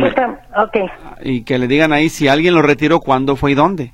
Y 1.22 1.44
que 1.44 1.58
le 1.58 1.68
digan 1.68 1.92
ahí 1.92 2.10
si 2.10 2.28
alguien 2.28 2.54
lo 2.54 2.62
retiró, 2.62 3.02
cuándo 3.02 3.36
fue 3.36 3.52
y 3.52 3.56
dónde. 3.56 3.92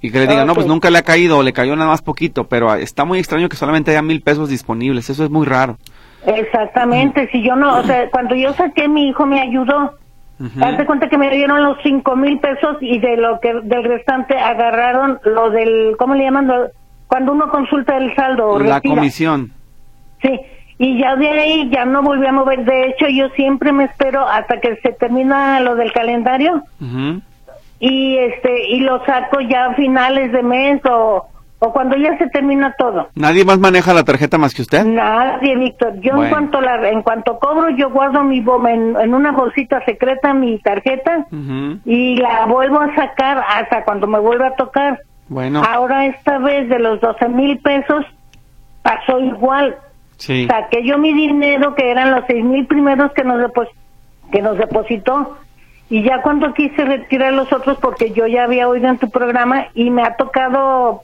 Y 0.00 0.10
que 0.10 0.18
le 0.18 0.26
digan, 0.26 0.46
no, 0.46 0.54
pues 0.54 0.66
nunca 0.66 0.90
le 0.90 0.98
ha 0.98 1.02
caído 1.02 1.38
o 1.38 1.42
le 1.42 1.52
cayó 1.52 1.74
nada 1.74 1.90
más 1.90 2.02
poquito, 2.02 2.44
pero 2.44 2.72
está 2.74 3.04
muy 3.04 3.18
extraño 3.18 3.48
que 3.48 3.56
solamente 3.56 3.90
haya 3.90 4.02
mil 4.02 4.20
pesos 4.20 4.50
disponibles, 4.50 5.08
eso 5.08 5.24
es 5.24 5.30
muy 5.30 5.46
raro. 5.46 5.78
Exactamente, 6.26 7.28
si 7.32 7.42
yo 7.42 7.56
no, 7.56 7.78
o 7.78 7.82
sea, 7.84 8.10
cuando 8.10 8.34
yo 8.34 8.52
saqué 8.52 8.86
mi 8.86 9.08
hijo 9.08 9.26
me 9.26 9.40
ayudó, 9.40 9.94
Uh 10.40 10.64
Hazte 10.64 10.84
cuenta 10.84 11.08
que 11.08 11.16
me 11.16 11.30
dieron 11.30 11.62
los 11.62 11.78
cinco 11.82 12.16
mil 12.16 12.40
pesos 12.40 12.76
y 12.80 12.98
de 12.98 13.16
lo 13.16 13.38
que 13.38 13.54
del 13.62 13.84
restante 13.84 14.36
agarraron 14.36 15.20
lo 15.24 15.50
del, 15.50 15.94
¿cómo 15.96 16.14
le 16.14 16.24
llaman? 16.24 16.50
Cuando 17.14 17.30
uno 17.30 17.48
consulta 17.48 17.96
el 17.96 18.12
saldo. 18.16 18.58
La 18.58 18.80
comisión. 18.80 19.52
Sí, 20.20 20.40
y 20.78 20.98
ya 20.98 21.14
de 21.14 21.28
ahí 21.28 21.70
ya 21.70 21.84
no 21.84 22.02
volví 22.02 22.26
a 22.26 22.32
mover. 22.32 22.64
De 22.64 22.88
hecho, 22.88 23.06
yo 23.06 23.28
siempre 23.36 23.70
me 23.70 23.84
espero 23.84 24.26
hasta 24.26 24.58
que 24.58 24.74
se 24.82 24.90
termina 24.94 25.60
lo 25.60 25.76
del 25.76 25.92
calendario 25.92 26.64
y 27.78 28.16
este 28.16 28.68
y 28.68 28.80
lo 28.80 29.04
saco 29.06 29.40
ya 29.42 29.66
a 29.66 29.74
finales 29.74 30.32
de 30.32 30.42
mes 30.42 30.80
o 30.86 31.28
o 31.60 31.72
cuando 31.72 31.96
ya 31.96 32.18
se 32.18 32.28
termina 32.30 32.74
todo. 32.76 33.08
¿Nadie 33.14 33.44
más 33.44 33.60
maneja 33.60 33.94
la 33.94 34.02
tarjeta 34.02 34.36
más 34.36 34.52
que 34.52 34.62
usted? 34.62 34.84
Nadie, 34.84 35.56
Víctor. 35.56 36.00
Yo 36.00 36.20
en 36.20 36.30
cuanto 36.30 36.60
la, 36.60 36.88
en 36.88 37.02
cuanto 37.02 37.38
cobro, 37.38 37.70
yo 37.70 37.90
guardo 37.90 38.24
mi 38.24 38.38
en, 38.38 38.96
en 39.00 39.14
una 39.14 39.30
bolsita 39.30 39.84
secreta 39.84 40.34
mi 40.34 40.58
tarjeta 40.58 41.26
y 41.84 42.16
la 42.16 42.46
vuelvo 42.46 42.80
a 42.80 42.92
sacar 42.96 43.40
hasta 43.56 43.84
cuando 43.84 44.08
me 44.08 44.18
vuelva 44.18 44.48
a 44.48 44.54
tocar. 44.56 44.98
Bueno. 45.28 45.62
Ahora 45.66 46.06
esta 46.06 46.38
vez 46.38 46.68
de 46.68 46.78
los 46.78 47.00
12 47.00 47.28
mil 47.28 47.58
pesos 47.58 48.04
pasó 48.82 49.20
igual. 49.20 49.76
Sí. 50.18 50.46
Saqué 50.46 50.84
yo 50.84 50.98
mi 50.98 51.12
dinero, 51.12 51.74
que 51.74 51.90
eran 51.90 52.10
los 52.10 52.24
seis 52.26 52.44
mil 52.44 52.66
primeros 52.66 53.12
que 53.12 53.24
nos, 53.24 53.50
que 54.30 54.42
nos 54.42 54.58
depositó. 54.58 55.38
Y 55.90 56.02
ya 56.02 56.22
cuando 56.22 56.54
quise 56.54 56.84
retirar 56.84 57.32
los 57.32 57.52
otros, 57.52 57.78
porque 57.78 58.12
yo 58.12 58.26
ya 58.26 58.44
había 58.44 58.68
oído 58.68 58.88
en 58.88 58.98
tu 58.98 59.10
programa 59.10 59.66
y 59.74 59.90
me 59.90 60.02
ha 60.02 60.16
tocado 60.16 61.02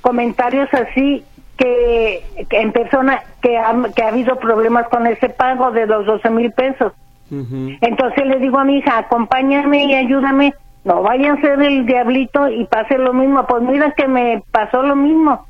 comentarios 0.00 0.68
así 0.72 1.24
que, 1.56 2.24
en 2.50 2.72
persona 2.72 3.22
que 3.40 3.58
ha, 3.58 3.74
que 3.94 4.02
ha 4.02 4.08
habido 4.08 4.36
problemas 4.36 4.88
con 4.88 5.06
ese 5.06 5.28
pago 5.28 5.70
de 5.70 5.86
los 5.86 6.06
12 6.06 6.30
mil 6.30 6.52
pesos. 6.52 6.92
Entonces 7.30 8.24
le 8.24 8.38
digo 8.38 8.58
a 8.58 8.64
mi 8.64 8.78
hija, 8.78 8.98
acompáñame 8.98 9.84
y 9.84 9.94
ayúdame. 9.94 10.54
No 10.86 11.02
vayan 11.02 11.36
a 11.36 11.40
ser 11.40 11.60
el 11.60 11.84
diablito 11.84 12.48
y 12.48 12.64
pase 12.66 12.96
lo 12.96 13.12
mismo. 13.12 13.44
Pues 13.44 13.60
mira 13.64 13.92
que 13.96 14.06
me 14.06 14.44
pasó 14.52 14.82
lo 14.82 14.94
mismo. 14.94 15.44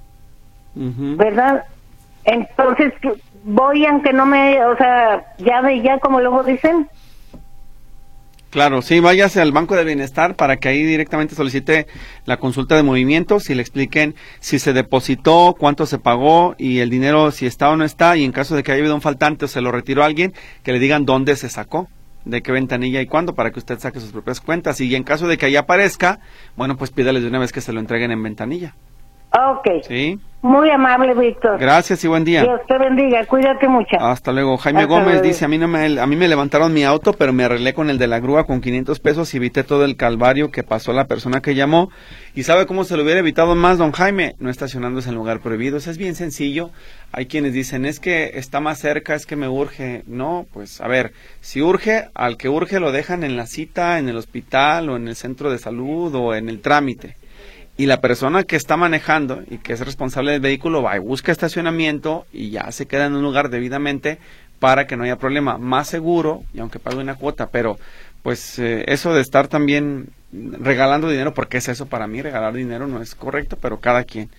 ¿Verdad? 0.75 1.65
Entonces 2.25 2.95
voy 3.45 3.85
aunque 3.85 4.15
no 4.15 4.25
me, 4.25 4.65
o 4.65 4.77
sea, 4.79 5.35
ya 5.37 5.61
de 5.61 5.83
ya 5.83 5.99
como 5.99 6.21
luego 6.21 6.43
dicen. 6.43 6.89
Claro, 8.49 8.81
sí, 8.81 8.99
váyase 9.01 9.43
al 9.43 9.53
Banco 9.53 9.77
de 9.77 9.85
Bienestar 9.85 10.37
para 10.37 10.57
que 10.57 10.71
ahí 10.71 10.83
directamente 10.83 11.35
solicite 11.35 11.87
la 12.25 12.39
consulta 12.39 12.75
de 12.75 12.83
movimientos 12.83 13.51
y 13.51 13.55
le 13.55 13.61
expliquen 13.61 14.15
si 14.41 14.59
se 14.59 14.73
depositó, 14.73 15.55
cuánto 15.59 15.85
se 15.85 15.99
pagó 15.99 16.55
y 16.57 16.79
el 16.79 16.89
dinero 16.89 17.31
si 17.31 17.45
está 17.45 17.69
o 17.69 17.77
no 17.77 17.85
está 17.85 18.17
y 18.17 18.25
en 18.25 18.33
caso 18.33 18.57
de 18.57 18.63
que 18.63 18.73
haya 18.73 18.81
habido 18.81 18.95
un 18.95 19.03
faltante 19.03 19.45
o 19.45 19.49
se 19.49 19.61
lo 19.61 19.71
retiró 19.71 20.03
a 20.03 20.07
alguien, 20.07 20.33
que 20.63 20.73
le 20.73 20.79
digan 20.79 21.05
dónde 21.05 21.37
se 21.37 21.51
sacó, 21.51 21.89
de 22.27 22.43
qué 22.43 22.53
ventanilla 22.53 23.01
y 23.01 23.07
cuándo 23.07 23.35
para 23.35 23.51
que 23.51 23.59
usted 23.59 23.79
saque 23.79 24.01
sus 24.01 24.13
propias 24.13 24.41
cuentas 24.41 24.81
y 24.81 24.95
en 24.95 25.05
caso 25.05 25.27
de 25.29 25.39
que 25.39 25.47
ahí 25.47 25.57
aparezca, 25.57 26.21
bueno, 26.57 26.77
pues 26.77 26.91
pídales 26.91 27.23
de 27.23 27.29
una 27.29 27.39
vez 27.39 27.53
que 27.53 27.61
se 27.61 27.73
lo 27.73 27.81
entreguen 27.81 28.11
en 28.11 28.23
ventanilla. 28.23 28.75
Ok. 29.33 29.83
Sí. 29.87 30.19
Muy 30.43 30.71
amable, 30.71 31.15
Víctor. 31.15 31.59
Gracias 31.59 32.05
y 32.05 32.09
buen 32.09 32.25
día. 32.25 32.43
Dios 32.43 32.61
te 32.69 32.79
bendiga, 32.79 33.25
cuídate 33.27 33.69
mucho. 33.69 33.97
Hasta 33.99 34.33
luego. 34.33 34.57
Jaime 34.57 34.85
Gómez 34.85 35.21
dice, 35.21 35.45
a 35.45 35.49
mí, 35.49 35.59
no 35.59 35.67
me, 35.67 36.01
a 36.01 36.07
mí 36.07 36.17
me 36.17 36.29
levantaron 36.29 36.73
mi 36.73 36.85
auto, 36.85 37.13
pero 37.13 37.33
me 37.33 37.45
arreglé 37.45 37.75
con 37.75 37.91
el 37.91 37.99
de 37.99 38.07
la 38.07 38.21
grúa 38.21 38.45
con 38.45 38.61
500 38.61 39.01
pesos 39.01 39.35
y 39.35 39.39
evité 39.39 39.65
todo 39.65 39.85
el 39.85 39.97
calvario 39.97 40.51
que 40.51 40.63
pasó 40.63 40.93
la 40.93 41.07
persona 41.07 41.41
que 41.41 41.55
llamó. 41.55 41.91
¿Y 42.37 42.43
sabe 42.43 42.67
cómo 42.67 42.85
se 42.85 42.99
lo 42.99 43.03
hubiera 43.03 43.21
evitado 43.21 43.55
más, 43.55 43.79
don 43.79 43.93
Jaime? 43.93 44.37
No 44.41 44.51
estacionándose 44.51 45.09
en 45.09 45.15
lugar 45.15 45.41
prohibido. 45.41 45.79
Es 45.79 45.97
bien 45.97 46.15
sencillo. 46.15 46.71
Hay 47.11 47.25
quienes 47.25 47.55
dicen, 47.55 47.87
es 47.87 47.99
que 47.99 48.33
está 48.35 48.61
más 48.61 48.79
cerca, 48.79 49.15
es 49.15 49.25
que 49.25 49.37
me 49.37 49.49
urge. 49.49 50.03
No, 50.07 50.47
pues 50.53 50.83
a 50.83 50.87
ver, 50.87 51.15
si 51.41 51.63
urge, 51.63 52.11
al 52.13 52.37
que 52.37 52.51
urge 52.51 52.79
lo 52.79 52.93
dejan 52.93 53.25
en 53.25 53.39
la 53.39 53.47
cita, 53.47 53.99
en 53.99 54.11
el 54.11 54.19
hospital 54.19 54.91
o 54.91 54.97
en 54.97 55.09
el 55.09 55.17
centro 55.17 55.51
de 55.51 55.57
salud 55.57 56.15
o 56.15 56.35
en 56.35 56.51
el 56.51 56.61
trámite 56.61 57.17
y 57.79 57.87
la 57.87 58.03
persona 58.03 58.45
que 58.45 58.57
está 58.57 58.77
manejando 58.77 59.43
y 59.51 59.57
que 59.57 59.73
es 59.73 59.81
responsable 59.81 60.33
del 60.33 60.41
vehículo 60.41 60.83
va 60.83 60.97
y 60.97 60.99
busca 60.99 61.33
estacionamiento 61.33 62.27
y 62.35 62.51
ya 62.51 62.71
se 62.71 62.85
queda 62.85 63.07
en 63.07 63.15
un 63.15 63.23
lugar 63.23 63.49
debidamente 63.49 64.19
para 64.61 64.87
que 64.87 64.99
no 64.99 65.05
haya 65.05 65.17
problema. 65.17 65.57
Más 65.57 65.89
seguro, 65.89 66.45
y 66.53 66.61
aunque 66.61 66.81
pague 66.81 66.99
una 66.99 67.15
cuota, 67.15 67.49
pero 67.49 67.79
pues 68.23 68.59
eh, 68.59 68.85
eso 68.89 69.15
de 69.15 69.23
estar 69.23 69.49
también 69.49 70.11
regalando 70.33 71.09
dinero, 71.09 71.35
porque 71.35 71.59
es 71.59 71.69
eso 71.69 71.87
para 71.87 72.07
mí, 72.07 72.23
regalar 72.23 72.55
dinero 72.55 72.87
no 72.87 73.01
es 73.01 73.15
correcto, 73.15 73.57
pero 73.61 73.81
cada 73.81 74.05
quien. 74.05 74.31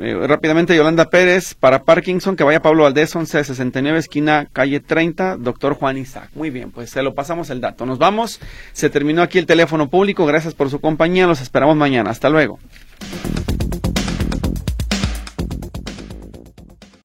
Eh, 0.00 0.14
rápidamente, 0.26 0.74
Yolanda 0.74 1.10
Pérez, 1.10 1.54
para 1.54 1.82
Parkinson, 1.82 2.34
que 2.34 2.44
vaya 2.44 2.62
Pablo 2.62 2.84
Valdés, 2.84 3.14
1169, 3.14 3.98
esquina 3.98 4.48
calle 4.52 4.80
30, 4.80 5.36
doctor 5.36 5.74
Juan 5.74 5.98
Isaac. 5.98 6.30
Muy 6.34 6.48
bien, 6.50 6.70
pues 6.70 6.90
se 6.90 7.02
lo 7.02 7.14
pasamos 7.14 7.50
el 7.50 7.60
dato. 7.60 7.84
Nos 7.84 7.98
vamos, 7.98 8.40
se 8.72 8.88
terminó 8.88 9.20
aquí 9.22 9.38
el 9.38 9.46
teléfono 9.46 9.90
público, 9.90 10.24
gracias 10.24 10.54
por 10.54 10.70
su 10.70 10.80
compañía, 10.80 11.26
los 11.26 11.42
esperamos 11.42 11.76
mañana. 11.76 12.10
Hasta 12.10 12.30
luego. 12.30 12.58